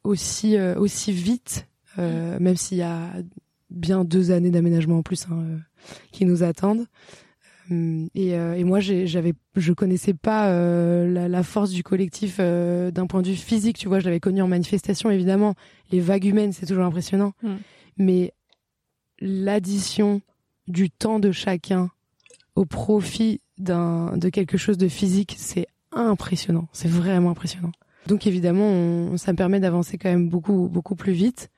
aussi 0.05 0.59
aussi 0.59 1.13
vite, 1.13 1.67
euh, 1.99 2.39
même 2.39 2.57
s'il 2.57 2.79
y 2.79 2.83
a 2.83 3.13
bien 3.71 4.05
deux 4.05 4.31
années 4.31 4.51
d'aménagement 4.51 4.99
en 4.99 5.03
plus 5.03 5.27
hein, 5.31 5.59
qui 6.13 6.25
nous 6.25 6.43
attendent. 6.43 6.87
Hum, 7.71 8.09
Et, 8.15 8.35
euh, 8.35 8.55
et 8.55 8.65
moi, 8.65 8.81
j'avais, 8.81 9.33
je 9.57 9.73
connaissais 9.73 10.15
pas 10.15 10.49
euh, 10.51 11.09
la, 11.11 11.29
la 11.29 11.43
force 11.43 11.71
du 11.71 11.83
collectif 11.83 12.37
euh, 12.41 12.91
d'un 12.91 13.07
point 13.07 13.23
de 13.23 13.29
vue 13.29 13.37
physique. 13.37 13.79
Tu 13.79 13.87
vois, 13.89 14.01
je 14.01 14.05
l'avais 14.07 14.21
connu 14.21 14.43
en 14.43 14.49
manifestation, 14.49 15.11
évidemment. 15.11 15.55
Les 15.93 16.01
vagues 16.01 16.25
humaines, 16.25 16.53
c'est 16.53 16.67
toujours 16.67 16.85
impressionnant. 16.85 17.33
Mm. 17.43 17.55
Mais 17.99 18.33
l'addition 19.21 20.21
du 20.69 20.91
temps 20.91 21.19
de 21.21 21.33
chacun 21.33 21.91
au 22.57 22.65
profit 22.65 23.41
d'un 23.59 24.17
de 24.17 24.29
quelque 24.29 24.57
chose 24.59 24.79
de 24.79 24.89
physique, 24.89 25.35
c'est 25.39 25.67
impressionnant. 25.93 26.69
C'est 26.73 26.89
vraiment 26.89 27.31
impressionnant. 27.31 27.73
Donc 28.07 28.27
évidemment, 28.27 28.65
on- 28.67 29.17
ça 29.17 29.33
me 29.33 29.37
permet 29.37 29.61
d'avancer 29.61 29.99
quand 29.99 30.09
même 30.09 30.29
beaucoup 30.29 30.69
beaucoup 30.69 30.95
plus 30.97 31.13
vite. 31.13 31.51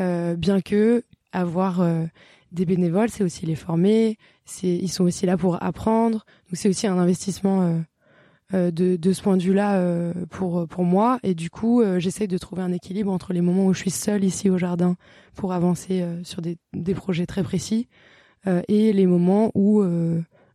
Euh, 0.00 0.36
bien 0.36 0.60
que 0.60 1.04
avoir 1.32 1.80
euh, 1.80 2.04
des 2.52 2.64
bénévoles, 2.64 3.10
c'est 3.10 3.24
aussi 3.24 3.46
les 3.46 3.54
former, 3.54 4.16
ils 4.62 4.90
sont 4.90 5.04
aussi 5.04 5.26
là 5.26 5.36
pour 5.36 5.62
apprendre. 5.62 6.24
Donc 6.46 6.54
c'est 6.54 6.68
aussi 6.68 6.86
un 6.86 6.98
investissement 6.98 7.62
euh, 7.62 7.78
euh, 8.54 8.70
de, 8.70 9.12
ce 9.12 9.22
point 9.22 9.36
de 9.36 9.42
vue-là 9.42 9.76
euh, 9.76 10.12
pour 10.30 10.66
pour 10.68 10.84
moi. 10.84 11.18
Et 11.22 11.34
du 11.34 11.50
coup, 11.50 11.82
j'essaye 11.98 12.28
de 12.28 12.38
trouver 12.38 12.62
un 12.62 12.72
équilibre 12.72 13.12
entre 13.12 13.32
les 13.32 13.40
moments 13.40 13.66
où 13.66 13.74
je 13.74 13.80
suis 13.80 13.90
seule 13.90 14.24
ici 14.24 14.50
au 14.50 14.58
jardin 14.58 14.96
pour 15.34 15.52
avancer 15.52 16.04
sur 16.24 16.42
des, 16.42 16.58
des 16.72 16.94
projets 16.94 17.26
très 17.26 17.42
précis 17.42 17.88
et 18.68 18.92
les 18.92 19.06
moments 19.06 19.50
où 19.54 19.84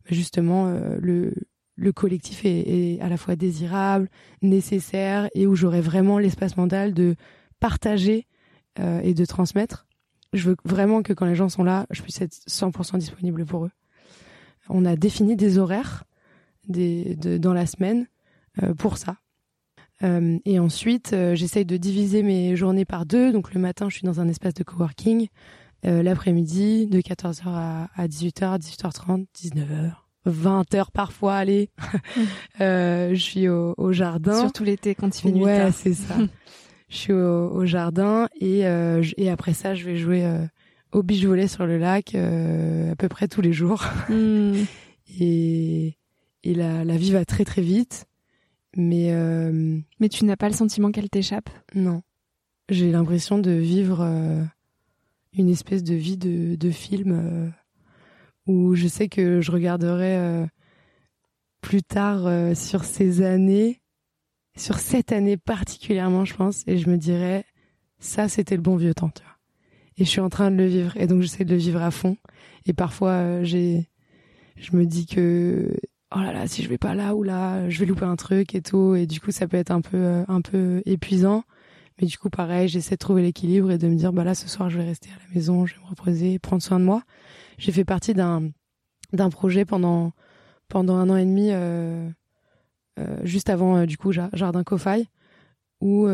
justement 0.06 0.72
le 0.98 1.32
le 1.76 1.90
collectif 1.90 2.42
est, 2.44 3.00
à 3.00 3.08
la 3.08 3.16
fois 3.16 3.34
désirable, 3.34 4.08
nécessaire 4.42 5.28
et 5.34 5.48
où 5.48 5.56
j'aurai 5.56 5.80
vraiment 5.80 6.20
l'espace 6.20 6.56
mental 6.56 6.94
de 6.94 7.16
partager 7.58 8.28
et 8.78 9.12
de 9.12 9.24
transmettre. 9.24 9.86
Je 10.32 10.50
veux 10.50 10.56
vraiment 10.64 11.02
que 11.02 11.12
quand 11.12 11.26
les 11.26 11.34
gens 11.36 11.48
sont 11.48 11.64
là, 11.64 11.86
je 11.90 12.02
puisse 12.02 12.20
être 12.20 12.34
100% 12.48 12.98
disponible 12.98 13.44
pour 13.44 13.66
eux. 13.66 13.70
On 14.68 14.84
a 14.84 14.96
défini 14.96 15.36
des 15.36 15.58
horaires 15.58 16.04
des, 16.68 17.14
de, 17.16 17.36
dans 17.38 17.52
la 17.52 17.66
semaine 17.66 18.06
euh, 18.62 18.74
pour 18.74 18.96
ça. 18.98 19.16
Euh, 20.02 20.38
et 20.44 20.58
ensuite, 20.58 21.12
euh, 21.12 21.34
j'essaye 21.34 21.64
de 21.64 21.76
diviser 21.76 22.22
mes 22.22 22.56
journées 22.56 22.84
par 22.84 23.06
deux. 23.06 23.32
Donc 23.32 23.54
le 23.54 23.60
matin, 23.60 23.88
je 23.90 23.96
suis 23.96 24.06
dans 24.06 24.20
un 24.20 24.28
espace 24.28 24.54
de 24.54 24.62
coworking. 24.64 25.28
Euh, 25.86 26.02
L'après-midi, 26.02 26.86
de 26.86 27.00
14h 27.00 27.42
à, 27.46 27.88
à 27.94 28.06
18h, 28.08 28.58
18h30, 28.58 29.26
19h, 29.36 29.92
20h 30.26 30.86
parfois, 30.92 31.34
allez. 31.34 31.68
euh, 32.60 33.10
je 33.14 33.20
suis 33.20 33.48
au, 33.48 33.74
au 33.76 33.92
jardin. 33.92 34.40
Surtout 34.40 34.64
l'été 34.64 34.94
quand 34.94 35.16
il 35.18 35.22
fait 35.22 35.30
nuit 35.30 35.44
Ouais, 35.44 35.70
c'est 35.72 35.92
ça. 35.94 36.14
je 36.88 36.96
suis 36.96 37.12
au, 37.12 37.50
au 37.50 37.66
jardin 37.66 38.28
et, 38.40 38.66
euh, 38.66 39.02
je- 39.02 39.14
et 39.16 39.28
après 39.30 39.52
ça, 39.54 39.74
je 39.74 39.84
vais 39.84 39.96
jouer 39.96 40.24
euh, 40.24 40.44
au 40.94 41.02
volley 41.02 41.48
sur 41.48 41.66
le 41.66 41.76
lac 41.76 42.14
euh, 42.14 42.92
à 42.92 42.96
peu 42.96 43.08
près 43.08 43.28
tous 43.28 43.42
les 43.42 43.52
jours. 43.52 43.84
Hmm. 44.08 44.64
Et, 45.20 45.96
et 46.42 46.54
la, 46.54 46.84
la 46.84 46.96
vie 46.96 47.12
va 47.12 47.24
très 47.24 47.44
très 47.44 47.62
vite. 47.62 48.06
Mais 48.76 49.12
euh, 49.12 49.78
Mais 50.00 50.08
tu 50.08 50.24
n'as 50.24 50.36
pas 50.36 50.48
le 50.48 50.54
sentiment 50.54 50.90
qu'elle 50.90 51.10
t'échappe? 51.10 51.48
Non, 51.74 52.02
j'ai 52.68 52.90
l'impression 52.90 53.38
de 53.38 53.50
vivre 53.50 54.00
euh, 54.00 54.42
une 55.32 55.48
espèce 55.48 55.82
de 55.82 55.94
vie 55.94 56.16
de, 56.16 56.54
de 56.54 56.70
film 56.70 57.52
où 58.46 58.74
je 58.74 58.88
sais 58.88 59.08
que 59.08 59.40
je 59.40 59.50
regarderai 59.50 60.46
plus 61.60 61.82
tard 61.82 62.56
sur 62.56 62.84
ces 62.84 63.22
années, 63.22 63.80
sur 64.56 64.78
cette 64.78 65.12
année 65.12 65.36
particulièrement, 65.36 66.24
je 66.24 66.34
pense, 66.34 66.62
et 66.66 66.78
je 66.78 66.88
me 66.88 66.98
dirais 66.98 67.44
ça 67.98 68.28
c'était 68.28 68.56
le 68.56 68.62
bon 68.62 68.76
vieux 68.76 68.94
temps, 68.94 69.10
tu 69.10 69.22
vois. 69.22 69.33
Et 69.96 70.04
je 70.04 70.10
suis 70.10 70.20
en 70.20 70.28
train 70.28 70.50
de 70.50 70.56
le 70.56 70.66
vivre, 70.66 70.96
et 70.96 71.06
donc 71.06 71.22
j'essaie 71.22 71.44
de 71.44 71.50
le 71.50 71.56
vivre 71.56 71.80
à 71.82 71.90
fond. 71.90 72.16
Et 72.66 72.72
parfois 72.72 73.10
euh, 73.10 73.44
j'ai, 73.44 73.88
je 74.56 74.76
me 74.76 74.86
dis 74.86 75.06
que 75.06 75.76
oh 76.14 76.18
là 76.18 76.32
là, 76.32 76.46
si 76.48 76.62
je 76.62 76.68
vais 76.68 76.78
pas 76.78 76.94
là 76.94 77.14
ou 77.14 77.22
là, 77.22 77.68
je 77.70 77.78
vais 77.78 77.86
louper 77.86 78.04
un 78.04 78.16
truc 78.16 78.54
et 78.54 78.62
tout, 78.62 78.94
et 78.96 79.06
du 79.06 79.20
coup 79.20 79.30
ça 79.30 79.46
peut 79.46 79.56
être 79.56 79.70
un 79.70 79.80
peu 79.80 79.96
euh, 79.96 80.24
un 80.28 80.40
peu 80.40 80.82
épuisant. 80.86 81.44
Mais 82.00 82.08
du 82.08 82.18
coup, 82.18 82.28
pareil, 82.28 82.66
j'essaie 82.66 82.96
de 82.96 82.98
trouver 82.98 83.22
l'équilibre 83.22 83.70
et 83.70 83.78
de 83.78 83.86
me 83.86 83.94
dire, 83.94 84.12
bah 84.12 84.24
là, 84.24 84.34
ce 84.34 84.48
soir, 84.48 84.68
je 84.68 84.78
vais 84.78 84.84
rester 84.84 85.10
à 85.10 85.28
la 85.28 85.34
maison, 85.34 85.64
je 85.64 85.74
vais 85.76 85.80
me 85.80 85.86
reposer, 85.86 86.40
prendre 86.40 86.60
soin 86.60 86.80
de 86.80 86.84
moi. 86.84 87.04
J'ai 87.56 87.70
fait 87.70 87.84
partie 87.84 88.14
d'un 88.14 88.50
d'un 89.12 89.30
projet 89.30 89.64
pendant 89.64 90.12
pendant 90.68 90.96
un 90.96 91.08
an 91.08 91.16
et 91.16 91.24
demi, 91.24 91.50
euh, 91.52 92.10
juste 93.22 93.48
avant 93.48 93.86
du 93.86 93.96
coup 93.96 94.10
Jardin 94.12 94.64
Kofaï, 94.64 95.06
où 95.80 96.06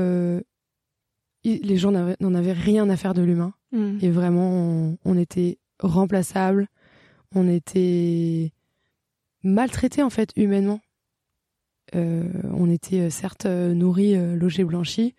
les 1.45 1.77
gens 1.77 1.93
n'en 1.93 2.35
avaient 2.35 2.53
rien 2.53 2.91
à 2.91 2.97
faire 2.97 3.15
de 3.15 3.23
l'humain. 3.23 3.55
Mm. 3.73 3.99
Et 4.03 4.11
vraiment, 4.11 4.97
on, 5.05 5.19
était 5.19 5.59
remplaçable, 5.79 6.69
on 7.35 7.49
était 7.49 8.53
maltraité 9.43 10.03
en 10.03 10.11
fait 10.11 10.33
humainement. 10.37 10.81
on 11.93 12.71
était 12.71 13.11
certes 13.11 13.47
nourris, 13.47 14.17
logés, 14.37 14.65
blanchis, 14.65 15.15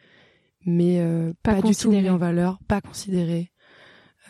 mais 0.65 1.01
pas, 1.43 1.61
du 1.61 1.75
tout 1.75 1.91
mis 1.91 2.09
en 2.09 2.17
valeur, 2.17 2.59
pas 2.67 2.81
considéré. 2.81 3.51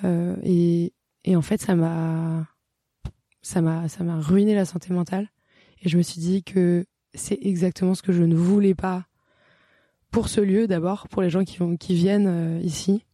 et, 0.04 0.94
et 1.24 1.36
en 1.36 1.42
fait, 1.42 1.62
ça 1.62 1.76
m'a 1.76 2.48
ça 3.42 3.62
m'a 3.62 3.88
ça 3.90 4.04
m'a 4.04 4.20
ruiné 4.20 4.56
la 4.56 4.66
santé 4.66 4.94
mentale 4.94 5.30
et 5.82 5.90
je 5.90 5.98
me 5.98 6.04
suis 6.04 6.22
dit 6.22 6.44
que 6.44 6.86
c'est 7.14 7.40
exactement 7.42 7.96
ce 7.96 8.02
que 8.02 8.14
je 8.14 8.24
ne 8.24 8.36
voulais 8.36 8.76
pas 8.76 9.06
pour 10.12 10.30
ce 10.30 10.42
lieu 10.42 10.68
d'abord 10.68 11.08
pour 11.10 11.22
les 11.22 11.30
gens 11.30 11.44
qui 11.44 11.58
vont 11.58 11.76
qui 11.76 11.96
viennent 11.96 12.28
euh, 12.28 12.62
ici 12.62 13.06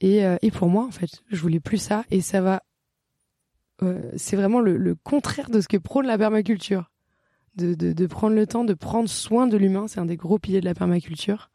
et 0.00 0.24
euh, 0.24 0.36
et 0.42 0.50
pour 0.50 0.68
moi 0.68 0.84
en 0.84 0.90
fait 0.90 1.22
je 1.30 1.40
voulais 1.40 1.60
plus 1.60 1.78
ça 1.78 2.04
et 2.10 2.20
ça 2.20 2.40
va 2.40 2.62
euh, 3.82 4.10
c'est 4.16 4.36
vraiment 4.36 4.60
le, 4.60 4.76
le, 4.76 4.94
contraire 4.94 5.50
de 5.50 5.60
ce 5.60 5.68
que 5.68 5.76
prône 5.76 6.06
la 6.06 6.16
permaculture 6.16 6.90
de, 7.56 7.74
de, 7.74 7.92
de 7.92 8.06
prendre 8.06 8.34
le 8.34 8.46
temps 8.46 8.64
de 8.64 8.74
prendre 8.74 9.08
soin 9.08 9.46
de 9.46 9.56
l'humain 9.56 9.86
c'est 9.88 10.00
un 10.00 10.06
des 10.06 10.16
gros 10.16 10.38
piliers 10.38 10.60
de 10.60 10.64
la 10.64 10.74
permaculture 10.74 11.50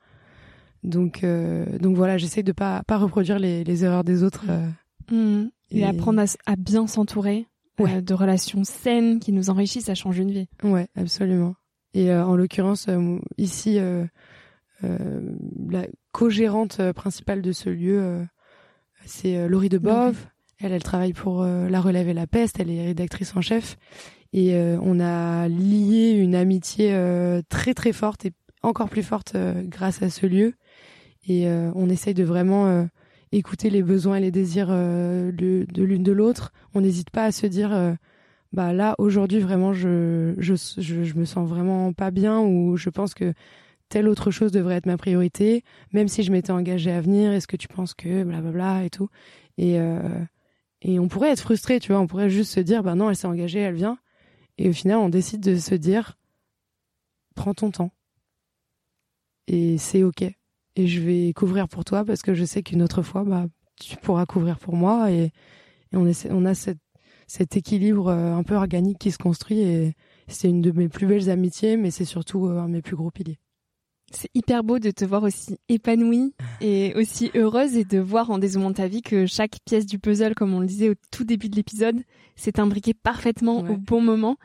donc 0.83 1.25
donc 1.25 1.95
voilà 1.97 2.17
j'essaie 2.17 2.43
de 2.43 2.53
pas 2.53 2.83
pas 2.83 2.97
reproduire 2.97 3.39
les, 3.39 3.63
les 3.65 3.83
erreurs 3.83 4.05
des 4.05 4.23
autres 4.23 4.45
mmh. 5.11 5.47
et, 5.71 5.85
apprendre 5.85 6.23
à 6.45 6.55
bien 6.55 6.87
s'entourer 6.87 7.47
euh, 7.87 8.01
de 8.01 8.13
relations 8.13 8.63
saines 8.63 9.19
qui 9.19 9.31
nous 9.31 9.49
enrichissent, 9.49 9.85
ça 9.85 9.95
change 9.95 10.17
une 10.17 10.31
vie. 10.31 10.47
Ouais, 10.63 10.87
absolument. 10.95 11.55
Et 11.93 12.11
euh, 12.11 12.25
en 12.25 12.35
l'occurrence, 12.35 12.87
euh, 12.89 13.17
ici, 13.37 13.79
la 14.81 15.85
co-gérante 16.11 16.91
principale 16.93 17.41
de 17.41 17.51
ce 17.51 17.69
lieu, 17.69 18.25
c'est 19.05 19.47
Laurie 19.47 19.69
Debove. 19.69 20.17
Elle, 20.59 20.73
elle 20.73 20.83
travaille 20.83 21.13
pour 21.13 21.43
La 21.43 21.81
Relève 21.81 22.09
et 22.09 22.13
la 22.13 22.27
Peste. 22.27 22.59
Elle 22.59 22.69
est 22.69 22.85
rédactrice 22.85 23.35
en 23.35 23.41
chef. 23.41 23.77
Et 24.33 24.55
on 24.81 24.99
a 24.99 25.47
lié 25.47 26.11
une 26.11 26.35
amitié 26.35 26.97
très 27.49 27.73
très 27.73 27.93
forte 27.93 28.25
et 28.25 28.33
encore 28.61 28.89
plus 28.89 29.03
forte 29.03 29.35
grâce 29.63 30.01
à 30.01 30.09
ce 30.09 30.25
lieu. 30.25 30.53
Et 31.27 31.47
on 31.49 31.89
essaye 31.89 32.13
de 32.13 32.23
vraiment 32.23 32.87
écouter 33.31 33.69
les 33.69 33.83
besoins 33.83 34.17
et 34.17 34.21
les 34.21 34.31
désirs 34.31 34.69
euh, 34.69 35.31
de, 35.31 35.65
l'une 35.75 36.03
de 36.03 36.11
l'autre. 36.11 36.51
On 36.73 36.81
n'hésite 36.81 37.09
pas 37.09 37.25
à 37.25 37.31
se 37.31 37.45
dire, 37.45 37.73
euh, 37.73 37.93
bah 38.51 38.73
là 38.73 38.95
aujourd'hui 38.97 39.39
vraiment 39.39 39.73
je, 39.73 40.33
je, 40.39 40.55
je, 40.55 41.13
me 41.13 41.25
sens 41.25 41.47
vraiment 41.47 41.93
pas 41.93 42.09
bien 42.09 42.39
ou 42.39 42.77
je 42.77 42.89
pense 42.89 43.13
que 43.13 43.33
telle 43.89 44.07
autre 44.07 44.31
chose 44.31 44.51
devrait 44.51 44.75
être 44.75 44.85
ma 44.85 44.97
priorité, 44.97 45.63
même 45.91 46.07
si 46.07 46.23
je 46.23 46.31
m'étais 46.31 46.51
engagée 46.51 46.91
à 46.91 47.01
venir. 47.01 47.31
Est-ce 47.31 47.47
que 47.47 47.57
tu 47.57 47.67
penses 47.67 47.93
que 47.93 48.23
blablabla 48.23 48.85
et 48.85 48.89
tout 48.89 49.09
et 49.57 49.79
euh, 49.79 49.99
et 50.81 50.97
on 50.97 51.09
pourrait 51.09 51.31
être 51.31 51.41
frustré, 51.41 51.81
tu 51.81 51.91
vois, 51.91 51.99
on 51.99 52.07
pourrait 52.07 52.29
juste 52.29 52.53
se 52.53 52.61
dire, 52.61 52.83
bah 52.83 52.95
non, 52.95 53.09
elle 53.09 53.15
s'est 53.17 53.27
engagée, 53.27 53.59
elle 53.59 53.75
vient. 53.75 53.97
Et 54.57 54.69
au 54.69 54.73
final, 54.73 54.99
on 54.99 55.09
décide 55.09 55.41
de 55.41 55.57
se 55.57 55.75
dire, 55.75 56.17
prends 57.35 57.53
ton 57.53 57.69
temps. 57.69 57.91
Et 59.47 59.77
c'est 59.77 60.03
ok 60.03 60.31
et 60.79 60.87
je 60.87 61.01
vais 61.01 61.33
couvrir 61.33 61.67
pour 61.67 61.83
toi 61.83 62.05
parce 62.05 62.21
que 62.21 62.33
je 62.33 62.45
sais 62.45 62.63
qu'une 62.63 62.81
autre 62.81 63.01
fois, 63.01 63.23
bah, 63.23 63.47
tu 63.79 63.97
pourras 63.97 64.25
couvrir 64.25 64.59
pour 64.59 64.75
moi 64.75 65.11
et, 65.11 65.31
on, 65.91 66.05
a 66.45 66.53
cet 66.53 67.57
équilibre 67.57 68.09
euh, 68.09 68.33
un 68.33 68.43
peu 68.43 68.55
organique 68.55 68.99
qui 68.99 69.11
se 69.11 69.17
construit 69.17 69.59
et 69.59 69.95
c'est 70.27 70.47
une 70.49 70.61
de 70.61 70.71
mes 70.71 70.87
plus 70.87 71.07
belles 71.07 71.29
amitiés, 71.29 71.77
mais 71.77 71.89
c'est 71.89 72.05
surtout 72.05 72.45
euh, 72.45 72.59
un 72.59 72.67
de 72.67 72.73
mes 72.73 72.81
plus 72.83 72.95
gros 72.95 73.09
piliers. 73.09 73.39
C'est 74.11 74.29
hyper 74.33 74.63
beau 74.63 74.79
de 74.79 74.91
te 74.91 75.05
voir 75.05 75.23
aussi 75.23 75.57
épanouie 75.69 76.33
et 76.61 76.93
aussi 76.95 77.31
heureuse 77.35 77.75
et 77.77 77.85
de 77.85 77.99
voir 77.99 78.31
en 78.31 78.37
dézoomant 78.37 78.73
ta 78.73 78.87
vie 78.87 79.01
que 79.01 79.25
chaque 79.25 79.57
pièce 79.65 79.85
du 79.85 79.99
puzzle, 79.99 80.35
comme 80.35 80.53
on 80.53 80.59
le 80.59 80.67
disait 80.67 80.89
au 80.89 80.95
tout 81.11 81.23
début 81.23 81.49
de 81.49 81.55
l'épisode, 81.55 82.01
s'est 82.35 82.59
imbriquée 82.59 82.93
parfaitement 82.93 83.59
au 83.59 83.77
bon 83.77 84.01
moment. 84.01 84.37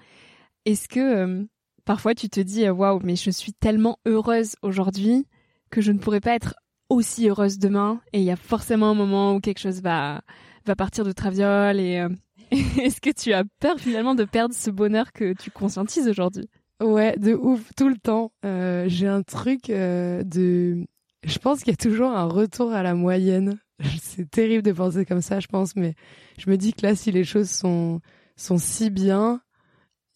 Est-ce 0.65 0.89
que 0.89 1.01
euh, 1.01 1.45
parfois 1.85 2.15
tu 2.15 2.29
te 2.29 2.41
dis 2.41 2.69
waouh, 2.69 3.01
mais 3.03 3.17
je 3.17 3.31
suis 3.31 3.53
tellement 3.53 3.99
heureuse 4.07 4.57
aujourd'hui 4.63 5.27
que 5.71 5.81
je 5.81 5.93
ne 5.93 5.99
pourrais 5.99 6.21
pas 6.21 6.35
être 6.35 6.55
aussi 6.89 7.29
heureuse 7.29 7.59
demain 7.59 8.01
et 8.13 8.19
il 8.19 8.25
y 8.25 8.31
a 8.31 8.37
forcément 8.37 8.91
un 8.91 8.95
moment 8.95 9.35
où 9.35 9.41
quelque 9.41 9.59
chose 9.59 9.83
va 9.83 10.23
va 10.67 10.77
partir 10.77 11.05
de 11.05 11.13
traviole 11.13 11.81
et 11.81 11.99
euh, 11.99 12.09
est-ce 12.51 13.01
que 13.01 13.11
tu 13.11 13.33
as 13.33 13.45
peur 13.61 13.79
finalement 13.79 14.15
de 14.15 14.25
perdre 14.25 14.55
ce 14.55 14.71
bonheur 14.71 15.13
que 15.13 15.35
tu 15.35 15.51
conscientises 15.51 16.09
aujourd'hui? 16.09 16.49
Ouais, 16.85 17.17
de 17.17 17.35
ouf, 17.35 17.71
tout 17.77 17.89
le 17.89 17.97
temps. 17.97 18.33
Euh, 18.45 18.85
j'ai 18.89 19.09
un 19.09 19.23
truc 19.23 19.71
euh, 19.71 20.23
de... 20.23 20.85
Je 21.25 21.39
pense 21.39 21.61
qu'il 21.61 21.73
y 21.73 21.75
a 21.75 21.77
toujours 21.77 22.11
un 22.11 22.25
retour 22.25 22.73
à 22.73 22.83
la 22.83 22.95
moyenne. 22.95 23.59
C'est 24.03 24.31
terrible 24.31 24.63
de 24.63 24.73
penser 24.73 25.07
comme 25.07 25.23
ça, 25.23 25.41
je 25.41 25.47
pense, 25.47 25.75
mais 25.77 25.95
je 26.39 26.51
me 26.51 26.57
dis 26.57 26.75
que 26.75 26.87
là, 26.87 26.95
si 26.95 27.11
les 27.11 27.25
choses 27.25 27.49
sont, 27.49 28.01
sont 28.37 28.59
si 28.59 28.91
bien, 28.91 29.41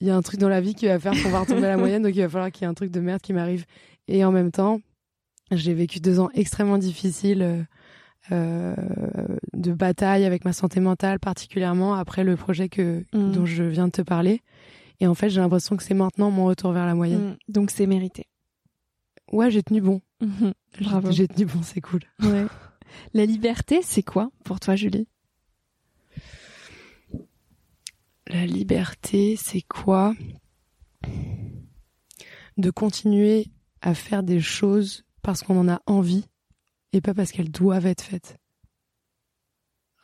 il 0.00 0.08
y 0.08 0.10
a 0.10 0.16
un 0.16 0.22
truc 0.22 0.38
dans 0.38 0.48
la 0.48 0.60
vie 0.60 0.74
qui 0.74 0.86
va 0.86 0.98
faire 0.98 1.12
qu'on 1.22 1.30
va 1.30 1.40
retomber 1.40 1.66
à 1.66 1.70
la 1.70 1.76
moyenne, 1.78 2.02
donc 2.02 2.14
il 2.14 2.20
va 2.20 2.28
falloir 2.28 2.52
qu'il 2.52 2.62
y 2.62 2.64
ait 2.66 2.70
un 2.70 2.74
truc 2.74 2.90
de 2.90 3.00
merde 3.00 3.22
qui 3.22 3.32
m'arrive. 3.32 3.64
Et 4.06 4.24
en 4.24 4.30
même 4.30 4.50
temps, 4.50 4.80
j'ai 5.50 5.72
vécu 5.72 6.00
deux 6.00 6.20
ans 6.20 6.28
extrêmement 6.34 6.78
difficiles 6.78 7.66
euh, 8.30 8.74
de 9.54 9.72
bataille 9.72 10.26
avec 10.26 10.44
ma 10.44 10.52
santé 10.52 10.80
mentale, 10.80 11.18
particulièrement 11.18 11.94
après 11.94 12.24
le 12.24 12.36
projet 12.36 12.68
que 12.68 13.04
mm. 13.14 13.32
dont 13.32 13.46
je 13.46 13.64
viens 13.64 13.86
de 13.86 13.92
te 13.92 14.02
parler. 14.02 14.42
Et 15.00 15.06
en 15.06 15.14
fait, 15.14 15.30
j'ai 15.30 15.40
l'impression 15.40 15.76
que 15.76 15.82
c'est 15.82 15.94
maintenant 15.94 16.30
mon 16.30 16.46
retour 16.46 16.72
vers 16.72 16.86
la 16.86 16.94
moyenne. 16.94 17.30
Mm. 17.30 17.52
Donc 17.52 17.70
c'est 17.70 17.86
mérité. 17.86 18.26
Ouais, 19.32 19.50
j'ai 19.50 19.62
tenu 19.62 19.80
bon. 19.80 20.00
Mhm. 20.20 20.52
Bravo. 20.80 21.12
J'ai 21.12 21.28
tenu 21.28 21.46
bon, 21.46 21.62
c'est 21.62 21.80
cool. 21.80 22.00
Ouais. 22.20 22.46
La 23.14 23.26
liberté, 23.26 23.82
c'est 23.82 24.02
quoi 24.02 24.30
pour 24.44 24.58
toi, 24.60 24.74
Julie? 24.74 25.06
La 28.26 28.46
liberté, 28.46 29.36
c'est 29.36 29.62
quoi? 29.62 30.14
De 32.56 32.70
continuer 32.70 33.46
à 33.80 33.94
faire 33.94 34.22
des 34.22 34.40
choses 34.40 35.04
parce 35.22 35.42
qu'on 35.42 35.58
en 35.58 35.68
a 35.68 35.80
envie 35.86 36.26
et 36.92 37.00
pas 37.00 37.14
parce 37.14 37.32
qu'elles 37.32 37.50
doivent 37.50 37.86
être 37.86 38.02
faites. 38.02 38.38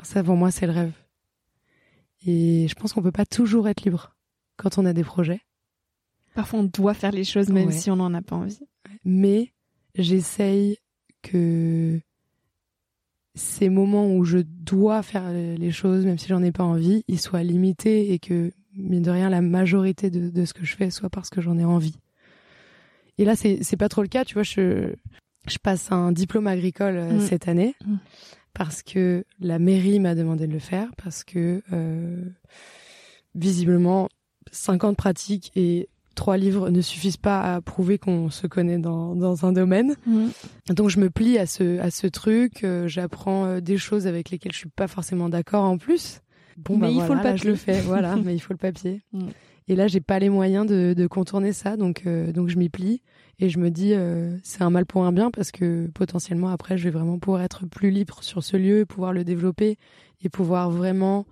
Ça, 0.03 0.23
pour 0.23 0.37
moi, 0.37 0.51
c'est 0.51 0.67
le 0.67 0.73
rêve. 0.73 0.93
Et 2.27 2.67
je 2.69 2.75
pense 2.75 2.93
qu'on 2.93 3.03
peut 3.03 3.13
pas 3.13 3.27
toujours 3.27 3.69
être 3.69 3.83
libre 3.83 4.14
quand 4.57 4.79
on 4.79 4.87
a 4.87 4.93
des 4.93 5.05
projets. 5.05 5.41
Parfois, 6.35 6.61
on 6.61 6.65
doit 6.65 6.95
faire 6.95 7.13
les 7.13 7.25
choses 7.25 7.49
même 7.49 7.71
si 7.71 7.91
on 7.91 7.97
n'en 7.97 8.13
a 8.15 8.23
pas 8.23 8.37
envie. 8.37 8.59
Mais 9.05 9.53
j'essaye 9.95 10.79
que 11.23 12.01
ces 13.35 13.69
moments 13.69 14.15
où 14.15 14.25
je 14.25 14.39
dois 14.39 15.03
faire 15.03 15.31
les 15.33 15.71
choses, 15.71 16.05
même 16.05 16.19
si 16.19 16.29
j'en 16.29 16.43
ai 16.43 16.53
pas 16.53 16.65
envie, 16.65 17.05
ils 17.09 17.21
soient 17.21 17.43
limités 17.43 18.13
et 18.13 18.19
que, 18.19 18.53
mine 18.75 19.03
de 19.03 19.11
rien, 19.11 19.31
la 19.31 19.41
majorité 19.43 20.11
de, 20.11 20.31
de 20.31 20.45
ce 20.45 20.55
que 20.55 20.65
je 20.65 20.75
fais 20.77 20.91
soit 20.91 21.11
parce 21.11 21.31
que 21.31 21.41
j'en 21.41 21.59
ai 21.59 21.65
envie. 21.65 21.97
Et 23.19 23.25
là, 23.25 23.37
c'est 23.37 23.77
pas 23.77 23.89
trop 23.89 24.03
le 24.03 24.09
cas. 24.09 24.25
Tu 24.25 24.35
vois, 24.35 24.43
je 24.43 24.95
je 25.47 25.59
passe 25.59 25.93
un 25.93 26.13
diplôme 26.13 26.47
agricole 26.47 26.97
euh, 26.97 27.13
mm. 27.15 27.21
cette 27.21 27.49
année 27.49 27.75
mm. 27.87 27.97
parce 28.53 28.83
que 28.83 29.25
la 29.41 29.59
mairie 29.59 30.01
m'a 30.01 30.15
demandé 30.15 30.47
de 30.47 30.53
le 30.53 30.59
faire 30.59 30.89
parce 31.03 31.25
que 31.25 31.63
euh, 31.73 32.25
visiblement 33.35 34.09
50 34.55 34.97
pratiques 34.97 35.53
et 35.57 35.89
trois 36.15 36.37
livres 36.37 36.71
ne 36.71 36.81
suffisent 36.81 37.17
pas 37.17 37.55
à 37.55 37.61
prouver 37.61 37.99
qu'on 37.99 38.31
se 38.31 38.47
connaît 38.47 38.79
dans, 38.79 39.15
dans 39.15 39.45
un 39.45 39.53
domaine. 39.53 39.97
Mm. 40.07 40.27
Donc 40.71 40.89
je 40.89 41.01
me 41.01 41.11
plie 41.11 41.39
à 41.39 41.47
ce 41.47 41.79
à 41.81 41.91
ce 41.91 42.07
truc, 42.07 42.65
euh, 42.65 42.87
j'apprends 42.87 43.47
euh, 43.47 43.61
des 43.61 43.77
choses 43.77 44.07
avec 44.07 44.31
lesquelles 44.31 44.53
je 44.53 44.59
suis 44.59 44.69
pas 44.69 44.87
forcément 44.87 45.29
d'accord 45.29 45.65
en 45.65 45.79
plus. 45.79 46.21
Bon 46.57 46.77
mais 46.77 46.87
bah 46.87 46.93
il 46.93 47.03
faut 47.03 47.15
le 47.15 47.23
papier. 47.23 47.37
je 47.37 47.49
le 47.49 47.57
fais, 47.57 47.81
voilà, 47.81 48.17
mais 48.25 48.35
il 48.35 48.39
faut 48.39 48.53
le 48.53 48.59
papier. 48.59 49.03
Et 49.67 49.77
là, 49.77 49.87
j'ai 49.87 50.01
pas 50.01 50.19
les 50.19 50.29
moyens 50.29 50.67
de, 50.67 50.95
de 50.95 51.07
contourner 51.07 51.53
ça, 51.53 51.77
donc 51.77 52.03
euh, 52.07 52.33
donc 52.33 52.49
je 52.49 52.59
m'y 52.59 52.69
plie 52.69 53.01
et 53.39 53.49
je 53.49 53.59
me 53.59 53.71
dis 53.71 53.95
euh, 53.95 54.37
c'est 54.43 54.63
un 54.63 54.71
mal 54.71 54.85
pour 54.85 55.05
un 55.05 55.13
bien 55.13 55.31
parce 55.31 55.51
que 55.51 55.89
potentiellement 55.95 56.49
après, 56.49 56.77
je 56.77 56.85
vais 56.85 56.91
vraiment 56.91 57.19
pouvoir 57.19 57.43
être 57.43 57.67
plus 57.67 57.91
libre 57.91 58.23
sur 58.23 58.43
ce 58.45 58.57
lieu, 58.57 58.85
pouvoir 58.85 59.13
le 59.13 59.25
développer 59.25 59.79
et 60.23 60.29
pouvoir 60.29 60.71
vraiment 60.71 61.27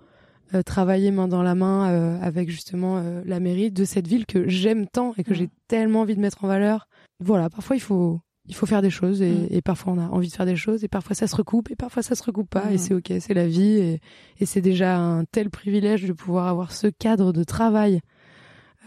travailler 0.65 1.11
main 1.11 1.27
dans 1.27 1.41
la 1.41 1.55
main 1.55 2.19
avec 2.21 2.49
justement 2.49 3.03
la 3.25 3.39
mairie 3.39 3.71
de 3.71 3.85
cette 3.85 4.07
ville 4.07 4.25
que 4.25 4.47
j'aime 4.47 4.87
tant 4.87 5.13
et 5.17 5.23
que 5.23 5.33
j'ai 5.33 5.49
tellement 5.67 6.01
envie 6.01 6.15
de 6.15 6.21
mettre 6.21 6.43
en 6.43 6.47
valeur. 6.47 6.87
Voilà, 7.19 7.49
parfois 7.49 7.75
il 7.75 7.81
faut 7.81 8.19
il 8.45 8.55
faut 8.55 8.65
faire 8.65 8.81
des 8.81 8.89
choses 8.89 9.21
et, 9.21 9.31
mm. 9.31 9.47
et, 9.51 9.61
parfois 9.61 9.93
on 9.93 9.97
a 9.99 10.07
envie 10.07 10.27
de 10.27 10.33
faire 10.33 10.45
des 10.45 10.55
choses 10.55 10.83
et 10.83 10.87
parfois 10.87 11.15
ça 11.15 11.27
se 11.27 11.35
recoupe 11.35 11.71
et 11.71 11.75
parfois 11.75 12.03
ça 12.03 12.15
se 12.15 12.23
recoupe 12.23 12.49
pas 12.49 12.71
et 12.71 12.75
mm. 12.75 12.77
c'est 12.77 12.93
ok, 12.93 13.13
c'est 13.19 13.33
la 13.33 13.47
vie 13.47 13.77
et, 13.77 14.01
et 14.39 14.45
c'est 14.45 14.61
déjà 14.61 14.97
un 14.97 15.23
tel 15.25 15.49
privilège 15.49 16.03
de 16.03 16.13
pouvoir 16.13 16.47
avoir 16.47 16.71
ce 16.71 16.87
cadre 16.87 17.31
de 17.31 17.43
travail 17.43 18.01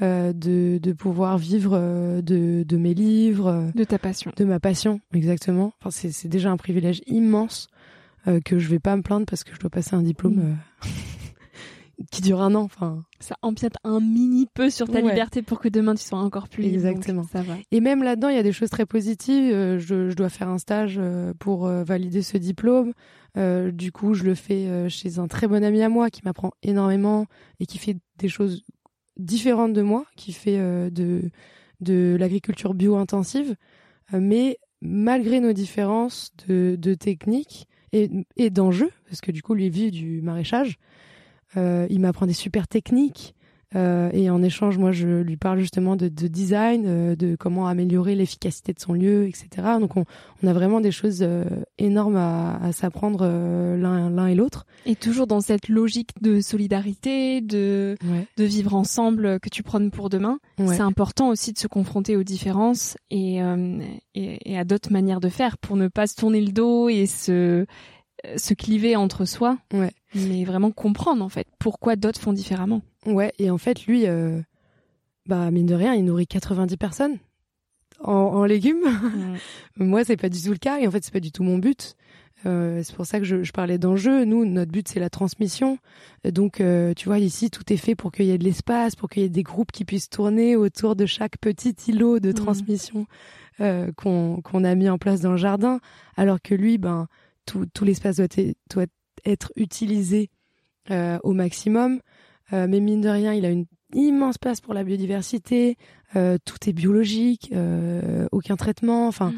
euh, 0.02 0.34
de, 0.34 0.78
de 0.82 0.92
pouvoir 0.92 1.38
vivre 1.38 1.72
euh, 1.72 2.20
de, 2.20 2.64
de 2.64 2.76
mes 2.76 2.92
livres. 2.92 3.70
De 3.74 3.84
ta 3.84 3.98
passion. 3.98 4.30
De 4.36 4.44
ma 4.44 4.60
passion, 4.60 5.00
exactement. 5.14 5.72
Enfin, 5.80 5.90
c'est, 5.90 6.10
c'est 6.10 6.28
déjà 6.28 6.50
un 6.50 6.58
privilège 6.58 7.00
immense 7.06 7.68
euh, 8.28 8.40
que 8.44 8.58
je 8.58 8.68
vais 8.68 8.78
pas 8.78 8.94
me 8.94 9.00
plaindre 9.00 9.24
parce 9.24 9.42
que 9.42 9.54
je 9.54 9.58
dois 9.58 9.70
passer 9.70 9.96
un 9.96 10.02
diplôme 10.02 10.34
mm. 10.34 10.56
qui 12.12 12.20
dure 12.22 12.40
un 12.42 12.54
an. 12.54 12.62
Enfin, 12.62 13.02
ça 13.20 13.36
empiète 13.42 13.74
un 13.84 14.00
mini 14.00 14.46
peu 14.52 14.68
sur 14.70 14.86
ta 14.86 15.00
Ouais. 15.00 15.08
liberté 15.10 15.42
pour 15.42 15.60
que 15.60 15.68
demain 15.68 15.94
tu 15.94 16.04
sois 16.04 16.18
encore 16.18 16.48
plus 16.48 16.62
libre. 16.62 16.74
Exactement. 16.74 17.22
Donc, 17.22 17.30
ça 17.30 17.42
va. 17.42 17.54
Et 17.72 17.80
même 17.80 18.02
là-dedans, 18.02 18.28
il 18.28 18.36
y 18.36 18.38
a 18.38 18.42
des 18.42 18.52
choses 18.52 18.70
très 18.70 18.86
positives. 18.86 19.52
Euh, 19.52 19.78
je, 19.78 20.10
je 20.10 20.14
dois 20.14 20.28
faire 20.28 20.48
un 20.48 20.58
stage 20.58 20.96
euh, 20.98 21.32
pour 21.38 21.66
euh, 21.66 21.84
valider 21.84 22.22
ce 22.22 22.36
diplôme. 22.38 22.92
Du 23.72 23.92
coup, 23.92 24.14
je 24.14 24.24
le 24.24 24.34
fais 24.34 24.88
chez 24.88 25.18
un 25.18 25.28
très 25.28 25.46
bon 25.46 25.62
ami 25.62 25.82
à 25.82 25.90
moi 25.90 26.08
qui 26.08 26.22
m'apprend 26.24 26.52
énormément 26.62 27.26
et 27.60 27.66
qui 27.66 27.76
fait 27.76 27.98
des 28.18 28.30
choses 28.30 28.62
différentes 29.18 29.74
de 29.74 29.82
moi, 29.82 30.06
qui 30.16 30.32
fait 30.32 30.56
de, 30.90 31.30
de 31.82 32.16
l'agriculture 32.18 32.72
bio-intensive. 32.72 33.54
Euh, 34.14 34.20
mais 34.22 34.56
malgré 34.80 35.40
nos 35.40 35.52
différences 35.52 36.32
de, 36.48 36.76
de 36.78 36.94
techniques 36.94 37.66
et, 37.92 38.08
et 38.36 38.48
d'enjeux, 38.48 38.90
parce 39.06 39.20
que 39.20 39.32
du 39.32 39.42
coup, 39.42 39.52
lui 39.52 39.68
vit 39.68 39.90
du 39.90 40.22
maraîchage, 40.22 40.78
il 41.56 42.00
m'apprend 42.00 42.26
des 42.26 42.32
super 42.32 42.68
techniques. 42.68 43.34
Euh, 43.74 44.10
et 44.12 44.30
en 44.30 44.44
échange, 44.44 44.78
moi, 44.78 44.92
je 44.92 45.08
lui 45.22 45.36
parle 45.36 45.58
justement 45.58 45.96
de, 45.96 46.08
de 46.08 46.28
design, 46.28 46.84
euh, 46.86 47.16
de 47.16 47.34
comment 47.34 47.66
améliorer 47.66 48.14
l'efficacité 48.14 48.72
de 48.72 48.78
son 48.78 48.92
lieu, 48.92 49.26
etc. 49.26 49.48
Donc, 49.80 49.96
on, 49.96 50.04
on 50.42 50.46
a 50.46 50.52
vraiment 50.52 50.80
des 50.80 50.92
choses 50.92 51.18
euh, 51.22 51.44
énormes 51.76 52.14
à, 52.16 52.58
à 52.62 52.70
s'apprendre 52.72 53.18
euh, 53.22 53.76
l'un 53.76 54.26
et 54.28 54.36
l'autre. 54.36 54.66
Et 54.86 54.94
toujours 54.94 55.26
dans 55.26 55.40
cette 55.40 55.68
logique 55.68 56.10
de 56.22 56.40
solidarité, 56.40 57.40
de, 57.40 57.96
Ouais. 58.08 58.26
de 58.36 58.44
vivre 58.44 58.74
ensemble 58.74 59.40
que 59.40 59.48
tu 59.48 59.64
prônes 59.64 59.90
pour 59.90 60.10
demain. 60.10 60.38
Ouais. 60.58 60.76
C'est 60.76 60.82
important 60.82 61.28
aussi 61.28 61.52
de 61.52 61.58
se 61.58 61.66
confronter 61.66 62.16
aux 62.16 62.22
différences 62.24 62.96
et, 63.10 63.42
euh, 63.42 63.80
et, 64.14 64.52
et 64.52 64.56
à 64.58 64.64
d'autres 64.64 64.92
manières 64.92 65.20
de 65.20 65.28
faire 65.28 65.58
pour 65.58 65.76
ne 65.76 65.88
pas 65.88 66.06
se 66.06 66.14
tourner 66.14 66.40
le 66.40 66.52
dos 66.52 66.88
et 66.88 67.06
se, 67.06 67.66
se 68.36 68.54
cliver 68.54 68.96
entre 68.96 69.24
soi. 69.24 69.58
Ouais. 69.72 69.92
Mais 70.14 70.44
vraiment 70.44 70.70
comprendre, 70.70 71.22
en 71.24 71.28
fait, 71.28 71.46
pourquoi 71.58 71.96
d'autres 71.96 72.20
font 72.20 72.32
différemment. 72.32 72.82
Ouais, 73.04 73.32
et 73.38 73.50
en 73.50 73.58
fait, 73.58 73.84
lui, 73.86 74.06
euh, 74.06 74.40
bah, 75.26 75.50
mine 75.50 75.66
de 75.66 75.74
rien, 75.74 75.94
il 75.94 76.04
nourrit 76.04 76.26
90 76.26 76.76
personnes 76.76 77.18
en, 78.02 78.12
en 78.12 78.44
légumes. 78.44 78.82
Moi, 79.76 80.04
c'est 80.04 80.16
pas 80.16 80.28
du 80.28 80.40
tout 80.42 80.50
le 80.52 80.56
cas, 80.58 80.78
et 80.80 80.86
en 80.86 80.90
fait, 80.90 81.04
c'est 81.04 81.12
pas 81.12 81.20
du 81.20 81.32
tout 81.32 81.42
mon 81.42 81.58
but. 81.58 81.94
Euh, 82.44 82.82
c'est 82.84 82.94
pour 82.94 83.06
ça 83.06 83.18
que 83.18 83.24
je, 83.24 83.42
je 83.42 83.52
parlais 83.52 83.78
d'enjeu. 83.78 84.24
Nous, 84.24 84.44
notre 84.44 84.70
but, 84.70 84.86
c'est 84.88 85.00
la 85.00 85.10
transmission. 85.10 85.78
Donc, 86.24 86.60
euh, 86.60 86.92
tu 86.94 87.06
vois, 87.08 87.18
ici, 87.18 87.50
tout 87.50 87.70
est 87.72 87.76
fait 87.78 87.94
pour 87.94 88.12
qu'il 88.12 88.26
y 88.26 88.30
ait 88.30 88.38
de 88.38 88.44
l'espace, 88.44 88.94
pour 88.94 89.08
qu'il 89.08 89.22
y 89.22 89.26
ait 89.26 89.30
des 89.30 89.42
groupes 89.42 89.72
qui 89.72 89.84
puissent 89.84 90.10
tourner 90.10 90.54
autour 90.54 90.96
de 90.96 91.06
chaque 91.06 91.38
petit 91.38 91.74
îlot 91.88 92.20
de 92.20 92.28
Mhm. 92.28 92.34
transmission 92.34 93.06
euh, 93.60 93.90
qu'on 93.96 94.42
qu'on 94.42 94.64
a 94.64 94.74
mis 94.74 94.88
en 94.88 94.98
place 94.98 95.20
dans 95.22 95.30
le 95.32 95.38
jardin. 95.38 95.80
Alors 96.16 96.40
que 96.42 96.54
lui, 96.54 96.76
ben, 96.78 97.08
tout, 97.46 97.66
tout 97.72 97.84
l'espace 97.84 98.16
doit, 98.16 98.26
être- 98.26 98.56
doit 98.70 98.86
être 99.24 99.52
utilisé 99.56 100.30
euh, 100.90 101.18
au 101.22 101.32
maximum. 101.32 102.00
Euh, 102.52 102.66
mais 102.68 102.80
mine 102.80 103.00
de 103.00 103.08
rien, 103.08 103.32
il 103.32 103.44
a 103.44 103.50
une 103.50 103.66
immense 103.94 104.38
place 104.38 104.60
pour 104.60 104.74
la 104.74 104.84
biodiversité. 104.84 105.76
Euh, 106.14 106.38
tout 106.44 106.68
est 106.68 106.72
biologique, 106.72 107.52
aucun 108.32 108.56
traitement. 108.56 109.08
Enfin, 109.08 109.32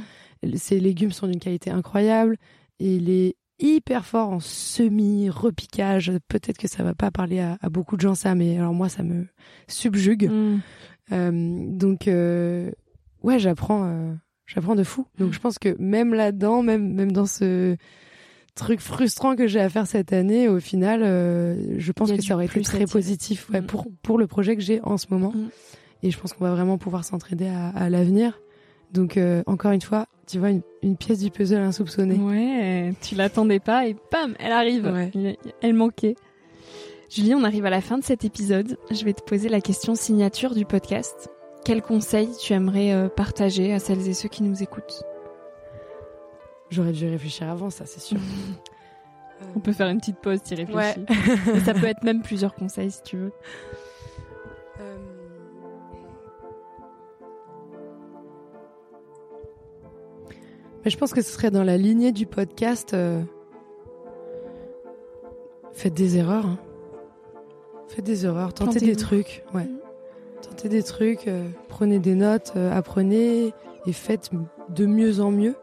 ses 0.56 0.80
légumes 0.80 1.12
sont 1.12 1.26
d'une 1.26 1.40
qualité 1.40 1.70
incroyable. 1.70 2.36
Et 2.80 2.96
il 2.96 3.09
est 3.11 3.36
hyper 3.61 4.04
fort 4.04 4.30
en 4.30 4.40
semis, 4.40 5.30
repiquage. 5.30 6.12
Peut-être 6.28 6.59
que 6.59 6.68
ça 6.68 6.82
va 6.82 6.94
pas 6.94 7.11
parler 7.11 7.40
à, 7.40 7.59
à 7.61 7.68
beaucoup 7.70 7.96
de 7.96 8.00
gens 8.02 8.14
ça, 8.14 8.34
mais 8.34 8.59
alors 8.59 8.74
moi 8.74 8.88
ça 8.88 9.02
me 9.02 9.26
subjugue. 9.68 10.30
Mm. 10.30 11.76
Donc 11.76 12.06
ouais, 12.06 13.38
j'apprends, 13.38 14.16
j'apprends 14.49 14.74
de 14.74 14.82
fou. 14.82 15.07
Donc 15.18 15.32
je 15.32 15.38
pense 15.38 15.61
que 15.61 15.76
même 15.78 16.12
là-dedans, 16.14 16.62
même 16.62 16.92
même 16.92 17.12
dans 17.12 17.26
ce 17.26 17.76
truc 18.57 18.80
frustrant 18.80 19.36
que 19.36 19.46
j'ai 19.46 19.61
à 19.61 19.68
faire 19.68 19.86
cette 19.86 20.12
année, 20.12 20.49
au 20.49 20.59
final, 20.59 21.03
euh, 21.05 21.78
je 21.78 21.92
pense 21.92 22.11
que 22.11 22.20
ça 22.20 22.34
aurait 22.34 22.46
été 22.46 22.61
très 22.62 22.86
positif 22.86 23.49
ouais, 23.51 23.61
Mm. 23.61 23.66
pour 23.66 23.86
pour 24.03 24.18
le 24.18 24.26
projet 24.26 24.57
que 24.57 24.62
j'ai 24.62 24.80
en 24.82 24.96
ce 24.96 25.07
moment. 25.11 25.30
Mm. 25.32 25.49
Et 26.03 26.11
je 26.11 26.18
pense 26.18 26.32
qu'on 26.32 26.44
va 26.44 26.51
vraiment 26.53 26.76
pouvoir 26.78 27.05
s'entraider 27.05 27.46
à, 27.46 27.68
à 27.68 27.88
l'avenir. 27.88 28.40
Donc 28.92 29.16
euh, 29.16 29.42
encore 29.46 29.70
une 29.72 29.80
fois, 29.82 30.07
tu 30.26 30.38
vois 30.38 30.51
une, 30.51 30.62
une 30.82 30.96
pièce 30.96 31.18
du 31.20 31.30
puzzle 31.30 31.59
insoupçonnée. 31.61 32.16
Ouais, 32.16 32.94
tu 33.03 33.14
l'attendais 33.14 33.61
pas 33.61 33.86
et 33.86 33.94
bam, 34.11 34.34
elle 34.40 34.53
arrive. 34.53 34.86
Ouais. 34.86 35.36
Elle 35.61 35.74
manquait. 35.74 36.16
Julie, 37.11 37.34
on 37.34 37.44
arrive 37.44 37.64
à 37.64 37.70
la 37.70 37.80
fin 37.80 37.96
de 37.99 38.05
cet 38.05 38.24
épisode. 38.24 38.76
Je 38.90 39.05
vais 39.05 39.12
te 39.14 39.22
poser 39.22 39.49
la 39.49 39.61
question 39.61 39.94
signature 39.94 40.55
du 40.55 40.64
podcast. 40.66 41.28
Quel 41.68 41.82
conseil 41.82 42.30
tu 42.40 42.54
aimerais 42.54 42.94
euh, 42.94 43.10
partager 43.10 43.74
à 43.74 43.78
celles 43.78 44.08
et 44.08 44.14
ceux 44.14 44.30
qui 44.30 44.42
nous 44.42 44.62
écoutent? 44.62 45.02
J'aurais 46.70 46.92
dû 46.92 47.06
réfléchir 47.06 47.50
avant, 47.50 47.68
ça 47.68 47.84
c'est 47.84 48.00
sûr. 48.00 48.16
On 49.54 49.60
peut 49.60 49.74
faire 49.74 49.88
une 49.88 49.98
petite 49.98 50.16
pause, 50.16 50.40
t'y 50.42 50.54
réfléchis. 50.54 50.78
Ouais. 50.78 50.94
Et 51.54 51.60
ça 51.66 51.74
peut 51.74 51.84
être 51.84 52.02
même 52.04 52.22
plusieurs 52.22 52.54
conseils 52.54 52.90
si 52.90 53.02
tu 53.02 53.18
veux. 53.18 53.32
Euh, 54.80 54.96
Mais 60.84 60.90
je 60.90 60.96
pense 60.96 61.12
que 61.12 61.20
ce 61.20 61.30
serait 61.32 61.50
dans 61.50 61.64
la 61.64 61.76
lignée 61.76 62.12
du 62.12 62.24
podcast. 62.24 62.94
euh, 62.94 63.22
Faites 65.74 65.92
des 65.92 66.16
erreurs. 66.16 66.46
hein. 66.46 66.58
Faites 67.88 68.06
des 68.06 68.24
erreurs, 68.24 68.54
tentez 68.54 68.80
des 68.80 68.96
trucs. 68.96 69.44
Ouais. 69.52 69.64
Mhm. 69.64 69.78
Tentez 70.51 70.68
des 70.68 70.82
trucs, 70.82 71.28
euh, 71.28 71.49
prenez 71.68 71.99
des 71.99 72.14
notes, 72.14 72.53
euh, 72.57 72.72
apprenez 72.76 73.53
et 73.86 73.92
faites 73.92 74.30
de 74.70 74.86
mieux 74.86 75.20
en 75.20 75.30
mieux. 75.30 75.55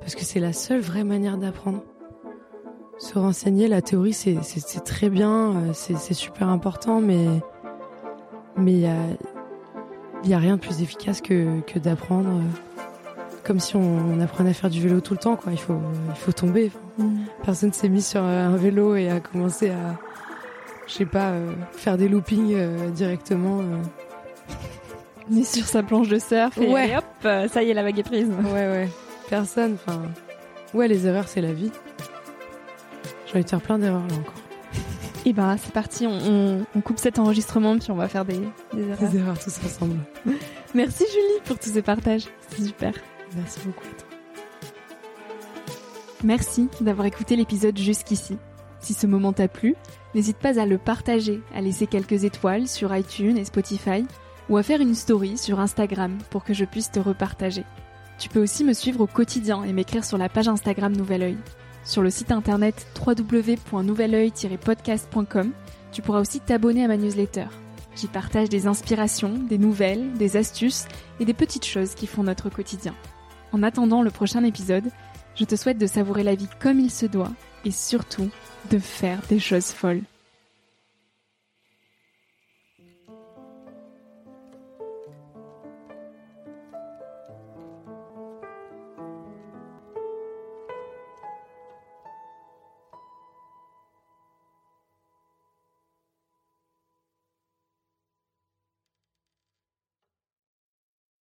Parce 0.00 0.14
que 0.14 0.24
c'est 0.24 0.40
la 0.40 0.52
seule 0.52 0.80
vraie 0.80 1.04
manière 1.04 1.38
d'apprendre. 1.38 1.82
Se 2.98 3.18
renseigner, 3.18 3.66
la 3.68 3.82
théorie, 3.82 4.12
c'est 4.12 4.36
c'est- 4.42 4.60
c'est 4.66 4.84
très 4.84 5.08
bien, 5.10 5.52
euh, 5.56 5.70
c'est 5.72 5.96
c'est 5.96 6.14
super 6.14 6.48
important, 6.48 7.00
mais 7.00 7.26
mais 8.56 8.72
il 8.72 8.80
y 8.80 8.86
a, 8.86 8.96
y 10.24 10.34
a 10.34 10.38
rien 10.38 10.56
de 10.56 10.60
plus 10.60 10.80
efficace 10.82 11.20
que, 11.20 11.60
que 11.62 11.78
d'apprendre 11.78 12.40
comme 13.42 13.58
si 13.60 13.74
on, 13.76 13.82
on 13.82 14.20
apprenait 14.20 14.50
à 14.50 14.54
faire 14.54 14.70
du 14.70 14.80
vélo 14.80 15.00
tout 15.00 15.12
le 15.14 15.18
temps. 15.18 15.36
Quoi. 15.36 15.52
Il, 15.52 15.58
faut, 15.58 15.74
il 16.08 16.14
faut 16.14 16.32
tomber. 16.32 16.70
Personne 17.42 17.72
s'est 17.74 17.88
mis 17.90 18.00
sur 18.00 18.22
un 18.22 18.56
vélo 18.56 18.94
et 18.96 19.10
a 19.10 19.20
commencé 19.20 19.70
à, 19.70 19.98
je 20.86 20.92
sais 20.92 21.06
pas, 21.06 21.30
euh, 21.30 21.52
faire 21.72 21.96
des 21.96 22.08
loopings 22.08 22.52
euh, 22.54 22.90
directement. 22.90 23.60
euh. 23.60 23.78
Est 25.38 25.44
sur 25.44 25.64
sa 25.64 25.82
planche 25.82 26.08
de 26.08 26.18
surf 26.18 26.58
et 26.58 26.70
Ouais. 26.70 26.94
hop, 26.96 27.48
ça 27.50 27.62
y 27.62 27.70
est, 27.70 27.74
la 27.74 27.82
vague 27.82 27.98
est 27.98 28.02
prise. 28.02 28.28
Ouais, 28.28 28.52
ouais. 28.52 28.88
Personne. 29.30 29.74
Enfin, 29.86 30.02
ouais, 30.74 30.86
les 30.86 31.06
erreurs, 31.06 31.28
c'est 31.28 31.40
la 31.40 31.52
vie. 31.54 31.72
J'ai 33.26 33.32
envie 33.36 33.44
de 33.44 33.48
faire 33.48 33.60
plein 33.62 33.78
d'erreurs 33.78 34.06
là 34.06 34.14
encore. 34.16 34.34
Et 35.26 35.32
bah 35.32 35.56
c'est 35.58 35.72
parti, 35.72 36.06
on, 36.06 36.12
on- 36.12 36.66
on 36.76 36.80
coupe 36.82 36.98
cet 36.98 37.18
enregistrement 37.18 37.78
puis 37.78 37.90
on 37.90 37.94
va 37.94 38.08
faire 38.08 38.26
des, 38.26 38.38
des 38.74 38.82
erreurs. 38.86 39.10
Des 39.10 39.18
erreurs 39.18 39.38
tous 39.38 39.58
ensemble. 39.64 39.96
Merci 40.74 41.04
Julie 41.10 41.40
pour 41.46 41.58
tous 41.58 41.70
ces 41.70 41.80
partages, 41.80 42.26
c'est 42.50 42.62
super. 42.62 42.92
Merci 43.34 43.60
beaucoup. 43.64 43.86
Merci 46.22 46.68
d'avoir 46.80 47.06
écouté 47.06 47.36
l'épisode 47.36 47.78
jusqu'ici. 47.78 48.36
Si 48.80 48.92
ce 48.94 49.06
moment 49.06 49.32
t'a 49.32 49.48
plu, 49.48 49.74
n'hésite 50.14 50.38
pas 50.38 50.60
à 50.60 50.66
le 50.66 50.78
partager, 50.78 51.42
à 51.54 51.60
laisser 51.60 51.86
quelques 51.86 52.24
étoiles 52.24 52.66
sur 52.68 52.94
iTunes 52.94 53.36
et 53.36 53.44
Spotify, 53.44 54.04
ou 54.48 54.56
à 54.56 54.62
faire 54.62 54.80
une 54.80 54.94
story 54.94 55.36
sur 55.38 55.60
Instagram 55.60 56.16
pour 56.30 56.44
que 56.44 56.54
je 56.54 56.64
puisse 56.64 56.90
te 56.90 57.00
repartager. 57.00 57.64
Tu 58.18 58.28
peux 58.28 58.42
aussi 58.42 58.64
me 58.64 58.72
suivre 58.72 59.00
au 59.00 59.06
quotidien 59.06 59.62
et 59.64 59.72
m'écrire 59.72 60.04
sur 60.04 60.18
la 60.18 60.28
page 60.28 60.48
Instagram 60.48 60.94
Nouvel 60.94 61.22
Oeil. 61.22 61.38
Sur 61.84 62.02
le 62.02 62.10
site 62.10 62.32
internet 62.32 62.86
www.nouveloeil-podcast.com, 63.04 65.50
tu 65.92 66.02
pourras 66.02 66.20
aussi 66.20 66.40
t'abonner 66.40 66.84
à 66.84 66.88
ma 66.88 66.96
newsletter. 66.96 67.46
J'y 67.96 68.08
partage 68.08 68.48
des 68.48 68.66
inspirations, 68.66 69.34
des 69.48 69.58
nouvelles, 69.58 70.12
des 70.14 70.36
astuces 70.36 70.86
et 71.20 71.24
des 71.24 71.34
petites 71.34 71.66
choses 71.66 71.94
qui 71.94 72.06
font 72.06 72.24
notre 72.24 72.50
quotidien. 72.50 72.94
En 73.52 73.62
attendant 73.62 74.02
le 74.02 74.10
prochain 74.10 74.42
épisode, 74.44 74.90
je 75.36 75.44
te 75.44 75.56
souhaite 75.56 75.78
de 75.78 75.86
savourer 75.86 76.22
la 76.22 76.34
vie 76.34 76.48
comme 76.60 76.80
il 76.80 76.90
se 76.90 77.06
doit 77.06 77.30
et 77.64 77.70
surtout 77.70 78.28
de 78.70 78.78
faire 78.78 79.20
des 79.28 79.38
choses 79.38 79.70
folles. 79.70 80.02